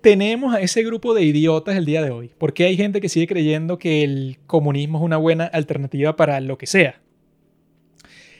tenemos 0.00 0.54
a 0.54 0.60
ese 0.60 0.82
grupo 0.82 1.12
de 1.12 1.22
idiotas 1.22 1.76
el 1.76 1.84
día 1.84 2.02
de 2.02 2.10
hoy? 2.10 2.30
¿Por 2.38 2.54
qué 2.54 2.64
hay 2.64 2.76
gente 2.76 3.00
que 3.00 3.10
sigue 3.10 3.26
creyendo 3.26 3.78
que 3.78 4.04
el 4.04 4.38
comunismo 4.46 4.98
es 4.98 5.04
una 5.04 5.18
buena 5.18 5.44
alternativa 5.44 6.16
para 6.16 6.40
lo 6.40 6.56
que 6.56 6.66
sea? 6.66 7.02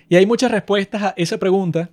Y 0.09 0.17
hay 0.17 0.25
muchas 0.25 0.51
respuestas 0.51 1.03
a 1.03 1.15
esa 1.19 1.37
pregunta, 1.39 1.91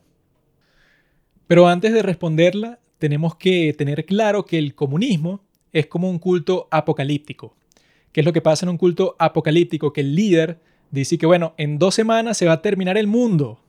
pero 1.47 1.67
antes 1.67 1.91
de 1.93 2.01
responderla, 2.01 2.79
tenemos 2.99 3.35
que 3.35 3.73
tener 3.73 4.05
claro 4.05 4.45
que 4.45 4.57
el 4.57 4.75
comunismo 4.75 5.41
es 5.73 5.87
como 5.87 6.09
un 6.09 6.19
culto 6.19 6.69
apocalíptico. 6.71 7.57
¿Qué 8.13 8.21
es 8.21 8.25
lo 8.25 8.31
que 8.31 8.41
pasa 8.41 8.65
en 8.65 8.69
un 8.69 8.77
culto 8.77 9.17
apocalíptico? 9.19 9.91
Que 9.91 9.99
el 10.01 10.15
líder 10.15 10.61
dice 10.89 11.17
que, 11.17 11.25
bueno, 11.25 11.53
en 11.57 11.77
dos 11.77 11.95
semanas 11.95 12.37
se 12.37 12.45
va 12.45 12.53
a 12.53 12.61
terminar 12.61 12.97
el 12.97 13.07
mundo. 13.07 13.59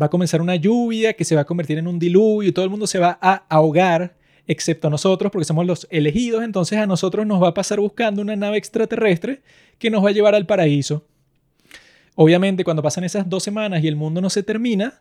Va 0.00 0.06
a 0.06 0.10
comenzar 0.10 0.40
una 0.40 0.56
lluvia 0.56 1.12
que 1.12 1.24
se 1.24 1.34
va 1.34 1.42
a 1.42 1.44
convertir 1.44 1.78
en 1.78 1.86
un 1.86 1.98
diluvio 1.98 2.48
y 2.48 2.52
todo 2.52 2.64
el 2.64 2.70
mundo 2.70 2.86
se 2.86 2.98
va 2.98 3.18
a 3.20 3.44
ahogar, 3.48 4.16
excepto 4.46 4.90
nosotros, 4.90 5.30
porque 5.30 5.44
somos 5.44 5.66
los 5.66 5.86
elegidos. 5.90 6.42
Entonces 6.42 6.78
a 6.78 6.86
nosotros 6.86 7.26
nos 7.26 7.42
va 7.42 7.48
a 7.48 7.54
pasar 7.54 7.80
buscando 7.80 8.22
una 8.22 8.36
nave 8.36 8.56
extraterrestre 8.56 9.42
que 9.78 9.90
nos 9.90 10.04
va 10.04 10.08
a 10.08 10.12
llevar 10.12 10.34
al 10.34 10.46
paraíso. 10.46 11.04
Obviamente, 12.14 12.64
cuando 12.64 12.82
pasan 12.82 13.04
esas 13.04 13.28
dos 13.28 13.42
semanas 13.42 13.82
y 13.82 13.88
el 13.88 13.96
mundo 13.96 14.20
no 14.20 14.30
se 14.30 14.42
termina, 14.42 15.00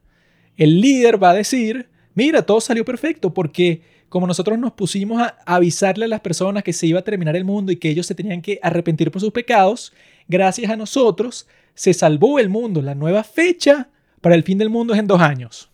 el 0.58 0.80
líder 0.80 1.22
va 1.22 1.32
a 1.32 1.34
decir, 1.34 1.90
mira, 2.14 2.42
todo 2.42 2.62
salió 2.62 2.86
perfecto 2.86 3.34
porque 3.34 3.82
como 4.10 4.28
nosotros 4.28 4.60
nos 4.60 4.74
pusimos 4.74 5.22
a 5.22 5.38
avisarle 5.46 6.06
a 6.06 6.08
las 6.10 6.20
personas 6.20 6.64
que 6.64 6.74
se 6.74 6.86
iba 6.86 7.00
a 7.00 7.04
terminar 7.04 7.36
el 7.38 7.46
mundo 7.46 7.72
y 7.72 7.78
que 7.78 7.90
ellos 7.90 8.06
se 8.06 8.16
tenían 8.16 8.42
que 8.42 8.60
arrepentir 8.62 9.10
por 9.10 9.22
sus 9.22 9.32
pecados, 9.32 9.94
gracias 10.28 10.70
a 10.70 10.76
nosotros 10.76 11.48
se 11.76 11.94
salvó 11.94 12.38
el 12.38 12.50
mundo. 12.50 12.82
La 12.82 12.94
nueva 12.94 13.24
fecha 13.24 13.90
para 14.22 14.36
el 14.36 14.44
fin 14.44 14.58
del 14.58 14.70
mundo 14.70 14.94
es 14.94 15.00
en 15.00 15.08
dos 15.08 15.22
años. 15.22 15.70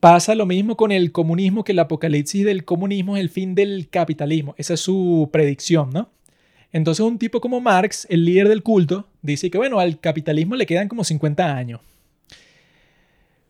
Pasa 0.00 0.34
lo 0.34 0.46
mismo 0.46 0.76
con 0.76 0.90
el 0.90 1.12
comunismo, 1.12 1.62
que 1.62 1.70
el 1.72 1.78
apocalipsis 1.78 2.44
del 2.44 2.64
comunismo 2.64 3.16
es 3.16 3.20
el 3.20 3.28
fin 3.28 3.54
del 3.54 3.88
capitalismo. 3.88 4.54
Esa 4.58 4.74
es 4.74 4.80
su 4.80 5.28
predicción, 5.32 5.90
¿no? 5.90 6.10
Entonces 6.72 7.04
un 7.04 7.18
tipo 7.18 7.40
como 7.40 7.60
Marx, 7.60 8.06
el 8.10 8.24
líder 8.24 8.48
del 8.48 8.62
culto, 8.62 9.06
dice 9.20 9.50
que 9.50 9.58
bueno, 9.58 9.78
al 9.78 10.00
capitalismo 10.00 10.56
le 10.56 10.66
quedan 10.66 10.88
como 10.88 11.04
50 11.04 11.54
años. 11.54 11.80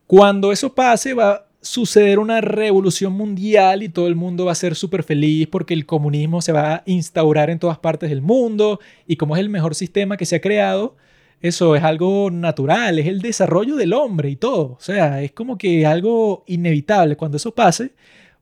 Cuando 0.07 0.53
eso 0.53 0.74
pase 0.74 1.14
va 1.14 1.30
a 1.30 1.47
suceder 1.62 2.18
una 2.18 2.40
revolución 2.40 3.12
mundial 3.12 3.84
y 3.84 3.88
todo 3.88 4.09
el 4.09 4.16
mundo 4.16 4.47
va 4.47 4.53
a 4.53 4.57
ser 4.57 4.74
súper 4.74 5.05
feliz 5.05 5.47
porque 5.47 5.72
el 5.72 5.86
comunismo 5.86 6.43
se 6.43 6.53
va 6.53 6.74
a 6.74 6.82
instaurar 6.86 7.49
en 7.49 7.61
todas 7.61 7.78
partes 7.78 8.11
del 8.11 8.20
mundo 8.20 8.80
y 9.07 9.16
como 9.16 9.36
es 9.36 9.40
el 9.40 9.49
mejor 9.49 9.76
sistema 9.76 10.16
que 10.16 10.26
se 10.26 10.36
ha 10.36 10.40
creado, 10.40 10.97
eso 11.43 11.74
es 11.74 11.82
algo 11.82 12.30
natural, 12.30 13.01
es 13.01 13.07
el 13.09 13.20
desarrollo 13.20 13.74
del 13.74 13.93
hombre 13.93 14.30
y 14.30 14.36
todo. 14.36 14.76
O 14.78 14.80
sea, 14.80 15.22
es 15.22 15.32
como 15.32 15.59
que 15.59 15.84
algo 15.84 16.45
inevitable. 16.47 17.16
Cuando 17.16 17.36
eso 17.36 17.53
pase, 17.53 17.90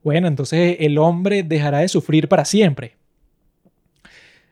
bueno, 0.03 0.27
entonces 0.27 0.77
el 0.79 0.97
hombre 0.99 1.41
dejará 1.41 1.79
de 1.79 1.87
sufrir 1.87 2.27
para 2.27 2.45
siempre. 2.45 2.95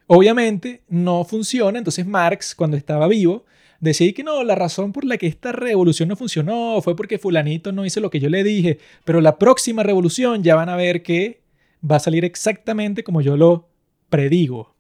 Obviamente 0.08 0.82
no 0.90 1.24
funciona, 1.24 1.78
entonces 1.78 2.08
Marx, 2.08 2.56
cuando 2.56 2.76
estaba 2.76 3.08
vivo, 3.08 3.46
decía 3.80 4.12
que 4.14 4.24
no, 4.24 4.44
la 4.44 4.56
razón 4.56 4.92
por 4.92 5.06
la 5.06 5.18
que 5.18 5.28
esta 5.28 5.52
revolución 5.52 6.10
no 6.10 6.16
funcionó 6.16 6.82
fue 6.82 6.96
porque 6.96 7.20
fulanito 7.20 7.72
no 7.72 7.86
hizo 7.86 8.00
lo 8.00 8.10
que 8.10 8.20
yo 8.20 8.30
le 8.30 8.44
dije, 8.44 8.80
pero 9.06 9.22
la 9.22 9.38
próxima 9.38 9.84
revolución 9.84 10.44
ya 10.44 10.56
van 10.56 10.70
a 10.70 10.76
ver 10.76 11.04
que 11.04 11.42
va 11.90 11.98
a 11.98 12.00
salir 12.00 12.26
exactamente 12.26 13.04
como 13.04 13.22
yo 13.22 13.38
lo 13.38 13.70
predigo. 14.10 14.74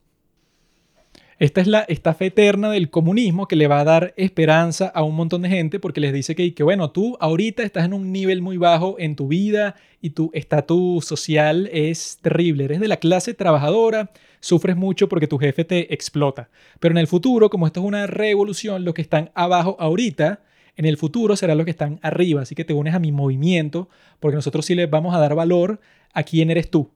Esta 1.39 1.61
es 1.61 1.67
la 1.67 1.83
estafa 1.83 2.25
eterna 2.25 2.69
del 2.69 2.89
comunismo 2.89 3.47
que 3.47 3.55
le 3.55 3.69
va 3.69 3.79
a 3.79 3.85
dar 3.85 4.13
esperanza 4.17 4.87
a 4.87 5.03
un 5.03 5.15
montón 5.15 5.41
de 5.41 5.47
gente 5.47 5.79
porque 5.79 6.01
les 6.01 6.11
dice 6.11 6.35
que, 6.35 6.53
que, 6.53 6.63
bueno, 6.63 6.91
tú 6.91 7.15
ahorita 7.21 7.63
estás 7.63 7.85
en 7.85 7.93
un 7.93 8.11
nivel 8.11 8.41
muy 8.41 8.57
bajo 8.57 8.97
en 8.99 9.15
tu 9.15 9.29
vida 9.29 9.75
y 10.01 10.09
tu 10.09 10.31
estatus 10.33 11.05
social 11.05 11.69
es 11.71 12.19
terrible. 12.21 12.65
Eres 12.65 12.81
de 12.81 12.89
la 12.89 12.97
clase 12.97 13.33
trabajadora, 13.33 14.11
sufres 14.41 14.75
mucho 14.75 15.07
porque 15.07 15.27
tu 15.27 15.37
jefe 15.37 15.63
te 15.63 15.93
explota. 15.93 16.49
Pero 16.81 16.91
en 16.91 16.97
el 16.97 17.07
futuro, 17.07 17.49
como 17.49 17.67
esto 17.67 17.79
es 17.79 17.85
una 17.85 18.05
revolución, 18.05 18.83
los 18.83 18.93
que 18.93 19.01
están 19.01 19.31
abajo 19.33 19.77
ahorita, 19.79 20.41
en 20.75 20.85
el 20.85 20.97
futuro 20.97 21.37
serán 21.37 21.57
los 21.57 21.63
que 21.63 21.71
están 21.71 22.01
arriba. 22.01 22.41
Así 22.41 22.53
que 22.53 22.65
te 22.65 22.73
unes 22.73 22.95
a 22.95 22.99
mi 22.99 23.13
movimiento 23.13 23.87
porque 24.19 24.35
nosotros 24.35 24.65
sí 24.65 24.75
les 24.75 24.89
vamos 24.89 25.15
a 25.15 25.19
dar 25.19 25.35
valor 25.35 25.79
a 26.13 26.23
quién 26.23 26.51
eres 26.51 26.69
tú. 26.69 26.91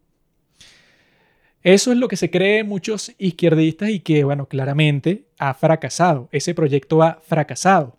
Eso 1.63 1.93
es 1.93 1.97
lo 1.97 2.09
que 2.09 2.17
se 2.17 2.29
cree 2.29 2.65
muchos 2.65 3.13
izquierdistas 3.17 3.89
y 3.89 4.01
que, 4.01 4.25
bueno, 4.25 4.47
claramente 4.47 5.25
ha 5.39 5.53
fracasado. 5.53 6.27
Ese 6.31 6.53
proyecto 6.53 7.01
ha 7.01 7.21
fracasado. 7.25 7.97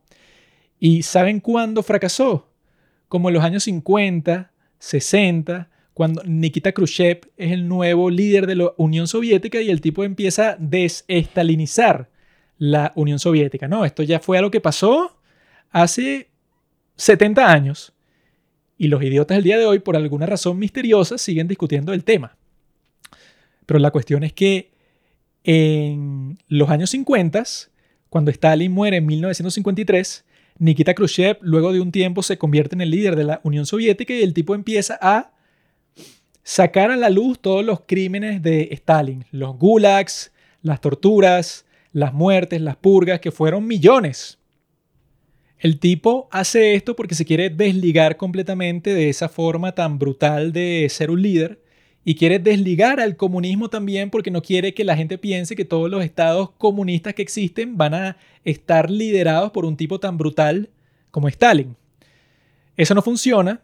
¿Y 0.78 1.02
saben 1.02 1.40
cuándo 1.40 1.82
fracasó? 1.82 2.50
Como 3.08 3.28
en 3.28 3.34
los 3.34 3.44
años 3.44 3.64
50, 3.64 4.52
60, 4.78 5.70
cuando 5.94 6.22
Nikita 6.24 6.72
Khrushchev 6.72 7.20
es 7.38 7.52
el 7.52 7.66
nuevo 7.66 8.10
líder 8.10 8.46
de 8.46 8.56
la 8.56 8.72
Unión 8.76 9.06
Soviética 9.06 9.62
y 9.62 9.70
el 9.70 9.80
tipo 9.80 10.04
empieza 10.04 10.50
a 10.50 10.56
desestalinizar 10.58 12.10
la 12.58 12.92
Unión 12.96 13.18
Soviética. 13.18 13.66
No, 13.66 13.84
esto 13.86 14.02
ya 14.02 14.20
fue 14.20 14.36
algo 14.36 14.50
que 14.50 14.60
pasó 14.60 15.16
hace 15.70 16.28
70 16.96 17.50
años. 17.50 17.94
Y 18.76 18.88
los 18.88 19.02
idiotas 19.02 19.36
del 19.36 19.44
día 19.44 19.58
de 19.58 19.66
hoy, 19.66 19.78
por 19.78 19.96
alguna 19.96 20.26
razón 20.26 20.58
misteriosa, 20.58 21.16
siguen 21.16 21.48
discutiendo 21.48 21.94
el 21.94 22.04
tema. 22.04 22.36
Pero 23.66 23.78
la 23.78 23.90
cuestión 23.90 24.24
es 24.24 24.32
que 24.32 24.72
en 25.42 26.38
los 26.48 26.70
años 26.70 26.90
50, 26.90 27.44
cuando 28.08 28.30
Stalin 28.30 28.72
muere 28.72 28.98
en 28.98 29.06
1953, 29.06 30.24
Nikita 30.58 30.94
Khrushchev 30.94 31.38
luego 31.40 31.72
de 31.72 31.80
un 31.80 31.92
tiempo 31.92 32.22
se 32.22 32.38
convierte 32.38 32.74
en 32.74 32.80
el 32.80 32.90
líder 32.90 33.16
de 33.16 33.24
la 33.24 33.40
Unión 33.42 33.66
Soviética 33.66 34.14
y 34.14 34.22
el 34.22 34.34
tipo 34.34 34.54
empieza 34.54 34.98
a 35.00 35.32
sacar 36.42 36.90
a 36.90 36.96
la 36.96 37.10
luz 37.10 37.40
todos 37.40 37.64
los 37.64 37.80
crímenes 37.86 38.42
de 38.42 38.68
Stalin, 38.72 39.24
los 39.32 39.56
gulags, 39.58 40.32
las 40.62 40.80
torturas, 40.80 41.64
las 41.92 42.12
muertes, 42.12 42.60
las 42.60 42.76
purgas, 42.76 43.20
que 43.20 43.32
fueron 43.32 43.66
millones. 43.66 44.38
El 45.58 45.78
tipo 45.78 46.28
hace 46.30 46.74
esto 46.74 46.94
porque 46.94 47.14
se 47.14 47.24
quiere 47.24 47.48
desligar 47.48 48.16
completamente 48.16 48.92
de 48.92 49.08
esa 49.08 49.28
forma 49.28 49.72
tan 49.72 49.98
brutal 49.98 50.52
de 50.52 50.86
ser 50.90 51.10
un 51.10 51.22
líder 51.22 51.63
y 52.04 52.16
quiere 52.16 52.38
desligar 52.38 53.00
al 53.00 53.16
comunismo 53.16 53.70
también 53.70 54.10
porque 54.10 54.30
no 54.30 54.42
quiere 54.42 54.74
que 54.74 54.84
la 54.84 54.96
gente 54.96 55.16
piense 55.16 55.56
que 55.56 55.64
todos 55.64 55.90
los 55.90 56.04
estados 56.04 56.50
comunistas 56.58 57.14
que 57.14 57.22
existen 57.22 57.78
van 57.78 57.94
a 57.94 58.16
estar 58.44 58.90
liderados 58.90 59.50
por 59.52 59.64
un 59.64 59.76
tipo 59.76 59.98
tan 59.98 60.18
brutal 60.18 60.68
como 61.10 61.28
Stalin. 61.28 61.76
Eso 62.76 62.94
no 62.94 63.02
funciona 63.02 63.62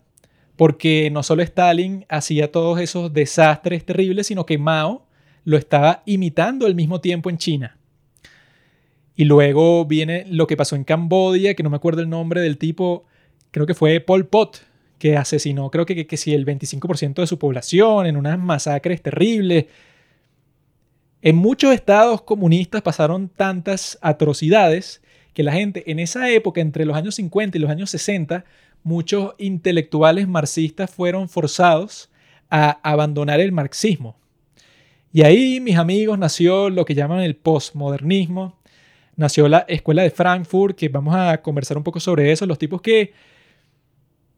porque 0.57 1.11
no 1.11 1.23
solo 1.23 1.43
Stalin 1.43 2.07
hacía 2.09 2.51
todos 2.51 2.81
esos 2.81 3.13
desastres 3.13 3.85
terribles, 3.85 4.27
sino 4.27 4.47
que 4.47 4.59
Mao 4.59 5.07
lo 5.45 5.57
estaba 5.57 6.03
imitando 6.07 6.67
al 6.67 6.75
mismo 6.75 7.01
tiempo 7.01 7.29
en 7.31 7.39
China. 7.39 7.77
Y 9.17 9.25
luego 9.25 9.85
viene 9.85 10.25
lo 10.29 10.47
que 10.47 10.57
pasó 10.57 10.77
en 10.77 10.85
Camboya, 10.85 11.55
que 11.55 11.63
no 11.63 11.71
me 11.71 11.77
acuerdo 11.77 12.01
el 12.01 12.09
nombre 12.09 12.41
del 12.41 12.57
tipo, 12.57 13.05
creo 13.51 13.67
que 13.67 13.75
fue 13.75 14.01
Pol 14.01 14.27
Pot, 14.27 14.63
que 15.01 15.17
asesinó 15.17 15.71
creo 15.71 15.87
que, 15.87 16.07
que, 16.07 16.17
si 16.19 16.35
el 16.35 16.45
25% 16.45 17.15
de 17.15 17.27
su 17.27 17.39
población 17.39 18.07
en 18.07 18.17
unas 18.17 18.39
masacres 18.39 19.03
terribles. 19.03 19.65
En 21.23 21.37
muchos 21.37 21.73
estados 21.73 22.23
comunistas 22.23 22.83
pasaron 22.83 23.31
tantas 23.31 23.99
atrocidades 24.03 25.03
que 25.33 25.43
la 25.43 25.53
gente 25.53 25.91
en 25.91 26.01
esa 26.01 26.31
época, 26.31 26.61
entre 26.61 26.85
los 26.85 26.97
años 26.97 27.15
50 27.15 27.57
y 27.57 27.61
los 27.61 27.71
años 27.71 27.89
60, 27.91 28.45
muchos 28.83 29.35
intelectuales 29.39 30.29
marxistas 30.29 30.91
fueron 30.91 31.31
forzados 31.31 32.11
a 32.51 32.79
abandonar 32.83 33.41
el 33.41 33.53
marxismo. 33.53 34.17
Y 35.15 35.23
ahí, 35.23 35.61
mis 35.61 35.77
amigos, 35.77 36.19
nació 36.19 36.69
lo 36.69 36.85
que 36.85 36.95
llaman 36.95 37.21
el 37.21 37.37
postmodernismo, 37.37 38.59
nació 39.17 39.49
la 39.49 39.61
Escuela 39.61 40.03
de 40.03 40.11
Frankfurt, 40.11 40.77
que 40.77 40.91
vamos 40.91 41.15
a 41.17 41.41
conversar 41.41 41.79
un 41.79 41.85
poco 41.85 42.01
sobre 42.01 42.31
eso, 42.33 42.45
los 42.45 42.59
tipos 42.59 42.83
que 42.83 43.13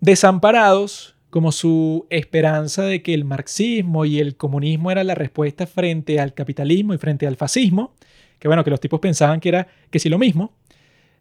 desamparados 0.03 1.15
como 1.31 1.53
su 1.53 2.07
esperanza 2.11 2.83
de 2.83 3.03
que 3.03 3.15
el 3.15 3.25
marxismo 3.25 4.05
y 4.05 4.19
el 4.19 4.37
comunismo 4.37 4.91
era 4.91 5.05
la 5.05 5.15
respuesta 5.15 5.67
frente 5.67 6.19
al 6.19 6.35
capitalismo 6.35 6.93
y 6.93 6.99
frente 6.99 7.27
al 7.27 7.37
fascismo, 7.37 7.95
que 8.41 8.49
bueno, 8.49 8.65
que 8.65 8.71
los 8.71 8.81
tipos 8.81 8.99
pensaban 8.99 9.39
que 9.39 9.49
era 9.49 9.69
que 9.91 10.01
sí 10.01 10.09
lo 10.09 10.19
mismo. 10.19 10.53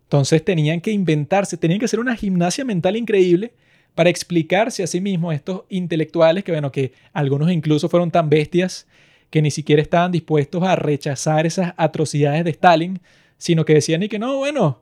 Entonces 0.03 0.43
tenían 0.43 0.82
que 0.82 0.91
inventarse, 0.91 1.57
tenían 1.57 1.79
que 1.79 1.86
hacer 1.86 1.99
una 1.99 2.15
gimnasia 2.15 2.65
mental 2.65 2.97
increíble 2.97 3.53
para 3.93 4.09
explicarse 4.09 4.82
a 4.82 4.88
sí 4.88 4.99
mismos 4.99 5.36
estos 5.36 5.61
intelectuales 5.69 6.43
que 6.43 6.51
bueno, 6.51 6.71
que 6.71 6.91
algunos 7.13 7.51
incluso 7.51 7.88
fueron 7.88 8.09
tan 8.09 8.29
bestias 8.29 8.88
que 9.29 9.43
ni 9.43 9.51
siquiera 9.51 9.82
estaban 9.82 10.11
dispuestos 10.11 10.63
a 10.63 10.75
rechazar 10.75 11.45
esas 11.45 11.73
atrocidades 11.77 12.43
de 12.43 12.49
Stalin, 12.49 12.99
sino 13.38 13.63
que 13.63 13.75
decían 13.75 14.01
y 14.01 14.09
que 14.09 14.17
no, 14.17 14.38
bueno, 14.38 14.82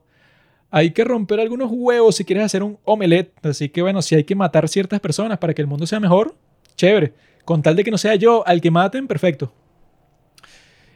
hay 0.70 0.92
que 0.92 1.04
romper 1.04 1.40
algunos 1.40 1.70
huevos 1.72 2.16
si 2.16 2.24
quieres 2.24 2.44
hacer 2.44 2.62
un 2.62 2.78
omelette. 2.84 3.32
Así 3.44 3.68
que 3.68 3.82
bueno, 3.82 4.02
si 4.02 4.14
hay 4.14 4.24
que 4.24 4.34
matar 4.34 4.68
ciertas 4.68 5.00
personas 5.00 5.38
para 5.38 5.54
que 5.54 5.62
el 5.62 5.68
mundo 5.68 5.86
sea 5.86 6.00
mejor, 6.00 6.34
chévere. 6.76 7.12
Con 7.44 7.62
tal 7.62 7.76
de 7.76 7.84
que 7.84 7.90
no 7.90 7.98
sea 7.98 8.14
yo 8.14 8.46
al 8.46 8.60
que 8.60 8.70
maten, 8.70 9.06
perfecto. 9.06 9.52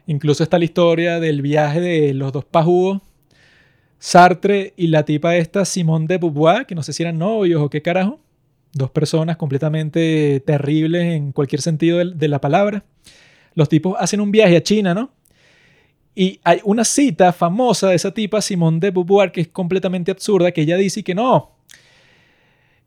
Incluso 0.07 0.43
está 0.43 0.59
la 0.59 0.65
historia 0.65 1.19
del 1.19 1.43
viaje 1.43 1.81
de 1.81 2.15
los 2.15 2.33
dos 2.33 2.45
pajúos, 2.45 3.01
Sartre 3.99 4.75
y 4.77 4.89
la 4.89 5.07
tipa 5.07 5.35
esta, 5.37 5.65
Simone 5.65 6.07
de 6.07 6.19
Beauvoir, 6.19 6.67
que 6.67 6.75
no 6.75 6.83
sé 6.83 6.93
si 6.93 7.03
eran 7.03 7.19
novios 7.19 7.63
o 7.63 7.71
qué 7.71 7.81
carajo. 7.81 8.21
Dos 8.75 8.91
personas 8.91 9.39
completamente 9.39 10.43
terribles 10.45 11.05
en 11.05 11.33
cualquier 11.33 11.63
sentido 11.63 12.05
de 12.05 12.29
la 12.29 12.39
palabra. 12.39 12.85
Los 13.55 13.71
tipos 13.71 13.97
hacen 13.99 14.21
un 14.21 14.31
viaje 14.31 14.59
a 14.59 14.63
China, 14.63 14.93
¿no? 14.93 15.11
Y 16.15 16.41
hay 16.45 16.61
una 16.65 16.85
cita 16.85 17.33
famosa 17.33 17.89
de 17.89 17.97
esa 17.97 18.13
tipa, 18.13 18.41
Simone 18.41 18.79
de 18.79 18.91
Beauvoir, 18.91 19.33
que 19.33 19.41
es 19.43 19.49
completamente 19.49 20.11
absurda, 20.11 20.53
que 20.53 20.63
ella 20.63 20.77
dice 20.77 21.03
que 21.03 21.15
no, 21.15 21.55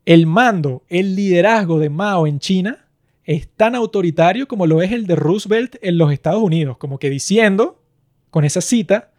el 0.06 0.26
mando, 0.26 0.84
el 0.88 1.14
liderazgo 1.14 1.78
de 1.78 1.90
Mao 1.90 2.26
en 2.26 2.38
China 2.38 2.86
es 3.24 3.46
tan 3.48 3.74
autoritario 3.74 4.48
como 4.48 4.66
lo 4.66 4.80
es 4.80 4.90
el 4.90 5.06
de 5.06 5.16
Roosevelt 5.16 5.76
en 5.82 5.98
los 5.98 6.10
Estados 6.10 6.42
Unidos, 6.42 6.78
como 6.78 6.98
que 6.98 7.10
diciendo, 7.10 7.82
con 8.30 8.46
esa 8.46 8.62
cita, 8.62 9.10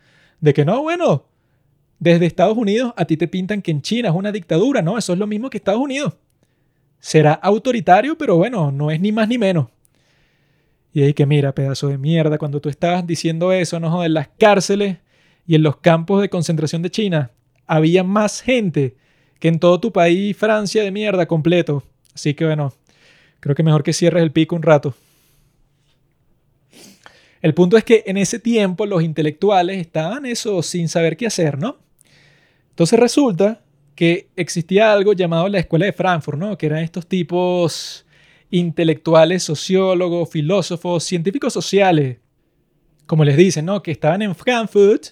de 0.41 0.51
que 0.51 0.65
no, 0.65 0.81
bueno, 0.81 1.25
desde 1.99 2.25
Estados 2.25 2.57
Unidos 2.57 2.93
a 2.97 3.05
ti 3.05 3.17
te 3.17 3.27
pintan 3.27 3.61
que 3.61 3.69
en 3.69 3.83
China 3.83 4.09
es 4.09 4.15
una 4.15 4.31
dictadura, 4.31 4.81
no, 4.81 4.97
eso 4.97 5.13
es 5.13 5.19
lo 5.19 5.27
mismo 5.27 5.51
que 5.51 5.57
Estados 5.57 5.81
Unidos. 5.81 6.13
Será 6.99 7.33
autoritario, 7.33 8.17
pero 8.17 8.37
bueno, 8.37 8.71
no 8.71 8.89
es 8.89 8.99
ni 8.99 9.11
más 9.11 9.27
ni 9.27 9.37
menos. 9.37 9.67
Y 10.99 11.03
ahí 11.03 11.13
que 11.13 11.25
mira, 11.25 11.55
pedazo 11.55 11.87
de 11.87 11.97
mierda, 11.97 12.37
cuando 12.37 12.59
tú 12.59 12.67
estabas 12.67 13.07
diciendo 13.07 13.53
eso, 13.53 13.79
no 13.79 14.03
en 14.03 14.13
las 14.13 14.27
cárceles 14.37 14.97
y 15.47 15.55
en 15.55 15.63
los 15.63 15.77
campos 15.77 16.21
de 16.21 16.27
concentración 16.27 16.81
de 16.81 16.91
China 16.91 17.31
había 17.65 18.03
más 18.03 18.41
gente 18.41 18.97
que 19.39 19.47
en 19.47 19.59
todo 19.59 19.79
tu 19.79 19.93
país, 19.93 20.35
Francia, 20.35 20.83
de 20.83 20.91
mierda 20.91 21.25
completo. 21.25 21.83
Así 22.13 22.33
que 22.33 22.43
bueno, 22.43 22.73
creo 23.39 23.55
que 23.55 23.63
mejor 23.63 23.81
que 23.81 23.93
cierres 23.93 24.21
el 24.21 24.33
pico 24.33 24.57
un 24.57 24.61
rato. 24.61 24.93
El 27.41 27.53
punto 27.53 27.77
es 27.77 27.85
que 27.85 28.03
en 28.05 28.17
ese 28.17 28.37
tiempo 28.37 28.85
los 28.85 29.01
intelectuales 29.01 29.77
estaban 29.77 30.25
eso 30.25 30.61
sin 30.61 30.89
saber 30.89 31.15
qué 31.15 31.27
hacer, 31.27 31.57
¿no? 31.57 31.77
Entonces 32.71 32.99
resulta 32.99 33.61
que 33.95 34.27
existía 34.35 34.91
algo 34.91 35.13
llamado 35.13 35.47
la 35.47 35.59
Escuela 35.59 35.85
de 35.85 35.93
Frankfurt, 35.93 36.37
¿no? 36.37 36.57
Que 36.57 36.65
eran 36.65 36.79
estos 36.79 37.07
tipos 37.07 38.05
intelectuales, 38.51 39.43
sociólogos, 39.43 40.29
filósofos, 40.29 41.03
científicos 41.03 41.53
sociales, 41.53 42.17
como 43.05 43.23
les 43.23 43.37
dicen, 43.37 43.65
¿no? 43.65 43.81
Que 43.81 43.91
estaban 43.91 44.21
en 44.21 44.35
Frankfurt 44.35 45.07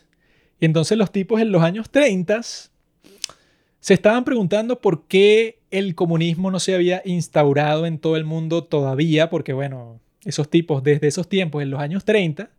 y 0.59 0.65
entonces 0.65 0.97
los 0.97 1.11
tipos 1.11 1.41
en 1.41 1.51
los 1.51 1.61
años 1.61 1.89
30 1.89 2.41
se 2.41 3.93
estaban 3.93 4.23
preguntando 4.23 4.81
por 4.81 5.07
qué 5.07 5.59
el 5.71 5.95
comunismo 5.95 6.51
no 6.51 6.59
se 6.59 6.75
había 6.75 7.01
instaurado 7.05 7.85
en 7.85 7.99
todo 7.99 8.15
el 8.15 8.25
mundo 8.25 8.63
todavía, 8.63 9.29
porque 9.29 9.53
bueno, 9.53 9.99
esos 10.25 10.49
tipos 10.49 10.83
desde 10.83 11.07
esos 11.07 11.29
tiempos, 11.29 11.61
en 11.61 11.69
los 11.69 11.79
años 11.79 12.05
30, 12.05 12.49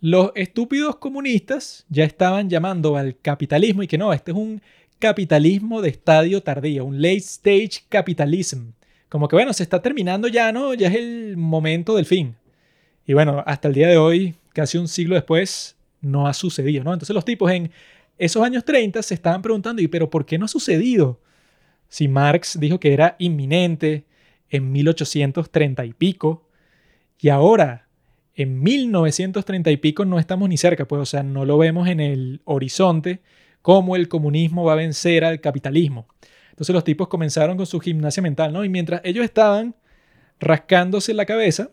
los 0.00 0.32
estúpidos 0.34 0.96
comunistas 0.96 1.86
ya 1.88 2.04
estaban 2.04 2.50
llamando 2.50 2.96
al 2.96 3.16
capitalismo 3.18 3.82
y 3.82 3.86
que 3.86 3.98
no, 3.98 4.12
este 4.12 4.32
es 4.32 4.36
un 4.36 4.60
capitalismo 4.98 5.80
de 5.80 5.90
estadio 5.90 6.42
tardío, 6.42 6.84
un 6.84 7.00
late 7.00 7.16
stage 7.18 7.84
capitalism. 7.88 8.70
Como 9.12 9.28
que 9.28 9.36
bueno, 9.36 9.52
se 9.52 9.62
está 9.62 9.82
terminando 9.82 10.26
ya, 10.26 10.52
¿no? 10.52 10.72
Ya 10.72 10.88
es 10.88 10.94
el 10.94 11.36
momento 11.36 11.96
del 11.96 12.06
fin. 12.06 12.34
Y 13.06 13.12
bueno, 13.12 13.44
hasta 13.44 13.68
el 13.68 13.74
día 13.74 13.86
de 13.86 13.98
hoy, 13.98 14.36
casi 14.54 14.78
un 14.78 14.88
siglo 14.88 15.16
después, 15.16 15.76
no 16.00 16.26
ha 16.26 16.32
sucedido, 16.32 16.82
¿no? 16.82 16.94
Entonces 16.94 17.12
los 17.12 17.26
tipos 17.26 17.52
en 17.52 17.70
esos 18.16 18.42
años 18.42 18.64
30 18.64 19.02
se 19.02 19.12
estaban 19.12 19.42
preguntando, 19.42 19.82
¿y 19.82 19.88
pero 19.88 20.08
por 20.08 20.24
qué 20.24 20.38
no 20.38 20.46
ha 20.46 20.48
sucedido? 20.48 21.20
Si 21.90 22.08
Marx 22.08 22.58
dijo 22.58 22.80
que 22.80 22.94
era 22.94 23.16
inminente 23.18 24.06
en 24.48 24.72
1830 24.72 25.84
y 25.84 25.92
pico, 25.92 26.48
y 27.18 27.28
ahora 27.28 27.88
en 28.34 28.62
1930 28.62 29.72
y 29.72 29.76
pico 29.76 30.06
no 30.06 30.20
estamos 30.20 30.48
ni 30.48 30.56
cerca, 30.56 30.88
pues, 30.88 31.02
o 31.02 31.06
sea, 31.06 31.22
no 31.22 31.44
lo 31.44 31.58
vemos 31.58 31.86
en 31.86 32.00
el 32.00 32.40
horizonte 32.46 33.20
cómo 33.60 33.94
el 33.94 34.08
comunismo 34.08 34.64
va 34.64 34.72
a 34.72 34.76
vencer 34.76 35.22
al 35.26 35.42
capitalismo. 35.42 36.06
Entonces 36.52 36.74
los 36.74 36.84
tipos 36.84 37.08
comenzaron 37.08 37.56
con 37.56 37.66
su 37.66 37.80
gimnasia 37.80 38.22
mental, 38.22 38.52
¿no? 38.52 38.64
Y 38.64 38.68
mientras 38.68 39.00
ellos 39.04 39.24
estaban 39.24 39.74
rascándose 40.38 41.14
la 41.14 41.24
cabeza, 41.24 41.70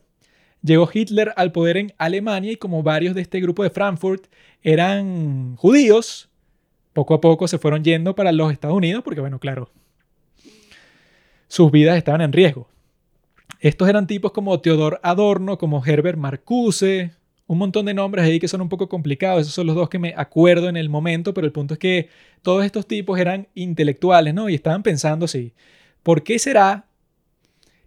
llegó 0.62 0.90
Hitler 0.92 1.34
al 1.36 1.52
poder 1.52 1.78
en 1.78 1.94
Alemania 1.98 2.54
y 2.54 2.56
como 2.56 2.82
varios 2.82 3.14
de 3.14 3.22
este 3.22 3.42
grupo 3.42 3.64
de 3.64 3.70
Frankfurt 3.70 4.28
eran 4.64 5.56
judíos, 5.58 6.30
poco 6.94 7.14
a 7.14 7.22
poco 7.22 7.48
se 7.48 7.58
fueron 7.58 7.84
yendo 7.84 8.16
para 8.16 8.32
los 8.32 8.52
Estados 8.52 8.78
Unidos 8.78 9.04
porque, 9.04 9.22
bueno, 9.22 9.40
claro, 9.40 9.70
sus 11.48 11.72
vidas 11.72 11.98
estaban 11.98 12.22
en 12.22 12.32
riesgo. 12.32 12.70
Estos 13.60 13.90
eran 13.90 14.08
tipos 14.08 14.32
como 14.32 14.60
Theodor 14.62 15.02
Adorno, 15.04 15.58
como 15.58 15.86
Herbert 15.86 16.18
Marcuse, 16.18 17.12
un 17.50 17.58
montón 17.58 17.88
de 17.88 17.96
nombres 17.96 18.24
ahí 18.24 18.40
que 18.40 18.48
son 18.48 18.62
un 18.62 18.70
poco 18.70 18.88
complicados. 18.88 19.42
Esos 19.42 19.56
son 19.56 19.66
los 19.66 19.76
dos 19.76 19.90
que 19.90 19.98
me 19.98 20.14
acuerdo 20.16 20.70
en 20.70 20.78
el 20.78 20.88
momento, 20.88 21.34
pero 21.34 21.48
el 21.48 21.52
punto 21.52 21.74
es 21.74 21.80
que 21.80 22.08
todos 22.44 22.64
estos 22.64 22.88
tipos 22.88 23.20
eran 23.20 23.48
intelectuales, 23.56 24.36
¿no? 24.36 24.50
Y 24.50 24.54
estaban 24.54 24.84
pensando 24.84 25.26
así, 25.26 25.54
¿por 26.04 26.22
qué 26.22 26.38
será? 26.38 26.86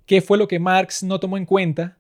¿Qué 0.05 0.21
fue 0.21 0.37
lo 0.37 0.49
que 0.49 0.59
Marx 0.59 1.05
no 1.05 1.21
tomó 1.21 1.37
en 1.37 1.47
cuenta 1.47 1.97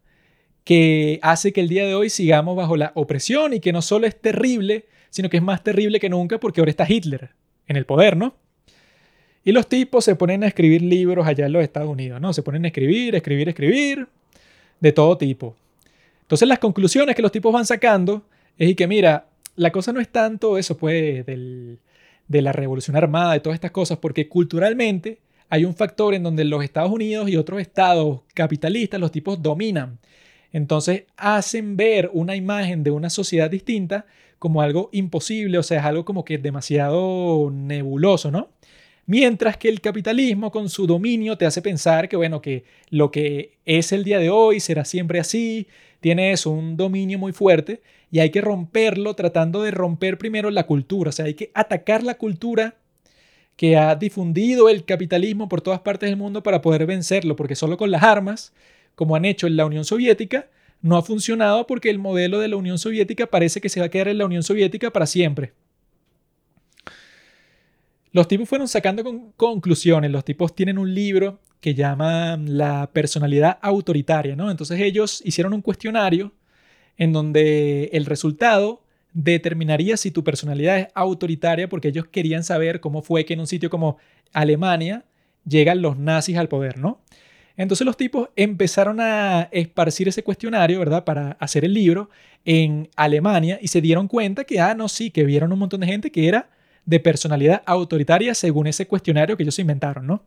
que 0.64 1.20
hace 1.22 1.52
que 1.52 1.60
el 1.60 1.68
día 1.68 1.86
de 1.86 1.94
hoy 1.94 2.10
sigamos 2.10 2.56
bajo 2.56 2.76
la 2.76 2.90
opresión 2.96 3.54
y 3.54 3.60
que 3.60 3.72
no 3.72 3.80
solo 3.80 4.08
es 4.08 4.20
terrible, 4.20 4.86
sino 5.10 5.30
que 5.30 5.36
es 5.36 5.42
más 5.42 5.62
terrible 5.62 6.00
que 6.00 6.08
nunca 6.08 6.40
porque 6.40 6.60
ahora 6.60 6.70
está 6.70 6.84
Hitler 6.88 7.30
en 7.68 7.76
el 7.76 7.86
poder, 7.86 8.16
¿no? 8.16 8.34
Y 9.44 9.52
los 9.52 9.68
tipos 9.68 10.04
se 10.04 10.16
ponen 10.16 10.42
a 10.42 10.48
escribir 10.48 10.82
libros 10.82 11.28
allá 11.28 11.46
en 11.46 11.52
los 11.52 11.62
Estados 11.62 11.88
Unidos, 11.88 12.20
¿no? 12.20 12.32
Se 12.32 12.42
ponen 12.42 12.64
a 12.64 12.68
escribir, 12.68 13.14
escribir, 13.14 13.48
escribir, 13.48 14.08
de 14.80 14.90
todo 14.92 15.16
tipo. 15.16 15.54
Entonces 16.32 16.48
las 16.48 16.60
conclusiones 16.60 17.14
que 17.14 17.20
los 17.20 17.30
tipos 17.30 17.52
van 17.52 17.66
sacando 17.66 18.24
es 18.56 18.74
que, 18.74 18.86
mira, 18.86 19.26
la 19.54 19.70
cosa 19.70 19.92
no 19.92 20.00
es 20.00 20.08
tanto 20.08 20.56
eso, 20.56 20.78
pues, 20.78 21.26
de 21.26 21.78
la 22.26 22.52
revolución 22.52 22.96
armada, 22.96 23.36
y 23.36 23.40
todas 23.40 23.56
estas 23.56 23.70
cosas, 23.70 23.98
porque 23.98 24.30
culturalmente 24.30 25.20
hay 25.50 25.66
un 25.66 25.74
factor 25.74 26.14
en 26.14 26.22
donde 26.22 26.46
los 26.46 26.64
Estados 26.64 26.90
Unidos 26.90 27.28
y 27.28 27.36
otros 27.36 27.60
estados 27.60 28.22
capitalistas, 28.32 28.98
los 28.98 29.12
tipos 29.12 29.42
dominan. 29.42 29.98
Entonces 30.52 31.02
hacen 31.18 31.76
ver 31.76 32.08
una 32.14 32.34
imagen 32.34 32.82
de 32.82 32.92
una 32.92 33.10
sociedad 33.10 33.50
distinta 33.50 34.06
como 34.38 34.62
algo 34.62 34.88
imposible, 34.92 35.58
o 35.58 35.62
sea, 35.62 35.80
es 35.80 35.84
algo 35.84 36.06
como 36.06 36.24
que 36.24 36.38
demasiado 36.38 37.50
nebuloso, 37.52 38.30
¿no? 38.30 38.48
Mientras 39.12 39.58
que 39.58 39.68
el 39.68 39.82
capitalismo 39.82 40.50
con 40.50 40.70
su 40.70 40.86
dominio 40.86 41.36
te 41.36 41.44
hace 41.44 41.60
pensar 41.60 42.08
que, 42.08 42.16
bueno, 42.16 42.40
que 42.40 42.64
lo 42.88 43.10
que 43.10 43.58
es 43.66 43.92
el 43.92 44.04
día 44.04 44.18
de 44.18 44.30
hoy 44.30 44.58
será 44.58 44.86
siempre 44.86 45.20
así, 45.20 45.66
tiene 46.00 46.32
eso, 46.32 46.48
un 46.48 46.78
dominio 46.78 47.18
muy 47.18 47.34
fuerte, 47.34 47.82
y 48.10 48.20
hay 48.20 48.30
que 48.30 48.40
romperlo 48.40 49.12
tratando 49.12 49.60
de 49.60 49.70
romper 49.70 50.16
primero 50.16 50.50
la 50.50 50.64
cultura, 50.64 51.10
o 51.10 51.12
sea, 51.12 51.26
hay 51.26 51.34
que 51.34 51.50
atacar 51.52 52.02
la 52.02 52.14
cultura 52.14 52.76
que 53.54 53.76
ha 53.76 53.94
difundido 53.96 54.70
el 54.70 54.86
capitalismo 54.86 55.46
por 55.46 55.60
todas 55.60 55.80
partes 55.80 56.08
del 56.08 56.16
mundo 56.16 56.42
para 56.42 56.62
poder 56.62 56.86
vencerlo, 56.86 57.36
porque 57.36 57.54
solo 57.54 57.76
con 57.76 57.90
las 57.90 58.04
armas, 58.04 58.54
como 58.94 59.14
han 59.14 59.26
hecho 59.26 59.46
en 59.46 59.58
la 59.58 59.66
Unión 59.66 59.84
Soviética, 59.84 60.48
no 60.80 60.96
ha 60.96 61.02
funcionado 61.02 61.66
porque 61.66 61.90
el 61.90 61.98
modelo 61.98 62.38
de 62.38 62.48
la 62.48 62.56
Unión 62.56 62.78
Soviética 62.78 63.26
parece 63.26 63.60
que 63.60 63.68
se 63.68 63.80
va 63.80 63.86
a 63.86 63.90
quedar 63.90 64.08
en 64.08 64.16
la 64.16 64.24
Unión 64.24 64.42
Soviética 64.42 64.90
para 64.90 65.04
siempre. 65.04 65.52
Los 68.12 68.28
tipos 68.28 68.48
fueron 68.48 68.68
sacando 68.68 69.32
conclusiones. 69.36 70.10
Los 70.10 70.24
tipos 70.24 70.54
tienen 70.54 70.78
un 70.78 70.94
libro 70.94 71.40
que 71.60 71.74
llama 71.74 72.36
La 72.36 72.90
personalidad 72.92 73.58
autoritaria, 73.62 74.36
¿no? 74.36 74.50
Entonces 74.50 74.80
ellos 74.80 75.22
hicieron 75.24 75.54
un 75.54 75.62
cuestionario 75.62 76.32
en 76.98 77.12
donde 77.12 77.84
el 77.92 78.04
resultado 78.04 78.82
determinaría 79.14 79.96
si 79.96 80.10
tu 80.10 80.24
personalidad 80.24 80.78
es 80.78 80.88
autoritaria 80.94 81.68
porque 81.68 81.88
ellos 81.88 82.06
querían 82.06 82.44
saber 82.44 82.80
cómo 82.80 83.02
fue 83.02 83.24
que 83.24 83.34
en 83.34 83.40
un 83.40 83.46
sitio 83.46 83.70
como 83.70 83.96
Alemania 84.32 85.04
llegan 85.46 85.82
los 85.82 85.98
nazis 85.98 86.36
al 86.36 86.48
poder, 86.48 86.78
¿no? 86.78 87.00
Entonces 87.56 87.86
los 87.86 87.96
tipos 87.96 88.30
empezaron 88.36 89.00
a 89.00 89.48
esparcir 89.52 90.08
ese 90.08 90.22
cuestionario, 90.22 90.78
¿verdad? 90.78 91.04
Para 91.04 91.32
hacer 91.32 91.64
el 91.64 91.74
libro 91.74 92.10
en 92.44 92.88
Alemania 92.96 93.58
y 93.60 93.68
se 93.68 93.80
dieron 93.80 94.08
cuenta 94.08 94.44
que, 94.44 94.60
ah, 94.60 94.74
no, 94.74 94.88
sí, 94.88 95.10
que 95.10 95.24
vieron 95.24 95.52
un 95.52 95.58
montón 95.58 95.80
de 95.80 95.86
gente 95.86 96.10
que 96.10 96.28
era 96.28 96.50
de 96.84 97.00
personalidad 97.00 97.62
autoritaria 97.66 98.34
según 98.34 98.66
ese 98.66 98.86
cuestionario 98.86 99.36
que 99.36 99.42
ellos 99.42 99.58
inventaron, 99.58 100.06
¿no? 100.06 100.24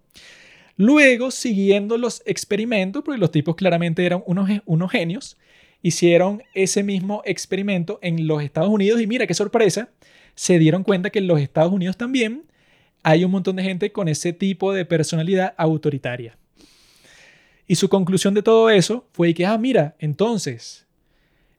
Luego, 0.77 1.31
siguiendo 1.31 1.97
los 1.97 2.21
experimentos, 2.25 3.03
porque 3.03 3.19
los 3.19 3.31
tipos 3.31 3.55
claramente 3.55 4.05
eran 4.05 4.23
unos, 4.25 4.49
unos 4.65 4.91
genios, 4.91 5.37
hicieron 5.81 6.43
ese 6.53 6.83
mismo 6.83 7.21
experimento 7.25 7.99
en 8.01 8.27
los 8.27 8.43
Estados 8.43 8.69
Unidos 8.69 8.99
y 8.99 9.07
mira 9.07 9.27
qué 9.27 9.33
sorpresa, 9.33 9.89
se 10.33 10.59
dieron 10.59 10.83
cuenta 10.83 11.11
que 11.11 11.19
en 11.19 11.27
los 11.27 11.39
Estados 11.39 11.71
Unidos 11.71 11.95
también 11.95 12.43
hay 13.03 13.23
un 13.23 13.31
montón 13.31 13.55
de 13.55 13.63
gente 13.63 13.91
con 13.91 14.07
ese 14.07 14.33
tipo 14.33 14.73
de 14.73 14.83
personalidad 14.83 15.53
autoritaria. 15.57 16.37
Y 17.67 17.75
su 17.75 17.87
conclusión 17.87 18.33
de 18.33 18.43
todo 18.43 18.69
eso 18.69 19.07
fue 19.11 19.33
que, 19.33 19.45
ah, 19.45 19.57
mira, 19.57 19.95
entonces, 19.99 20.85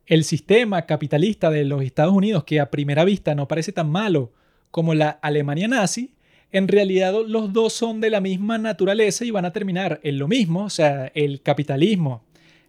el 0.07 0.25
sistema 0.25 0.87
capitalista 0.87 1.51
de 1.51 1.65
los 1.65 1.83
Estados 1.83 2.13
Unidos, 2.13 2.45
que 2.45 2.61
a 2.61 2.71
primera 2.71 3.05
vista 3.05 3.35
no 3.35 3.49
parece 3.49 3.73
tan 3.73 3.91
malo 3.91 4.33
como 4.71 4.95
la 4.95 5.11
Alemania 5.11 5.69
nazi, 5.69 6.15
en 6.53 6.69
realidad 6.69 7.15
los 7.27 7.53
dos 7.53 7.73
son 7.73 8.01
de 8.01 8.11
la 8.11 8.21
misma 8.21 8.59
naturaleza 8.59 9.25
y 9.25 9.31
van 9.31 9.45
a 9.45 9.53
terminar 9.53 10.01
en 10.03 10.19
lo 10.19 10.29
mismo, 10.29 10.65
o 10.65 10.71
sea, 10.71 11.11
el 11.15 11.43
capitalismo 11.43 12.23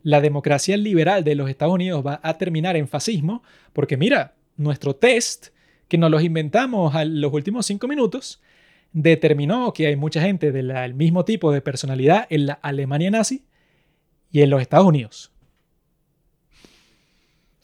la 0.08 0.22
democracia 0.22 0.78
liberal 0.78 1.26
de 1.26 1.36
los 1.36 1.50
Estados 1.50 1.74
Unidos 1.74 2.02
va 2.06 2.22
a 2.24 2.38
terminar 2.38 2.78
en 2.78 2.88
fascismo, 2.88 3.43
porque 3.74 3.98
mira, 3.98 4.36
nuestro 4.56 4.95
test, 4.95 5.48
que 5.89 5.98
nos 5.98 6.10
los 6.10 6.24
inventamos 6.24 6.95
a 6.95 7.04
los 7.04 7.34
últimos 7.34 7.66
cinco 7.66 7.89
minutos, 7.89 8.41
determinó 8.93 9.74
que 9.74 9.88
hay 9.88 9.98
mucha 9.98 10.22
gente 10.22 10.54
del 10.54 10.93
mismo 10.93 11.26
tipo 11.26 11.52
de 11.52 11.60
personalidad 11.60 12.26
en 12.30 12.45
la 12.45 12.54
Alemania 12.54 13.12
nazi 13.12 13.43
y 14.32 14.43
en 14.43 14.50
los 14.50 14.62
Estados 14.62 14.88
Unidos. 14.88 15.32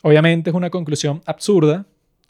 Obviamente 0.02 0.50
es 0.50 0.56
una 0.56 0.70
conclusión 0.70 1.22
absurda, 1.26 1.86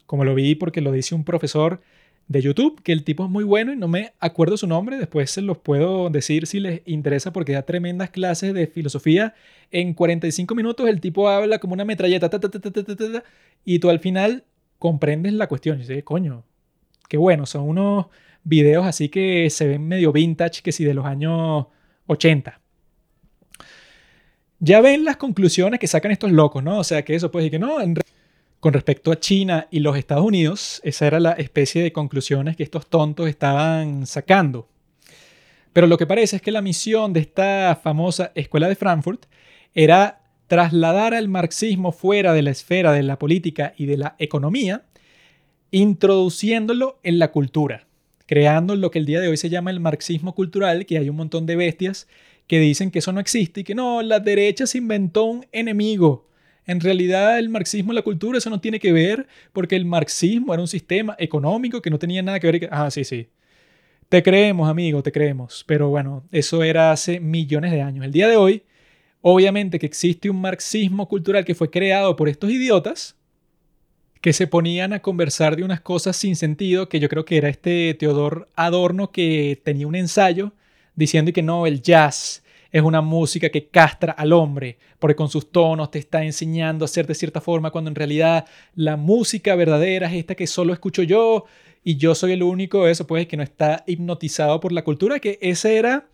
como 0.06 0.26
lo 0.26 0.36
vi 0.36 0.56
porque 0.56 0.82
lo 0.82 0.92
dice 0.92 1.16
un 1.16 1.24
profesor 1.24 1.82
de 2.28 2.42
YouTube, 2.42 2.82
que 2.84 2.94
el 2.94 3.04
tipo 3.04 3.26
es 3.26 3.30
muy 3.30 3.44
bueno 3.44 3.74
y 3.74 3.76
no 3.76 3.88
me 3.88 4.14
acuerdo 4.20 4.58
su 4.58 4.68
nombre, 4.68 4.98
después 4.98 5.30
se 5.30 5.42
los 5.42 5.58
puedo 5.58 6.10
decir 6.10 6.48
si 6.48 6.60
les 6.60 6.82
interesa 6.86 7.34
porque 7.34 7.54
da 7.54 7.64
tremendas 7.64 8.10
clases 8.10 8.54
de 8.54 8.68
filosofía. 8.68 9.34
En 9.72 9.94
45 9.94 10.56
minutos 10.56 10.88
el 10.88 11.02
tipo 11.02 11.28
habla 11.30 11.60
como 11.60 11.74
una 11.74 11.86
metralleta 11.86 12.30
y 13.66 13.80
tú 13.80 13.90
al 13.90 14.00
final 14.00 14.46
comprendes 14.80 15.34
la 15.34 15.48
cuestión. 15.48 15.78
Y 15.78 15.82
dices, 15.82 16.04
coño, 16.04 16.44
qué 17.10 17.18
bueno, 17.18 17.46
son 17.46 17.68
unos 17.68 18.08
videos 18.44 18.86
así 18.86 19.10
que 19.10 19.50
se 19.50 19.68
ven 19.68 19.88
medio 19.88 20.12
vintage 20.12 20.62
que 20.62 20.72
si 20.72 20.84
de 20.84 20.94
los 20.94 21.06
años 21.06 21.68
80. 22.08 22.60
Ya 24.60 24.80
ven 24.80 25.04
las 25.04 25.18
conclusiones 25.18 25.80
que 25.80 25.88
sacan 25.88 26.12
estos 26.12 26.32
locos, 26.32 26.64
¿no? 26.64 26.80
O 26.80 26.84
sea, 26.86 27.04
que 27.04 27.16
eso 27.16 27.32
puede 27.32 27.46
decir 27.46 27.60
que 27.60 27.66
no, 27.66 27.82
en 27.82 27.96
con 28.64 28.72
respecto 28.72 29.12
a 29.12 29.20
China 29.20 29.68
y 29.72 29.82
los 29.82 29.98
Estados 29.98 30.24
Unidos, 30.24 30.80
esa 30.86 31.06
era 31.06 31.20
la 31.20 31.34
especie 31.34 31.84
de 31.84 31.92
conclusiones 31.92 32.56
que 32.56 32.64
estos 32.64 32.88
tontos 32.88 33.28
estaban 33.28 34.08
sacando. 34.08 34.70
Pero 35.74 35.86
lo 35.86 35.98
que 35.98 36.08
parece 36.08 36.38
es 36.38 36.42
que 36.42 36.54
la 36.54 36.62
misión 36.62 37.12
de 37.12 37.20
esta 37.20 37.78
famosa 37.84 38.32
escuela 38.36 38.70
de 38.70 38.78
Frankfurt 38.78 39.26
era 39.74 40.22
trasladar 40.48 41.14
al 41.14 41.28
marxismo 41.28 41.92
fuera 41.92 42.32
de 42.32 42.42
la 42.42 42.52
esfera 42.52 42.94
de 42.94 43.04
la 43.04 43.20
política 43.20 43.74
y 43.76 43.86
de 43.86 43.98
la 43.98 44.16
economía, 44.18 44.86
introduciéndolo 45.72 47.02
en 47.04 47.20
la 47.20 47.32
cultura, 47.32 47.86
creando 48.28 48.78
lo 48.78 48.92
que 48.92 49.00
el 49.00 49.06
día 49.06 49.20
de 49.20 49.28
hoy 49.28 49.36
se 49.36 49.50
llama 49.50 49.72
el 49.72 49.82
marxismo 49.82 50.36
cultural, 50.36 50.86
que 50.86 50.98
hay 50.98 51.10
un 51.10 51.18
montón 51.18 51.46
de 51.46 51.58
bestias 51.58 52.08
que 52.48 52.60
dicen 52.60 52.92
que 52.92 53.00
eso 53.00 53.12
no 53.12 53.20
existe 53.20 53.60
y 53.60 53.64
que 53.66 53.76
no, 53.76 54.02
la 54.02 54.22
derecha 54.22 54.66
se 54.68 54.78
inventó 54.78 55.26
un 55.26 55.46
enemigo 55.52 56.30
en 56.66 56.80
realidad 56.80 57.40
el 57.40 57.50
marxismo 57.50 57.92
y 57.92 57.96
la 57.96 58.02
cultura 58.02 58.38
eso 58.38 58.50
no 58.50 58.62
tiene 58.62 58.80
que 58.80 58.92
ver 58.94 59.28
porque 59.52 59.76
el 59.76 59.86
marxismo 59.86 60.54
era 60.54 60.62
un 60.62 60.68
sistema 60.68 61.16
económico 61.20 61.82
que 61.82 61.90
no 61.90 62.00
tenía 62.00 62.22
nada 62.22 62.40
que 62.40 62.52
ver. 62.52 62.70
Ah, 62.72 62.90
sí, 62.90 63.04
sí. 63.04 63.28
Te 64.10 64.24
creemos, 64.24 64.70
amigo, 64.70 65.02
te 65.04 65.12
creemos. 65.12 65.64
Pero 65.68 65.90
bueno, 65.90 66.24
eso 66.32 66.64
era 66.64 66.92
hace 66.92 67.20
millones 67.20 67.72
de 67.72 67.82
años. 67.82 68.06
El 68.06 68.12
día 68.12 68.28
de 68.28 68.38
hoy, 68.38 68.64
obviamente 69.22 69.80
que 69.80 69.86
existe 69.86 70.30
un 70.30 70.40
marxismo 70.40 71.08
cultural 71.08 71.46
que 71.46 71.56
fue 71.56 71.70
creado 71.70 72.16
por 72.16 72.30
estos 72.30 72.52
idiotas 72.52 73.18
que 74.22 74.32
se 74.32 74.48
ponían 74.48 74.94
a 74.94 75.02
conversar 75.02 75.58
de 75.58 75.64
unas 75.64 75.82
cosas 75.82 76.16
sin 76.16 76.38
sentido, 76.38 76.88
que 76.88 77.02
yo 77.02 77.10
creo 77.10 77.26
que 77.26 77.38
era 77.38 77.50
este 77.50 77.94
Teodor 77.96 78.50
Adorno 78.56 79.12
que 79.12 79.60
tenía 79.66 79.86
un 79.86 79.96
ensayo 79.96 80.54
diciendo 80.96 81.34
que 81.34 81.42
no, 81.42 81.68
el 81.68 81.82
jazz 81.82 82.43
es 82.74 82.82
una 82.82 83.02
música 83.02 83.50
que 83.50 83.68
castra 83.68 84.14
al 84.14 84.34
hombre, 84.34 84.80
porque 84.98 85.16
con 85.16 85.30
sus 85.30 85.52
tonos 85.52 85.92
te 85.92 86.00
está 86.00 86.24
enseñando 86.24 86.84
a 86.84 86.88
hacer 86.88 87.06
de 87.06 87.14
cierta 87.14 87.40
forma, 87.40 87.70
cuando 87.70 87.90
en 87.92 87.96
realidad 87.96 88.46
la 88.74 88.98
música 88.98 89.56
verdadera 89.56 90.08
es 90.08 90.16
esta 90.16 90.34
que 90.34 90.48
solo 90.48 90.74
escucho 90.74 91.04
yo 91.04 91.46
y 91.84 91.98
yo 91.98 92.16
soy 92.16 92.32
el 92.32 92.42
único, 92.42 92.88
eso 92.88 93.06
pues, 93.06 93.28
que 93.28 93.38
no 93.38 93.44
está 93.44 93.84
hipnotizado 93.86 94.60
por 94.60 94.72
la 94.72 94.84
cultura, 94.84 95.20
que 95.20 95.38
ese 95.40 95.78
era 95.78 96.08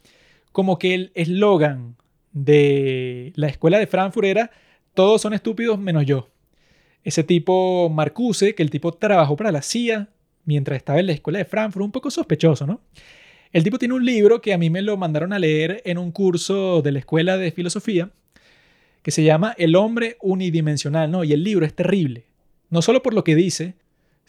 como 0.51 0.77
que 0.77 0.93
el 0.93 1.11
eslogan 1.15 1.95
de 2.33 3.31
la 3.35 3.47
escuela 3.47 3.79
de 3.79 3.87
Frankfurt 3.87 4.27
era, 4.27 4.51
todos 4.93 5.21
son 5.21 5.33
estúpidos 5.33 5.79
menos 5.79 6.05
yo. 6.05 6.27
Ese 7.05 7.23
tipo 7.23 7.89
Marcuse, 7.89 8.53
que 8.53 8.63
el 8.63 8.69
tipo 8.69 8.91
trabajó 8.91 9.37
para 9.37 9.53
la 9.53 9.61
CIA 9.61 10.09
mientras 10.43 10.75
estaba 10.75 10.99
en 10.99 11.05
la 11.05 11.13
escuela 11.13 11.39
de 11.39 11.45
Frankfurt, 11.45 11.85
un 11.85 11.91
poco 11.93 12.11
sospechoso, 12.11 12.67
¿no? 12.67 12.81
El 13.51 13.63
tipo 13.63 13.79
tiene 13.79 13.95
un 13.95 14.05
libro 14.05 14.41
que 14.41 14.53
a 14.53 14.59
mí 14.59 14.69
me 14.69 14.83
lo 14.83 14.95
mandaron 14.95 15.33
a 15.33 15.39
leer 15.39 15.81
en 15.85 15.97
un 15.97 16.11
curso 16.11 16.83
de 16.83 16.91
la 16.91 16.99
escuela 16.99 17.35
de 17.37 17.51
filosofía 17.51 18.11
que 19.01 19.09
se 19.09 19.23
llama 19.23 19.55
El 19.57 19.75
hombre 19.75 20.17
unidimensional, 20.21 21.09
¿no? 21.09 21.23
Y 21.23 21.33
el 21.33 21.43
libro 21.43 21.65
es 21.65 21.73
terrible. 21.73 22.25
No 22.69 22.83
solo 22.83 23.01
por 23.01 23.15
lo 23.15 23.23
que 23.23 23.35
dice, 23.35 23.73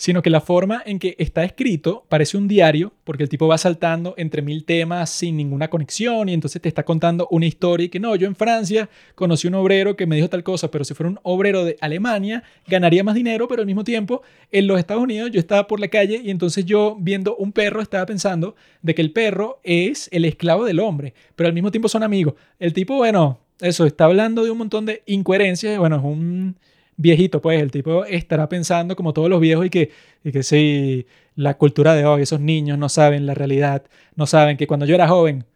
sino 0.01 0.23
que 0.23 0.31
la 0.31 0.41
forma 0.41 0.83
en 0.87 0.99
que 0.99 1.15
está 1.19 1.45
escrito 1.45 2.07
parece 2.09 2.39
un 2.39 2.49
diario, 2.49 2.95
porque 3.05 3.23
el 3.23 3.29
tipo 3.29 3.47
va 3.47 3.59
saltando 3.59 4.15
entre 4.17 4.41
mil 4.41 4.65
temas 4.65 5.11
sin 5.11 5.37
ninguna 5.37 5.69
conexión 5.69 6.31
y 6.31 6.33
entonces 6.33 6.63
te 6.63 6.71
está 6.71 6.85
contando 6.85 7.29
una 7.31 7.45
historia 7.45 7.85
y 7.85 7.89
que 7.91 8.01
no, 8.01 8.17
yo 8.17 8.27
en 8.27 8.35
Francia 8.35 8.89
conocí 9.15 9.47
un 9.47 9.57
obrero 9.57 9.97
que 9.97 10.07
me 10.07 10.17
dijo 10.17 10.31
tal 10.31 10.43
cosa, 10.43 10.71
pero 10.71 10.85
si 10.85 10.95
fuera 10.95 11.11
un 11.11 11.21
obrero 11.23 11.67
de 11.67 11.77
Alemania 11.83 12.43
ganaría 12.67 13.05
más 13.05 13.15
dinero, 13.15 13.47
pero 13.47 13.61
al 13.61 13.67
mismo 13.67 13.85
tiempo 13.85 14.23
en 14.51 14.69
los 14.69 14.79
Estados 14.79 15.03
Unidos 15.03 15.33
yo 15.33 15.39
estaba 15.39 15.67
por 15.67 15.81
la 15.81 15.89
calle 15.89 16.23
y 16.25 16.31
entonces 16.31 16.65
yo 16.65 16.97
viendo 16.99 17.37
un 17.37 17.53
perro 17.53 17.83
estaba 17.83 18.07
pensando 18.07 18.57
de 18.81 18.95
que 18.95 19.03
el 19.03 19.13
perro 19.13 19.61
es 19.65 20.09
el 20.13 20.25
esclavo 20.25 20.65
del 20.65 20.81
hombre, 20.81 21.13
pero 21.37 21.47
al 21.47 21.53
mismo 21.53 21.71
tiempo 21.71 21.91
son 21.91 22.03
amigos. 22.03 22.33
El 22.59 22.73
tipo, 22.73 22.97
bueno, 22.97 23.39
eso, 23.61 23.85
está 23.85 24.07
hablando 24.07 24.45
de 24.45 24.51
un 24.51 24.57
montón 24.57 24.87
de 24.87 25.03
incoherencias, 25.05 25.79
bueno, 25.79 25.97
es 25.97 26.03
un 26.03 26.57
viejito, 27.01 27.41
pues 27.41 27.63
el 27.63 27.71
tipo 27.71 28.05
estará 28.05 28.49
pensando 28.49 28.95
como 28.95 29.15
todos 29.15 29.31
los 29.31 29.41
viejos 29.41 29.67
y 29.67 29.71
que, 29.71 29.91
y 30.23 30.33
que 30.33 30.43
si 30.43 31.07
la 31.35 31.57
cultura 31.57 31.95
de 31.95 32.05
hoy, 32.05 32.23
esos 32.23 32.41
niños 32.41 32.79
no 32.79 32.91
saben 32.91 33.25
la 33.25 33.33
realidad, 33.35 33.85
no 34.17 34.27
saben 34.27 34.59
que 34.59 34.67
cuando 34.67 34.85
yo 34.85 34.95
era 34.95 35.09
joven, 35.09 35.47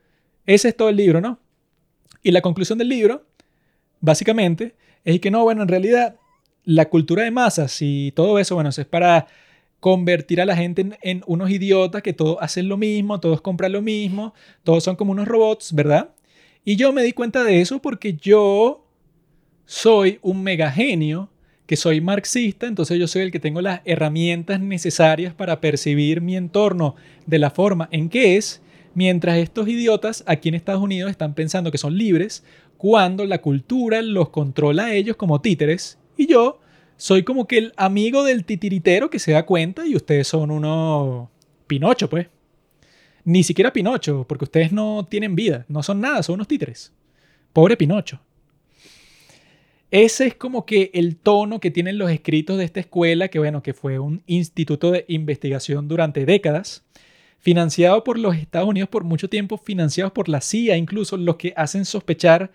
ese 0.46 0.68
es 0.68 0.76
todo 0.76 0.88
el 0.88 0.96
libro, 0.96 1.20
¿no? 1.20 1.38
Y 2.22 2.30
la 2.30 2.40
conclusión 2.40 2.78
del 2.78 2.88
libro, 2.88 3.26
básicamente, 4.00 4.74
es 5.04 5.20
que 5.20 5.30
no, 5.30 5.42
bueno, 5.42 5.62
en 5.62 5.68
realidad 5.68 6.16
la 6.64 6.88
cultura 6.88 7.24
de 7.24 7.30
masas 7.30 7.76
y 7.82 8.12
todo 8.12 8.38
eso, 8.38 8.54
bueno, 8.54 8.70
es 8.70 8.84
para 8.86 9.26
convertir 9.80 10.40
a 10.40 10.46
la 10.46 10.56
gente 10.56 10.80
en, 10.80 10.96
en, 11.02 11.22
unos 11.26 11.50
idiotas 11.50 12.02
que 12.02 12.14
todos 12.14 12.38
hacen 12.40 12.70
lo 12.70 12.78
mismo, 12.78 13.20
todos 13.20 13.42
compran 13.42 13.72
lo 13.72 13.82
mismo, 13.82 14.32
todos 14.62 14.82
son 14.82 14.96
como 14.96 15.12
unos 15.12 15.28
robots, 15.28 15.74
¿verdad? 15.74 16.08
Y 16.64 16.76
yo 16.76 16.94
me 16.94 17.02
di 17.02 17.12
cuenta 17.12 17.44
de 17.44 17.60
eso 17.60 17.82
porque 17.82 18.14
yo 18.14 18.86
soy 19.66 20.18
un 20.22 20.42
mega 20.42 20.70
genio 20.70 21.28
que 21.66 21.76
soy 21.76 22.00
marxista, 22.00 22.66
entonces 22.66 22.98
yo 22.98 23.08
soy 23.08 23.22
el 23.22 23.32
que 23.32 23.40
tengo 23.40 23.60
las 23.60 23.80
herramientas 23.84 24.60
necesarias 24.60 25.32
para 25.34 25.60
percibir 25.60 26.20
mi 26.20 26.36
entorno 26.36 26.94
de 27.26 27.38
la 27.38 27.50
forma 27.50 27.88
en 27.90 28.08
que 28.08 28.36
es, 28.36 28.60
mientras 28.94 29.38
estos 29.38 29.68
idiotas 29.68 30.24
aquí 30.26 30.50
en 30.50 30.54
Estados 30.54 30.82
Unidos 30.82 31.10
están 31.10 31.34
pensando 31.34 31.70
que 31.70 31.78
son 31.78 31.96
libres, 31.96 32.44
cuando 32.76 33.24
la 33.24 33.40
cultura 33.40 34.02
los 34.02 34.28
controla 34.28 34.86
a 34.86 34.94
ellos 34.94 35.16
como 35.16 35.40
títeres, 35.40 35.98
y 36.16 36.26
yo 36.26 36.60
soy 36.96 37.22
como 37.22 37.46
que 37.46 37.58
el 37.58 37.72
amigo 37.76 38.24
del 38.24 38.44
titiritero 38.44 39.10
que 39.10 39.18
se 39.18 39.32
da 39.32 39.46
cuenta 39.46 39.86
y 39.86 39.96
ustedes 39.96 40.28
son 40.28 40.50
unos 40.50 41.28
Pinocho, 41.66 42.08
pues. 42.08 42.28
Ni 43.24 43.42
siquiera 43.42 43.72
Pinocho, 43.72 44.26
porque 44.28 44.44
ustedes 44.44 44.70
no 44.70 45.06
tienen 45.08 45.34
vida, 45.34 45.64
no 45.68 45.82
son 45.82 46.00
nada, 46.00 46.22
son 46.22 46.34
unos 46.34 46.48
títeres. 46.48 46.92
Pobre 47.52 47.76
Pinocho. 47.76 48.20
Ese 49.94 50.26
es 50.26 50.34
como 50.34 50.66
que 50.66 50.90
el 50.92 51.16
tono 51.16 51.60
que 51.60 51.70
tienen 51.70 51.98
los 51.98 52.10
escritos 52.10 52.58
de 52.58 52.64
esta 52.64 52.80
escuela, 52.80 53.28
que 53.28 53.38
bueno, 53.38 53.62
que 53.62 53.74
fue 53.74 54.00
un 54.00 54.24
instituto 54.26 54.90
de 54.90 55.04
investigación 55.06 55.86
durante 55.86 56.26
décadas, 56.26 56.82
financiado 57.38 58.02
por 58.02 58.18
los 58.18 58.34
Estados 58.34 58.68
Unidos 58.68 58.88
por 58.88 59.04
mucho 59.04 59.28
tiempo, 59.28 59.56
financiados 59.56 60.12
por 60.12 60.28
la 60.28 60.40
CIA, 60.40 60.78
incluso 60.78 61.16
los 61.16 61.36
que 61.36 61.52
hacen 61.56 61.84
sospechar 61.84 62.50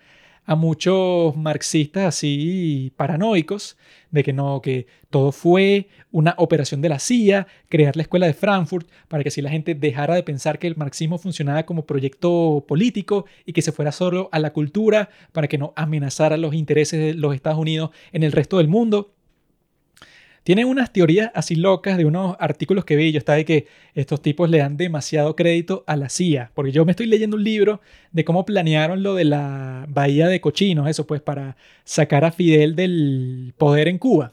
a 0.50 0.56
muchos 0.56 1.36
marxistas 1.36 2.06
así 2.06 2.92
paranoicos 2.96 3.76
de 4.10 4.24
que 4.24 4.32
no, 4.32 4.60
que 4.60 4.88
todo 5.08 5.30
fue 5.30 5.86
una 6.10 6.34
operación 6.38 6.80
de 6.80 6.88
la 6.88 6.98
CIA, 6.98 7.46
crear 7.68 7.94
la 7.94 8.02
escuela 8.02 8.26
de 8.26 8.34
Frankfurt 8.34 8.90
para 9.06 9.22
que 9.22 9.28
así 9.28 9.42
la 9.42 9.50
gente 9.50 9.76
dejara 9.76 10.16
de 10.16 10.24
pensar 10.24 10.58
que 10.58 10.66
el 10.66 10.76
marxismo 10.76 11.18
funcionaba 11.18 11.66
como 11.66 11.86
proyecto 11.86 12.64
político 12.66 13.26
y 13.46 13.52
que 13.52 13.62
se 13.62 13.70
fuera 13.70 13.92
solo 13.92 14.28
a 14.32 14.40
la 14.40 14.52
cultura 14.52 15.10
para 15.30 15.46
que 15.46 15.56
no 15.56 15.72
amenazara 15.76 16.36
los 16.36 16.52
intereses 16.52 16.98
de 16.98 17.14
los 17.14 17.32
Estados 17.32 17.60
Unidos 17.60 17.90
en 18.10 18.24
el 18.24 18.32
resto 18.32 18.58
del 18.58 18.66
mundo. 18.66 19.14
Tiene 20.42 20.64
unas 20.64 20.92
teorías 20.92 21.30
así 21.34 21.54
locas 21.54 21.98
de 21.98 22.06
unos 22.06 22.36
artículos 22.40 22.84
que 22.84 22.96
vi. 22.96 23.12
Yo 23.12 23.18
estaba 23.18 23.36
de 23.36 23.44
que 23.44 23.66
estos 23.94 24.22
tipos 24.22 24.48
le 24.48 24.58
dan 24.58 24.76
demasiado 24.76 25.36
crédito 25.36 25.84
a 25.86 25.96
la 25.96 26.08
CIA. 26.08 26.50
Porque 26.54 26.72
yo 26.72 26.84
me 26.84 26.92
estoy 26.92 27.06
leyendo 27.06 27.36
un 27.36 27.44
libro 27.44 27.80
de 28.12 28.24
cómo 28.24 28.46
planearon 28.46 29.02
lo 29.02 29.14
de 29.14 29.24
la 29.24 29.86
bahía 29.88 30.28
de 30.28 30.40
cochinos, 30.40 30.88
eso 30.88 31.06
pues, 31.06 31.20
para 31.20 31.56
sacar 31.84 32.24
a 32.24 32.32
Fidel 32.32 32.74
del 32.74 33.52
poder 33.58 33.88
en 33.88 33.98
Cuba. 33.98 34.32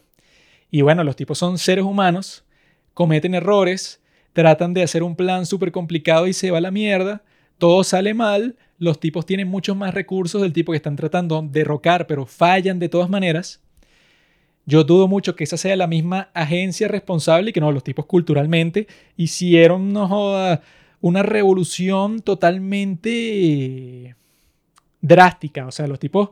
Y 0.71 0.81
bueno, 0.81 1.03
los 1.03 1.15
tipos 1.15 1.37
son 1.37 1.57
seres 1.57 1.83
humanos, 1.83 2.45
cometen 2.93 3.35
errores, 3.35 4.01
tratan 4.33 4.73
de 4.73 4.83
hacer 4.83 5.03
un 5.03 5.15
plan 5.15 5.45
súper 5.45 5.71
complicado 5.71 6.27
y 6.27 6.33
se 6.33 6.51
va 6.51 6.59
a 6.59 6.61
la 6.61 6.71
mierda. 6.71 7.23
Todo 7.57 7.83
sale 7.83 8.13
mal. 8.13 8.55
Los 8.79 8.99
tipos 8.99 9.25
tienen 9.25 9.47
muchos 9.47 9.75
más 9.75 9.93
recursos 9.93 10.41
del 10.41 10.53
tipo 10.53 10.71
que 10.71 10.77
están 10.77 10.95
tratando 10.95 11.41
de 11.41 11.49
derrocar, 11.49 12.07
pero 12.07 12.25
fallan 12.25 12.79
de 12.79 12.89
todas 12.89 13.09
maneras. 13.09 13.61
Yo 14.67 14.83
dudo 14.83 15.07
mucho 15.07 15.33
que 15.35 15.45
esa 15.45 15.55
sea 15.55 15.77
la 15.77 15.87
misma 15.87 16.29
agencia 16.33 16.89
responsable 16.89 17.49
y 17.49 17.53
que 17.53 17.61
no, 17.61 17.71
los 17.71 17.85
tipos 17.85 18.05
culturalmente 18.05 18.85
hicieron 19.15 19.95
una 20.99 21.23
revolución 21.23 22.19
totalmente 22.19 24.13
drástica. 24.99 25.65
O 25.67 25.71
sea, 25.71 25.87
los 25.87 25.99
tipos 25.99 26.31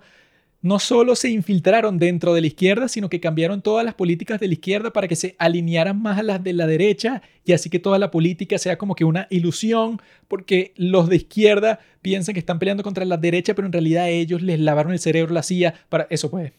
no 0.62 0.80
solo 0.80 1.16
se 1.16 1.30
infiltraron 1.30 1.98
dentro 1.98 2.34
de 2.34 2.42
la 2.42 2.48
izquierda, 2.48 2.90
sino 2.90 3.08
que 3.08 3.22
cambiaron 3.22 3.62
todas 3.62 3.86
las 3.86 3.94
políticas 3.94 4.38
de 4.42 4.50
la 4.50 4.56
izquierda 4.56 4.92
para 4.92 5.08
que 5.08 5.16
se 5.16 5.38
alinearan 5.40 6.02
más 6.02 6.20
a 6.20 6.24
las 6.24 6.44
de 6.44 6.52
la 6.52 6.68
derecha 6.68 7.22
y 7.46 7.54
así 7.54 7.70
que 7.70 7.80
toda 7.80 8.00
la 8.00 8.12
política 8.12 8.58
sea 8.58 8.78
como 8.78 8.96
que 8.96 9.06
una 9.06 9.28
ilusión, 9.30 10.02
porque 10.28 10.74
los 10.76 11.08
de 11.08 11.16
izquierda 11.16 11.80
piensan 12.02 12.34
que 12.34 12.40
están 12.40 12.60
peleando 12.60 12.84
contra 12.84 13.06
la 13.06 13.16
derecha, 13.16 13.54
pero 13.54 13.66
en 13.66 13.72
realidad 13.72 14.10
ellos 14.10 14.42
les 14.42 14.60
lavaron 14.60 14.92
el 14.92 15.00
cerebro 15.00 15.34
la 15.34 15.44
CIA 15.44 15.74
para 15.88 16.08
eso 16.10 16.30
pues. 16.30 16.52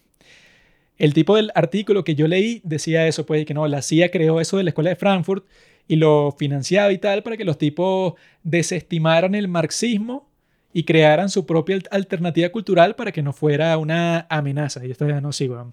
El 0.99 1.13
tipo 1.13 1.37
del 1.37 1.53
artículo 1.55 2.05
que 2.05 2.15
yo 2.15 2.27
leí 2.27 2.61
decía 2.65 3.07
eso, 3.07 3.27
pues, 3.27 3.45
que 3.45 3.55
no, 3.55 3.67
la 3.69 3.83
CIA 3.83 4.11
creó 4.11 4.41
eso 4.41 4.57
de 4.57 4.65
la 4.65 4.71
escuela 4.71 4.91
de 4.91 4.97
Frankfurt 4.97 5.45
y 5.89 5.97
lo 5.97 6.35
financiaba 6.39 6.93
y 6.93 6.99
tal 6.99 7.23
para 7.23 7.37
que 7.37 7.45
los 7.45 7.59
tipos 7.59 8.15
desestimaran 8.43 9.35
el 9.35 9.49
marxismo 9.49 10.29
y 10.73 10.85
crearan 10.85 11.29
su 11.31 11.47
propia 11.47 11.79
alternativa 11.91 12.49
cultural 12.51 12.97
para 12.97 13.13
que 13.13 13.23
no 13.23 13.33
fuera 13.33 13.77
una 13.79 14.27
amenaza. 14.29 14.85
Y 14.85 14.91
esto 14.91 15.09
ya 15.09 15.21
no 15.21 15.33
sigo. 15.33 15.73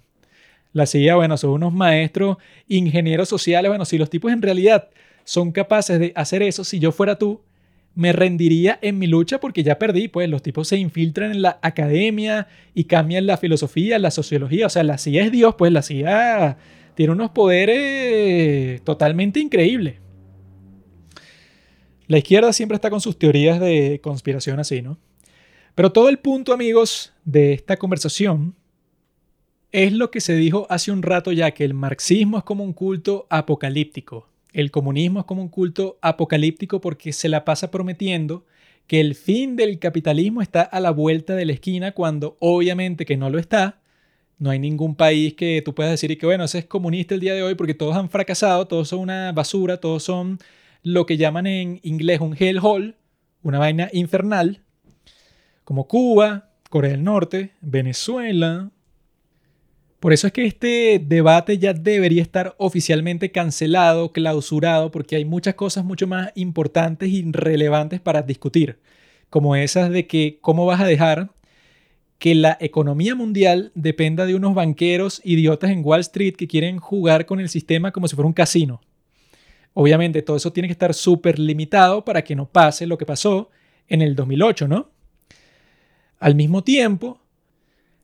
La 0.72 0.86
CIA, 0.86 1.16
bueno, 1.16 1.38
son 1.38 1.52
unos 1.52 1.74
maestros, 1.74 2.38
ingenieros 2.68 3.30
sociales. 3.30 3.70
Bueno, 3.70 3.86
si 3.86 3.98
los 3.98 4.10
tipos 4.10 4.32
en 4.32 4.42
realidad 4.42 4.90
son 5.24 5.52
capaces 5.52 6.00
de 6.00 6.14
hacer 6.16 6.42
eso, 6.42 6.64
si 6.64 6.80
yo 6.80 6.92
fuera 6.92 7.18
tú, 7.18 7.42
me 7.96 8.12
rendiría 8.12 8.80
en 8.82 8.98
mi 8.98 9.08
lucha 9.08 9.40
porque 9.40 9.64
ya 9.64 9.78
perdí, 9.78 10.08
pues 10.08 10.30
los 10.30 10.42
tipos 10.42 10.68
se 10.68 10.78
infiltran 10.78 11.32
en 11.32 11.42
la 11.42 11.60
academia 11.62 12.48
y 12.74 12.86
cambian 12.86 13.28
la 13.28 13.38
filosofía, 13.38 14.00
la 14.00 14.12
sociología, 14.12 14.66
o 14.66 14.70
sea, 14.70 14.84
la 14.84 14.98
CIA 14.98 15.26
es 15.26 15.32
Dios, 15.32 15.56
pues 15.56 15.72
la 15.72 15.82
CIA 15.82 16.58
tiene 16.96 17.14
unos 17.14 17.32
poderes 17.32 18.84
totalmente 18.84 19.40
increíbles. 19.40 19.96
La 22.08 22.18
izquierda 22.18 22.52
siempre 22.52 22.76
está 22.76 22.90
con 22.90 23.02
sus 23.02 23.18
teorías 23.18 23.60
de 23.60 24.00
conspiración 24.04 24.60
así, 24.60 24.82
¿no? 24.82 24.98
Pero 25.76 25.92
todo 25.92 26.10
el 26.10 26.20
punto, 26.20 26.54
amigos, 26.54 27.14
de 27.26 27.54
esta 27.54 27.78
conversación 27.78 28.56
es 29.72 29.92
lo 29.94 30.12
que 30.12 30.22
se 30.22 30.36
dijo 30.36 30.68
hace 30.70 30.92
un 30.92 31.02
rato 31.02 31.32
ya, 31.32 31.52
que 31.52 31.64
el 31.64 31.74
marxismo 31.74 32.38
es 32.38 32.44
como 32.44 32.64
un 32.64 32.74
culto 32.74 33.26
apocalíptico. 33.30 34.30
El 34.54 34.72
comunismo 34.72 35.20
es 35.20 35.26
como 35.26 35.42
un 35.42 35.50
culto 35.50 35.98
apocalíptico 36.02 36.80
porque 36.80 37.12
se 37.12 37.28
la 37.28 37.44
pasa 37.44 37.72
prometiendo 37.72 38.46
que 38.88 39.00
el 39.02 39.16
fin 39.16 39.56
del 39.56 39.80
capitalismo 39.80 40.42
está 40.42 40.62
a 40.62 40.80
la 40.80 40.92
vuelta 40.92 41.36
de 41.36 41.46
la 41.46 41.54
esquina 41.54 41.94
cuando 41.94 42.38
obviamente 42.40 43.06
que 43.06 43.18
no 43.18 43.30
lo 43.30 43.40
está. 43.40 43.82
No 44.38 44.50
hay 44.52 44.60
ningún 44.60 44.96
país 44.96 45.34
que 45.34 45.62
tú 45.64 45.74
puedas 45.74 45.92
decir 45.92 46.18
que 46.18 46.26
bueno, 46.26 46.44
ese 46.44 46.60
es 46.60 46.66
comunista 46.66 47.16
el 47.16 47.22
día 47.22 47.34
de 47.34 47.44
hoy 47.44 47.56
porque 47.56 47.74
todos 47.74 47.96
han 47.96 48.10
fracasado, 48.10 48.68
todos 48.68 48.90
son 48.90 49.00
una 49.00 49.32
basura, 49.32 49.78
todos 49.78 50.04
son 50.04 50.38
lo 50.84 51.06
que 51.06 51.18
llaman 51.18 51.48
en 51.48 51.80
inglés 51.82 52.20
un 52.20 52.36
hellhole, 52.38 52.96
una 53.42 53.58
vaina 53.58 53.90
infernal, 53.94 54.62
como 55.64 55.88
Cuba, 55.88 56.50
Corea 56.70 56.92
del 56.92 57.04
Norte, 57.04 57.52
Venezuela. 57.62 58.70
Por 60.04 60.12
eso 60.12 60.28
es 60.28 60.34
que 60.34 60.44
este 60.44 61.02
debate 61.02 61.60
ya 61.60 61.72
debería 61.72 62.22
estar 62.22 62.56
oficialmente 62.58 63.32
cancelado, 63.32 64.12
clausurado, 64.12 64.92
porque 64.92 65.16
hay 65.16 65.24
muchas 65.24 65.56
cosas 65.56 65.86
mucho 65.86 66.08
más 66.08 66.30
importantes 66.36 67.08
y 67.08 67.24
relevantes 67.32 68.02
para 68.02 68.22
discutir, 68.22 68.80
como 69.30 69.56
esas 69.56 69.92
de 69.92 70.06
que 70.06 70.40
cómo 70.42 70.66
vas 70.66 70.82
a 70.82 70.86
dejar 70.86 71.32
que 72.20 72.36
la 72.36 72.58
economía 72.60 73.16
mundial 73.16 73.72
dependa 73.76 74.26
de 74.26 74.36
unos 74.36 74.54
banqueros 74.54 75.22
idiotas 75.24 75.72
en 75.72 75.86
Wall 75.86 76.02
Street 76.02 76.36
que 76.36 76.50
quieren 76.50 76.80
jugar 76.80 77.26
con 77.26 77.40
el 77.40 77.48
sistema 77.48 77.94
como 77.94 78.10
si 78.10 78.18
fuera 78.18 78.28
un 78.28 78.34
casino. 78.34 78.82
Obviamente 79.74 80.22
todo 80.22 80.36
eso 80.36 80.52
tiene 80.52 80.68
que 80.68 80.74
estar 80.74 80.94
súper 80.94 81.40
limitado 81.40 82.04
para 82.04 82.26
que 82.26 82.36
no 82.36 82.50
pase 82.50 82.88
lo 82.88 82.98
que 82.98 83.06
pasó 83.06 83.52
en 83.88 84.02
el 84.02 84.18
2008, 84.18 84.68
¿no? 84.68 84.90
Al 86.20 86.36
mismo 86.36 86.62
tiempo, 86.62 87.23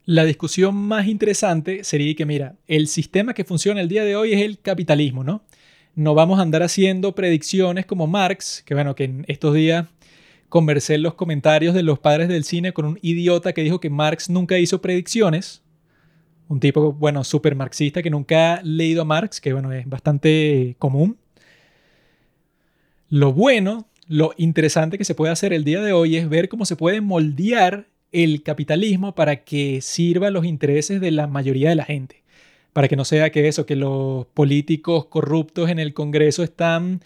la 0.10 0.26
discusión 0.26 0.74
más 0.74 1.06
interesante 1.06 1.84
sería 1.84 2.16
que, 2.16 2.26
mira, 2.26 2.56
el 2.66 2.88
sistema 2.88 3.36
que 3.36 3.44
funciona 3.44 3.80
el 3.80 3.88
día 3.88 4.04
de 4.04 4.16
hoy 4.16 4.34
es 4.34 4.42
el 4.42 4.60
capitalismo, 4.60 5.24
¿no? 5.24 5.44
No 5.94 6.16
vamos 6.16 6.40
a 6.40 6.42
andar 6.42 6.64
haciendo 6.64 7.14
predicciones 7.14 7.86
como 7.86 8.08
Marx, 8.08 8.64
que 8.66 8.74
bueno, 8.74 8.96
que 8.96 9.04
en 9.04 9.24
estos 9.28 9.54
días 9.54 9.86
conversé 10.50 10.96
en 10.96 11.04
los 11.04 11.14
comentarios 11.14 11.76
de 11.76 11.84
los 11.84 12.00
padres 12.00 12.28
del 12.28 12.44
cine 12.44 12.74
con 12.74 12.86
un 12.86 13.00
idiota 13.04 13.54
que 13.54 13.62
dijo 13.62 13.80
que 13.80 13.92
Marx 13.92 14.32
nunca 14.32 14.58
hizo 14.58 14.82
predicciones. 14.82 15.62
Un 16.48 16.60
tipo, 16.60 16.92
bueno, 16.92 17.24
súper 17.24 17.54
marxista 17.54 18.02
que 18.02 18.10
nunca 18.10 18.56
ha 18.56 18.64
leído 18.64 19.04
a 19.04 19.06
Marx, 19.06 19.40
que 19.40 19.54
bueno, 19.54 19.72
es 19.74 19.88
bastante 19.88 20.76
común. 20.80 21.20
Lo 23.10 23.32
bueno, 23.32 23.88
lo 24.08 24.34
interesante 24.38 24.98
que 24.98 25.06
se 25.06 25.14
puede 25.14 25.32
hacer 25.32 25.54
el 25.54 25.64
día 25.64 25.84
de 25.84 25.94
hoy 25.94 26.18
es 26.18 26.28
ver 26.28 26.50
cómo 26.50 26.66
se 26.66 26.76
puede 26.76 27.00
moldear 27.00 27.86
el 28.12 28.44
capitalismo 28.44 29.16
para 29.16 29.44
que 29.44 29.82
sirva 29.82 30.30
los 30.30 30.46
intereses 30.46 31.02
de 31.02 31.12
la 31.12 31.28
mayoría 31.28 31.70
de 31.70 31.76
la 31.76 31.86
gente. 31.86 32.24
Para 32.74 32.88
que 32.88 32.96
no 32.96 33.06
sea 33.06 33.32
que 33.32 33.48
eso, 33.48 33.66
que 33.66 33.76
los 33.76 34.26
políticos 34.28 35.06
corruptos 35.06 35.70
en 35.70 35.80
el 35.80 35.94
Congreso 35.94 36.44
están 36.44 37.02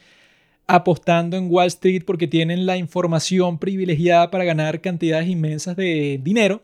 apostando 0.68 1.38
en 1.38 1.48
Wall 1.52 1.68
Street 1.68 2.04
porque 2.06 2.28
tienen 2.28 2.66
la 2.66 2.78
información 2.78 3.60
privilegiada 3.60 4.32
para 4.32 4.46
ganar 4.46 4.82
cantidades 4.82 5.28
inmensas 5.28 5.76
de 5.76 6.20
dinero, 6.24 6.64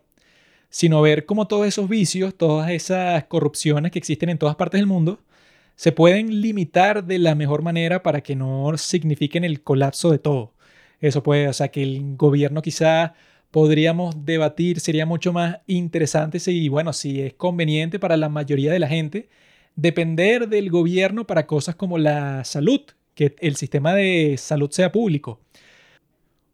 sino 0.70 1.02
ver 1.02 1.26
cómo 1.26 1.48
todos 1.48 1.68
esos 1.68 1.90
vicios, 1.90 2.36
todas 2.36 2.72
esas 2.72 3.26
corrupciones 3.26 3.92
que 3.92 4.00
existen 4.00 4.30
en 4.30 4.38
todas 4.38 4.56
partes 4.56 4.80
del 4.80 4.88
mundo, 4.88 5.20
se 5.76 5.92
pueden 5.92 6.42
limitar 6.42 7.06
de 7.06 7.20
la 7.20 7.36
mejor 7.36 7.62
manera 7.62 8.04
para 8.04 8.22
que 8.22 8.36
no 8.36 8.78
signifiquen 8.78 9.44
el 9.46 9.64
colapso 9.64 10.12
de 10.12 10.20
todo. 10.20 10.54
Eso 11.00 11.24
puede, 11.24 11.48
o 11.48 11.54
sea, 11.54 11.70
que 11.70 11.84
el 11.84 12.18
gobierno 12.18 12.62
quizá 12.62 13.16
podríamos 13.52 14.26
debatir, 14.26 14.80
sería 14.80 15.06
mucho 15.06 15.34
más 15.34 15.60
interesante 15.68 16.40
si, 16.40 16.70
bueno, 16.70 16.94
si 16.94 17.22
es 17.22 17.34
conveniente 17.34 18.00
para 18.00 18.18
la 18.18 18.30
mayoría 18.30 18.72
de 18.72 18.80
la 18.80 18.88
gente 18.88 19.30
depender 19.76 20.50
del 20.50 20.70
gobierno 20.70 21.26
para 21.26 21.48
cosas 21.48 21.76
como 21.76 21.98
la 21.98 22.44
salud, 22.44 22.82
que 23.16 23.36
el 23.40 23.56
sistema 23.56 23.94
de 23.94 24.36
salud 24.38 24.70
sea 24.72 24.92
público. 24.92 25.40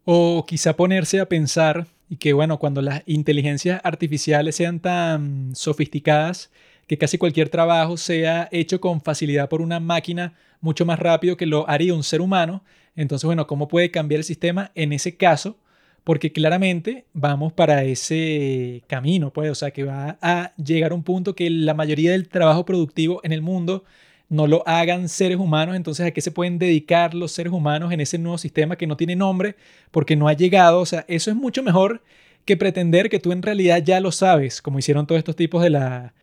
O 0.04 0.44
quizá 0.46 0.76
ponerse 0.76 1.20
a 1.20 1.28
pensar 1.28 1.86
y 2.08 2.16
que, 2.16 2.32
bueno, 2.32 2.58
cuando 2.58 2.82
las 2.82 3.02
inteligencias 3.06 3.80
artificiales 3.82 4.54
sean 4.54 4.80
tan 4.80 5.54
sofisticadas 5.56 6.50
que 6.86 6.98
casi 6.98 7.18
cualquier 7.18 7.48
trabajo 7.48 7.96
sea 7.96 8.48
hecho 8.52 8.80
con 8.80 9.00
facilidad 9.00 9.48
por 9.48 9.60
una 9.60 9.80
máquina 9.80 10.34
mucho 10.60 10.86
más 10.86 11.00
rápido 11.00 11.36
que 11.36 11.46
lo 11.46 11.68
haría 11.68 11.94
un 11.94 12.04
ser 12.04 12.20
humano. 12.20 12.62
Entonces, 12.94 13.26
bueno, 13.26 13.48
¿cómo 13.48 13.66
puede 13.66 13.90
cambiar 13.90 14.20
el 14.20 14.24
sistema 14.24 14.70
en 14.76 14.92
ese 14.92 15.16
caso? 15.16 15.58
Porque 16.06 16.30
claramente 16.30 17.04
vamos 17.14 17.52
para 17.52 17.82
ese 17.82 18.84
camino, 18.86 19.32
pues, 19.32 19.50
o 19.50 19.56
sea, 19.56 19.72
que 19.72 19.82
va 19.82 20.18
a 20.22 20.54
llegar 20.54 20.92
un 20.92 21.02
punto 21.02 21.34
que 21.34 21.50
la 21.50 21.74
mayoría 21.74 22.12
del 22.12 22.28
trabajo 22.28 22.64
productivo 22.64 23.18
en 23.24 23.32
el 23.32 23.42
mundo 23.42 23.82
no 24.28 24.46
lo 24.46 24.62
hagan 24.68 25.08
seres 25.08 25.36
humanos, 25.36 25.74
entonces 25.74 26.06
a 26.06 26.12
qué 26.12 26.20
se 26.20 26.30
pueden 26.30 26.60
dedicar 26.60 27.12
los 27.12 27.32
seres 27.32 27.52
humanos 27.52 27.92
en 27.92 28.00
ese 28.00 28.18
nuevo 28.18 28.38
sistema 28.38 28.76
que 28.76 28.86
no 28.86 28.96
tiene 28.96 29.16
nombre 29.16 29.56
porque 29.90 30.14
no 30.14 30.28
ha 30.28 30.34
llegado, 30.34 30.78
o 30.78 30.86
sea, 30.86 31.04
eso 31.08 31.28
es 31.32 31.36
mucho 31.36 31.64
mejor 31.64 32.04
que 32.44 32.56
pretender 32.56 33.10
que 33.10 33.18
tú 33.18 33.32
en 33.32 33.42
realidad 33.42 33.82
ya 33.84 33.98
lo 33.98 34.12
sabes, 34.12 34.62
como 34.62 34.78
hicieron 34.78 35.08
todos 35.08 35.18
estos 35.18 35.34
tipos 35.34 35.60
de 35.60 35.70
la 35.70 36.14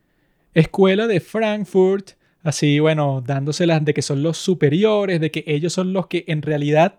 escuela 0.53 1.07
de 1.07 1.19
Frankfurt, 1.19 2.11
así, 2.41 2.79
bueno, 2.79 3.21
dándoselas 3.21 3.83
de 3.83 3.93
que 3.93 4.01
son 4.01 4.23
los 4.23 4.37
superiores, 4.37 5.19
de 5.19 5.29
que 5.29 5.43
ellos 5.45 5.73
son 5.73 5.91
los 5.91 6.07
que 6.07 6.23
en 6.29 6.41
realidad 6.41 6.95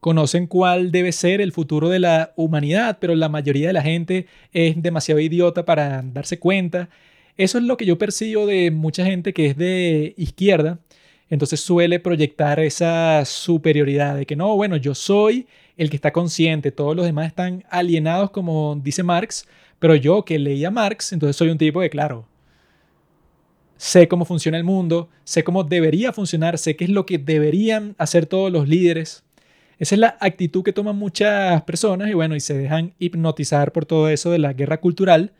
conocen 0.00 0.46
cuál 0.46 0.92
debe 0.92 1.12
ser 1.12 1.40
el 1.40 1.52
futuro 1.52 1.88
de 1.88 1.98
la 1.98 2.32
humanidad, 2.36 2.98
pero 3.00 3.14
la 3.14 3.28
mayoría 3.28 3.68
de 3.68 3.72
la 3.72 3.82
gente 3.82 4.26
es 4.52 4.80
demasiado 4.80 5.20
idiota 5.20 5.64
para 5.64 6.02
darse 6.02 6.38
cuenta. 6.38 6.88
Eso 7.36 7.58
es 7.58 7.64
lo 7.64 7.76
que 7.76 7.86
yo 7.86 7.98
percibo 7.98 8.46
de 8.46 8.70
mucha 8.70 9.04
gente 9.04 9.32
que 9.32 9.46
es 9.46 9.56
de 9.56 10.14
izquierda, 10.16 10.78
entonces 11.30 11.60
suele 11.60 12.00
proyectar 12.00 12.58
esa 12.58 13.24
superioridad 13.24 14.16
de 14.16 14.26
que 14.26 14.36
no, 14.36 14.56
bueno, 14.56 14.76
yo 14.76 14.94
soy 14.94 15.46
el 15.76 15.90
que 15.90 15.96
está 15.96 16.12
consciente, 16.12 16.72
todos 16.72 16.96
los 16.96 17.04
demás 17.04 17.28
están 17.28 17.64
alienados 17.70 18.30
como 18.30 18.80
dice 18.82 19.02
Marx, 19.02 19.46
pero 19.78 19.94
yo 19.94 20.24
que 20.24 20.38
leía 20.38 20.70
Marx, 20.70 21.12
entonces 21.12 21.36
soy 21.36 21.50
un 21.50 21.58
tipo 21.58 21.80
de, 21.80 21.90
claro, 21.90 22.26
sé 23.76 24.08
cómo 24.08 24.24
funciona 24.24 24.58
el 24.58 24.64
mundo, 24.64 25.08
sé 25.24 25.44
cómo 25.44 25.64
debería 25.64 26.12
funcionar, 26.12 26.58
sé 26.58 26.76
qué 26.76 26.84
es 26.84 26.90
lo 26.90 27.06
que 27.06 27.18
deberían 27.18 27.94
hacer 27.98 28.26
todos 28.26 28.50
los 28.50 28.68
líderes. 28.68 29.22
Esa 29.78 29.94
es 29.94 30.00
la 30.00 30.16
actitud 30.20 30.64
que 30.64 30.72
toman 30.72 30.96
muchas 30.96 31.62
personas 31.62 32.08
y 32.10 32.14
bueno, 32.14 32.34
y 32.36 32.40
se 32.40 32.56
dejan 32.56 32.94
hipnotizar 32.98 33.72
por 33.72 33.86
todo 33.86 34.08
eso 34.08 34.30
de 34.30 34.38
la 34.38 34.52
guerra 34.52 34.80
cultural, 34.80 35.32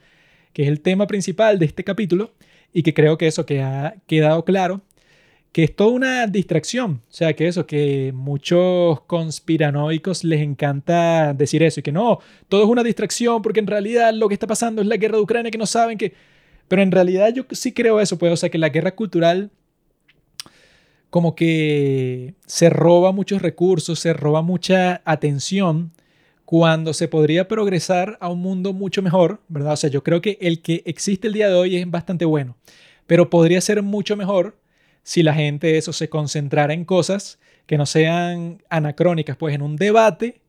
que 0.53 0.62
es 0.62 0.68
el 0.68 0.80
tema 0.80 1.07
principal 1.07 1.59
de 1.59 1.66
este 1.66 1.84
capítulo 1.84 2.32
y 2.72 2.82
que 2.82 2.95
creo 2.95 3.18
que 3.18 3.26
eso 3.26 3.47
que 3.47 3.62
ha 3.62 3.97
quedado 4.07 4.45
claro, 4.45 4.82
que 5.53 5.64
es 5.64 5.74
toda 5.74 5.91
una 5.91 6.26
distracción, 6.26 7.03
o 7.09 7.12
sea, 7.12 7.34
que 7.34 7.49
eso, 7.49 7.66
que 7.66 8.12
muchos 8.14 9.01
conspiranoicos 9.03 10.24
les 10.24 10.41
encanta 10.43 11.34
decir 11.34 11.62
eso 11.62 11.80
y 11.80 11.82
que 11.82 11.93
no, 11.93 12.20
todo 12.49 12.62
es 12.62 12.68
una 12.68 12.84
distracción 12.84 13.43
porque 13.43 13.61
en 13.61 13.66
realidad 13.66 14.12
lo 14.14 14.28
que 14.28 14.34
está 14.34 14.47
pasando 14.47 14.82
es 14.82 14.89
la 14.89 14.99
guerra 14.99 15.16
de 15.16 15.22
Ucrania 15.22 15.51
que 15.51 15.59
no 15.59 15.66
saben 15.66 15.99
que 15.99 16.14
pero 16.68 16.82
en 16.82 16.93
realidad 16.93 17.32
yo 17.34 17.45
sí 17.51 17.72
creo 17.72 18.01
eso, 18.01 18.18
pues, 18.18 18.32
o 18.32 18.36
sea, 18.36 18.51
que 18.51 18.59
la 18.59 18.68
guerra 18.68 18.95
cultural 18.95 19.51
como 21.11 21.34
que 21.34 22.34
se 22.46 22.70
roba 22.70 23.12
muchos 23.12 23.42
recursos, 23.42 23.98
se 23.98 24.12
roba 24.12 24.42
mucha 24.42 25.00
atención 25.04 25.92
cuando 26.44 26.94
se 26.94 27.09
podría 27.09 27.46
progresar 27.46 28.16
a 28.20 28.28
un 28.30 28.40
mundo 28.40 28.72
mucho 28.72 29.02
mejor, 29.02 29.40
¿verdad? 29.48 29.74
O 29.74 29.76
sea, 29.76 29.90
yo 29.90 30.02
creo 30.02 30.20
que 30.20 30.38
el 30.40 30.62
que 30.62 30.82
existe 30.86 31.26
el 31.26 31.34
día 31.34 31.48
de 31.48 31.54
hoy 31.54 31.76
es 31.76 31.90
bastante 31.90 32.24
bueno, 32.24 32.56
pero 33.06 33.30
podría 33.30 33.61
ser 33.61 33.82
mucho 33.82 34.16
mejor 34.16 34.59
si 35.02 35.22
la 35.22 35.34
gente 35.34 35.78
eso 35.78 35.92
se 35.92 36.09
concentrara 36.09 36.74
en 36.74 36.84
cosas 36.84 37.38
que 37.66 37.78
no 37.78 37.86
sean 37.86 38.62
anacrónicas, 38.70 39.36
pues 39.36 39.54
en 39.54 39.62
un 39.62 39.76
debate, 39.76 40.40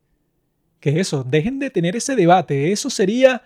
que 0.80 1.00
eso, 1.02 1.26
dejen 1.26 1.60
de 1.60 1.70
tener 1.70 1.96
ese 1.96 2.16
debate, 2.16 2.72
eso 2.72 2.90
sería 2.90 3.44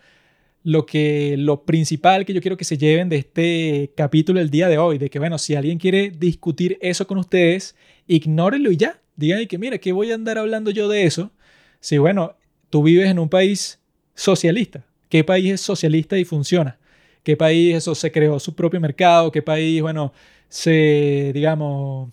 lo 0.64 0.86
que 0.86 1.36
lo 1.38 1.64
principal 1.66 2.26
que 2.26 2.34
yo 2.34 2.42
quiero 2.42 2.58
que 2.58 2.64
se 2.64 2.78
lleven 2.78 3.10
de 3.10 3.18
este 3.18 3.92
capítulo 3.96 4.40
el 4.40 4.50
día 4.50 4.70
de 4.70 4.78
hoy, 4.78 4.98
de 4.98 5.10
que 5.10 5.20
bueno, 5.20 5.38
si 5.38 5.56
alguien 5.56 5.78
quiere 5.78 6.10
discutir 6.10 6.78
eso 6.82 7.06
con 7.06 7.18
ustedes, 7.18 7.76
ignórenlo 8.08 8.72
y 8.72 8.78
ya, 8.78 9.02
digan 9.16 9.46
que 9.48 9.58
mira, 9.58 9.78
¿qué 9.78 9.92
voy 9.92 10.12
a 10.12 10.16
andar 10.16 10.38
hablando 10.38 10.72
yo 10.72 10.88
de 10.88 11.04
eso? 11.04 11.32
Si 11.80 11.98
bueno, 11.98 12.36
tú 12.70 12.84
vives 12.84 13.10
en 13.10 13.20
un 13.20 13.30
país 13.30 13.80
socialista. 14.16 14.86
¿Qué 15.10 15.24
país 15.24 15.54
es 15.54 15.62
socialista 15.62 16.18
y 16.18 16.26
funciona? 16.26 16.80
¿Qué 17.24 17.38
país 17.38 17.76
eso 17.76 17.94
se 17.94 18.12
creó 18.12 18.40
su 18.40 18.56
propio 18.56 18.80
mercado? 18.80 19.32
¿Qué 19.32 19.42
país, 19.42 19.82
bueno, 19.82 20.12
se, 20.50 21.32
digamos, 21.34 22.10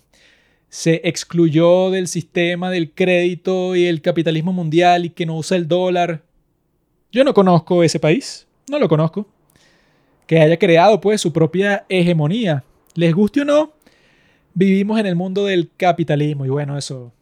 se 0.68 1.01
excluyó 1.05 1.90
del 1.90 2.09
sistema 2.09 2.70
del 2.70 2.92
crédito 2.92 3.74
y 3.74 3.86
el 3.86 4.03
capitalismo 4.03 4.53
mundial 4.53 5.07
y 5.07 5.11
que 5.11 5.26
no 5.26 5.36
usa 5.36 5.57
el 5.57 5.66
dólar? 5.66 6.22
Yo 7.13 7.25
no 7.25 7.35
conozco 7.35 7.83
ese 7.83 7.99
país, 7.99 8.47
no 8.69 8.79
lo 8.79 8.89
conozco. 8.89 9.27
Que 10.27 10.41
haya 10.41 10.59
creado 10.59 11.01
pues 11.01 11.21
su 11.21 11.33
propia 11.33 11.85
hegemonía. 11.89 12.63
Les 12.95 13.13
guste 13.13 13.41
o 13.41 13.45
no, 13.45 13.73
vivimos 14.55 15.01
en 15.01 15.07
el 15.07 15.17
mundo 15.17 15.45
del 15.45 15.71
capitalismo 15.77 16.45
y 16.45 16.51
bueno, 16.51 16.79
eso, 16.79 17.13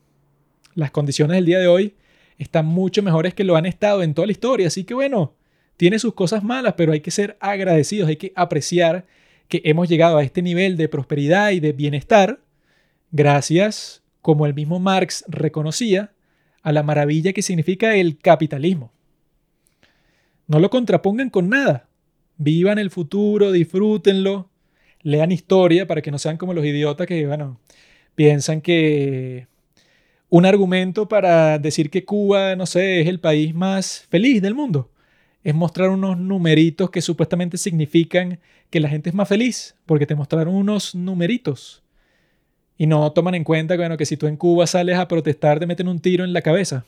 las 0.75 0.91
condiciones 0.91 1.37
del 1.37 1.47
día 1.47 1.59
de 1.59 1.69
hoy 1.69 1.95
están 2.37 2.67
mucho 2.67 3.03
mejores 3.03 3.35
que 3.35 3.45
lo 3.45 3.57
han 3.57 3.67
estado 3.67 4.03
en 4.03 4.15
toda 4.15 4.27
la 4.27 4.33
historia. 4.33 4.67
Así 4.67 4.85
que 4.85 4.95
bueno, 4.95 5.35
tiene 5.77 5.99
sus 5.99 6.15
cosas 6.15 6.45
malas, 6.45 6.75
pero 6.77 6.93
hay 6.93 7.01
que 7.01 7.11
ser 7.11 7.37
agradecidos, 7.41 8.09
hay 8.09 8.17
que 8.17 8.33
apreciar 8.37 9.07
que 9.49 9.63
hemos 9.65 9.89
llegado 9.89 10.19
a 10.19 10.23
este 10.23 10.43
nivel 10.43 10.77
de 10.77 10.89
prosperidad 10.89 11.51
y 11.53 11.61
de 11.61 11.73
bienestar 11.73 12.41
gracias, 13.11 14.03
como 14.21 14.45
el 14.45 14.53
mismo 14.53 14.79
Marx 14.79 15.25
reconocía, 15.29 16.13
a 16.63 16.73
la 16.73 16.83
maravilla 16.83 17.33
que 17.33 17.41
significa 17.41 17.95
el 17.95 18.19
capitalismo. 18.19 18.93
No 20.49 20.59
lo 20.59 20.71
contrapongan 20.71 21.31
con 21.31 21.51
nada. 21.51 21.89
Vivan 22.39 22.79
el 22.79 22.91
futuro, 22.91 23.53
disfrútenlo, 23.53 24.49
lean 25.03 25.31
historia 25.31 25.87
para 25.87 26.03
que 26.03 26.11
no 26.11 26.19
sean 26.19 26.39
como 26.39 26.55
los 26.55 26.65
idiotas 26.65 27.07
que, 27.07 27.27
bueno, 27.27 27.61
piensan 28.15 28.61
que 28.61 29.47
un 30.31 30.47
argumento 30.47 31.09
para 31.09 31.59
decir 31.59 31.91
que 31.91 32.05
Cuba, 32.05 32.57
no 32.57 32.67
sé, 32.67 33.01
es 33.01 33.09
el 33.09 33.21
país 33.21 33.55
más 33.55 34.07
feliz 34.09 34.41
del 34.41 34.55
mundo. 34.55 34.91
Es 35.45 35.55
mostrar 35.55 35.91
unos 35.91 36.19
numeritos 36.19 36.91
que 36.91 37.03
supuestamente 37.03 37.59
significan 37.59 38.41
que 38.71 38.81
la 38.81 38.89
gente 38.89 39.11
es 39.11 39.15
más 39.15 39.29
feliz, 39.29 39.77
porque 39.87 40.07
te 40.07 40.15
mostraron 40.15 40.55
unos 40.55 40.95
numeritos. 40.95 41.83
Y 42.79 42.87
no 42.87 43.13
toman 43.13 43.35
en 43.35 43.45
cuenta 43.45 43.77
bueno, 43.77 43.97
que 43.97 44.07
si 44.07 44.17
tú 44.17 44.27
en 44.27 44.37
Cuba 44.37 44.67
sales 44.67 44.97
a 44.97 45.09
protestar 45.09 45.59
te 45.59 45.67
meten 45.67 45.89
un 45.89 46.01
tiro 46.01 46.25
en 46.25 46.33
la 46.33 46.43
cabeza. 46.43 46.87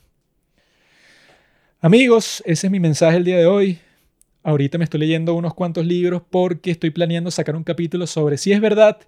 Amigos, 1.82 2.42
ese 2.44 2.66
es 2.66 2.70
mi 2.70 2.78
mensaje 2.78 3.16
el 3.16 3.24
día 3.24 3.38
de 3.38 3.46
hoy. 3.46 3.78
Ahorita 4.42 4.76
me 4.76 4.84
estoy 4.84 5.00
leyendo 5.00 5.32
unos 5.34 5.54
cuantos 5.54 5.86
libros 5.86 6.20
porque 6.28 6.70
estoy 6.70 6.90
planeando 6.90 7.30
sacar 7.30 7.56
un 7.56 7.64
capítulo 7.64 8.06
sobre 8.06 8.36
si 8.36 8.52
es 8.52 8.60
verdad, 8.60 8.98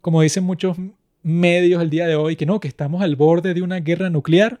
como 0.00 0.22
dicen 0.22 0.42
muchos 0.42 0.76
medios 1.22 1.80
el 1.80 1.88
día 1.88 2.04
de 2.08 2.16
hoy 2.16 2.34
que 2.34 2.44
no, 2.44 2.58
que 2.58 2.66
estamos 2.66 3.00
al 3.00 3.14
borde 3.14 3.54
de 3.54 3.62
una 3.62 3.78
guerra 3.78 4.10
nuclear. 4.10 4.58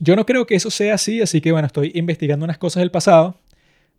Yo 0.00 0.16
no 0.16 0.26
creo 0.26 0.44
que 0.44 0.56
eso 0.56 0.72
sea 0.72 0.94
así, 0.94 1.22
así 1.22 1.40
que 1.40 1.52
bueno, 1.52 1.66
estoy 1.68 1.92
investigando 1.94 2.42
unas 2.44 2.58
cosas 2.58 2.80
del 2.80 2.90
pasado 2.90 3.38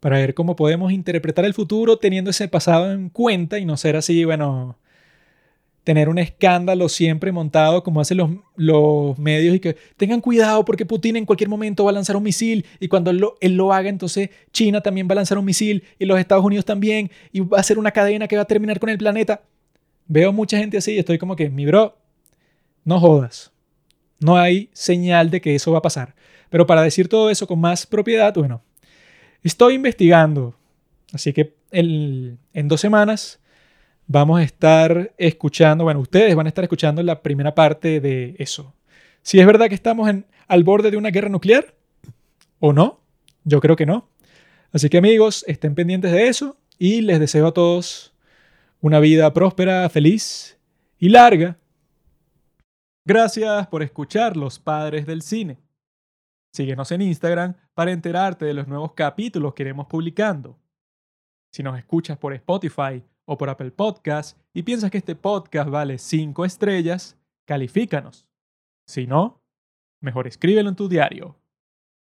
para 0.01 0.17
ver 0.17 0.33
cómo 0.33 0.57
podemos 0.57 0.91
interpretar 0.91 1.45
el 1.45 1.53
futuro 1.53 1.99
teniendo 1.99 2.31
ese 2.31 2.49
pasado 2.49 2.91
en 2.91 3.07
cuenta 3.07 3.59
y 3.59 3.65
no 3.65 3.77
ser 3.77 3.95
así, 3.95 4.25
bueno, 4.25 4.77
tener 5.87 6.09
un 6.09 6.17
escándalo 6.17 6.89
siempre 6.89 7.31
montado 7.31 7.81
como 7.81 8.01
hacen 8.01 8.17
los, 8.17 8.29
los 8.57 9.17
medios 9.17 9.55
y 9.55 9.61
que 9.61 9.77
tengan 9.95 10.19
cuidado 10.19 10.65
porque 10.65 10.85
Putin 10.85 11.15
en 11.15 11.25
cualquier 11.25 11.47
momento 11.47 11.85
va 11.85 11.91
a 11.91 11.93
lanzar 11.93 12.17
un 12.17 12.23
misil 12.23 12.65
y 12.81 12.89
cuando 12.89 13.09
él 13.09 13.19
lo, 13.19 13.37
él 13.39 13.55
lo 13.55 13.71
haga 13.71 13.87
entonces 13.87 14.29
China 14.51 14.81
también 14.81 15.07
va 15.07 15.13
a 15.13 15.15
lanzar 15.15 15.37
un 15.37 15.45
misil 15.45 15.85
y 15.97 16.03
los 16.03 16.19
Estados 16.19 16.43
Unidos 16.43 16.65
también 16.65 17.09
y 17.31 17.39
va 17.39 17.59
a 17.59 17.63
ser 17.63 17.79
una 17.79 17.91
cadena 17.91 18.27
que 18.27 18.35
va 18.35 18.41
a 18.41 18.45
terminar 18.45 18.81
con 18.81 18.89
el 18.89 18.97
planeta. 18.97 19.43
Veo 20.07 20.33
mucha 20.33 20.57
gente 20.57 20.77
así 20.77 20.91
y 20.91 20.99
estoy 20.99 21.17
como 21.17 21.37
que, 21.37 21.49
mi 21.49 21.65
bro, 21.65 21.97
no 22.83 22.99
jodas. 22.99 23.53
No 24.19 24.35
hay 24.35 24.69
señal 24.73 25.29
de 25.29 25.39
que 25.39 25.55
eso 25.55 25.71
va 25.71 25.77
a 25.77 25.81
pasar. 25.81 26.15
Pero 26.49 26.67
para 26.67 26.81
decir 26.81 27.07
todo 27.07 27.29
eso 27.29 27.47
con 27.47 27.61
más 27.61 27.85
propiedad, 27.85 28.33
bueno, 28.33 28.61
estoy 29.41 29.75
investigando. 29.75 30.53
Así 31.13 31.31
que 31.31 31.55
en 31.71 32.67
dos 32.67 32.81
semanas 32.81 33.39
vamos 34.07 34.39
a 34.39 34.43
estar 34.43 35.13
escuchando, 35.17 35.83
bueno, 35.83 35.99
ustedes 35.99 36.35
van 36.35 36.47
a 36.47 36.49
estar 36.49 36.63
escuchando 36.63 37.03
la 37.03 37.21
primera 37.21 37.53
parte 37.53 37.99
de 37.99 38.35
eso. 38.39 38.73
Si 39.21 39.39
es 39.39 39.45
verdad 39.45 39.67
que 39.67 39.75
estamos 39.75 40.09
en, 40.09 40.25
al 40.47 40.63
borde 40.63 40.89
de 40.89 40.97
una 40.97 41.11
guerra 41.11 41.29
nuclear 41.29 41.75
o 42.59 42.73
no, 42.73 43.01
yo 43.43 43.59
creo 43.59 43.75
que 43.75 43.85
no. 43.85 44.09
Así 44.71 44.89
que 44.89 44.97
amigos, 44.97 45.43
estén 45.47 45.75
pendientes 45.75 46.11
de 46.11 46.27
eso 46.27 46.57
y 46.79 47.01
les 47.01 47.19
deseo 47.19 47.47
a 47.47 47.53
todos 47.53 48.13
una 48.79 48.99
vida 48.99 49.31
próspera, 49.33 49.87
feliz 49.89 50.57
y 50.97 51.09
larga. 51.09 51.57
Gracias 53.05 53.67
por 53.67 53.83
escuchar 53.83 54.35
Los 54.35 54.59
Padres 54.59 55.05
del 55.05 55.21
Cine. 55.21 55.57
Síguenos 56.53 56.91
en 56.91 57.01
Instagram 57.01 57.55
para 57.73 57.91
enterarte 57.91 58.45
de 58.45 58.53
los 58.53 58.67
nuevos 58.67 58.93
capítulos 58.93 59.53
que 59.53 59.63
iremos 59.63 59.87
publicando. 59.87 60.57
Si 61.51 61.63
nos 61.63 61.77
escuchas 61.77 62.17
por 62.17 62.33
Spotify 62.33 63.03
o 63.27 63.37
por 63.37 63.49
Apple 63.49 63.71
Podcast 63.71 64.39
y 64.53 64.63
piensas 64.63 64.89
que 64.89 64.97
este 64.97 65.15
podcast 65.15 65.69
vale 65.69 65.97
5 65.97 66.45
estrellas, 66.45 67.17
califícanos. 67.45 68.25
Si 68.87 69.05
no, 69.05 69.43
mejor 70.01 70.27
escríbelo 70.27 70.69
en 70.69 70.75
tu 70.75 70.87
diario. 70.87 71.35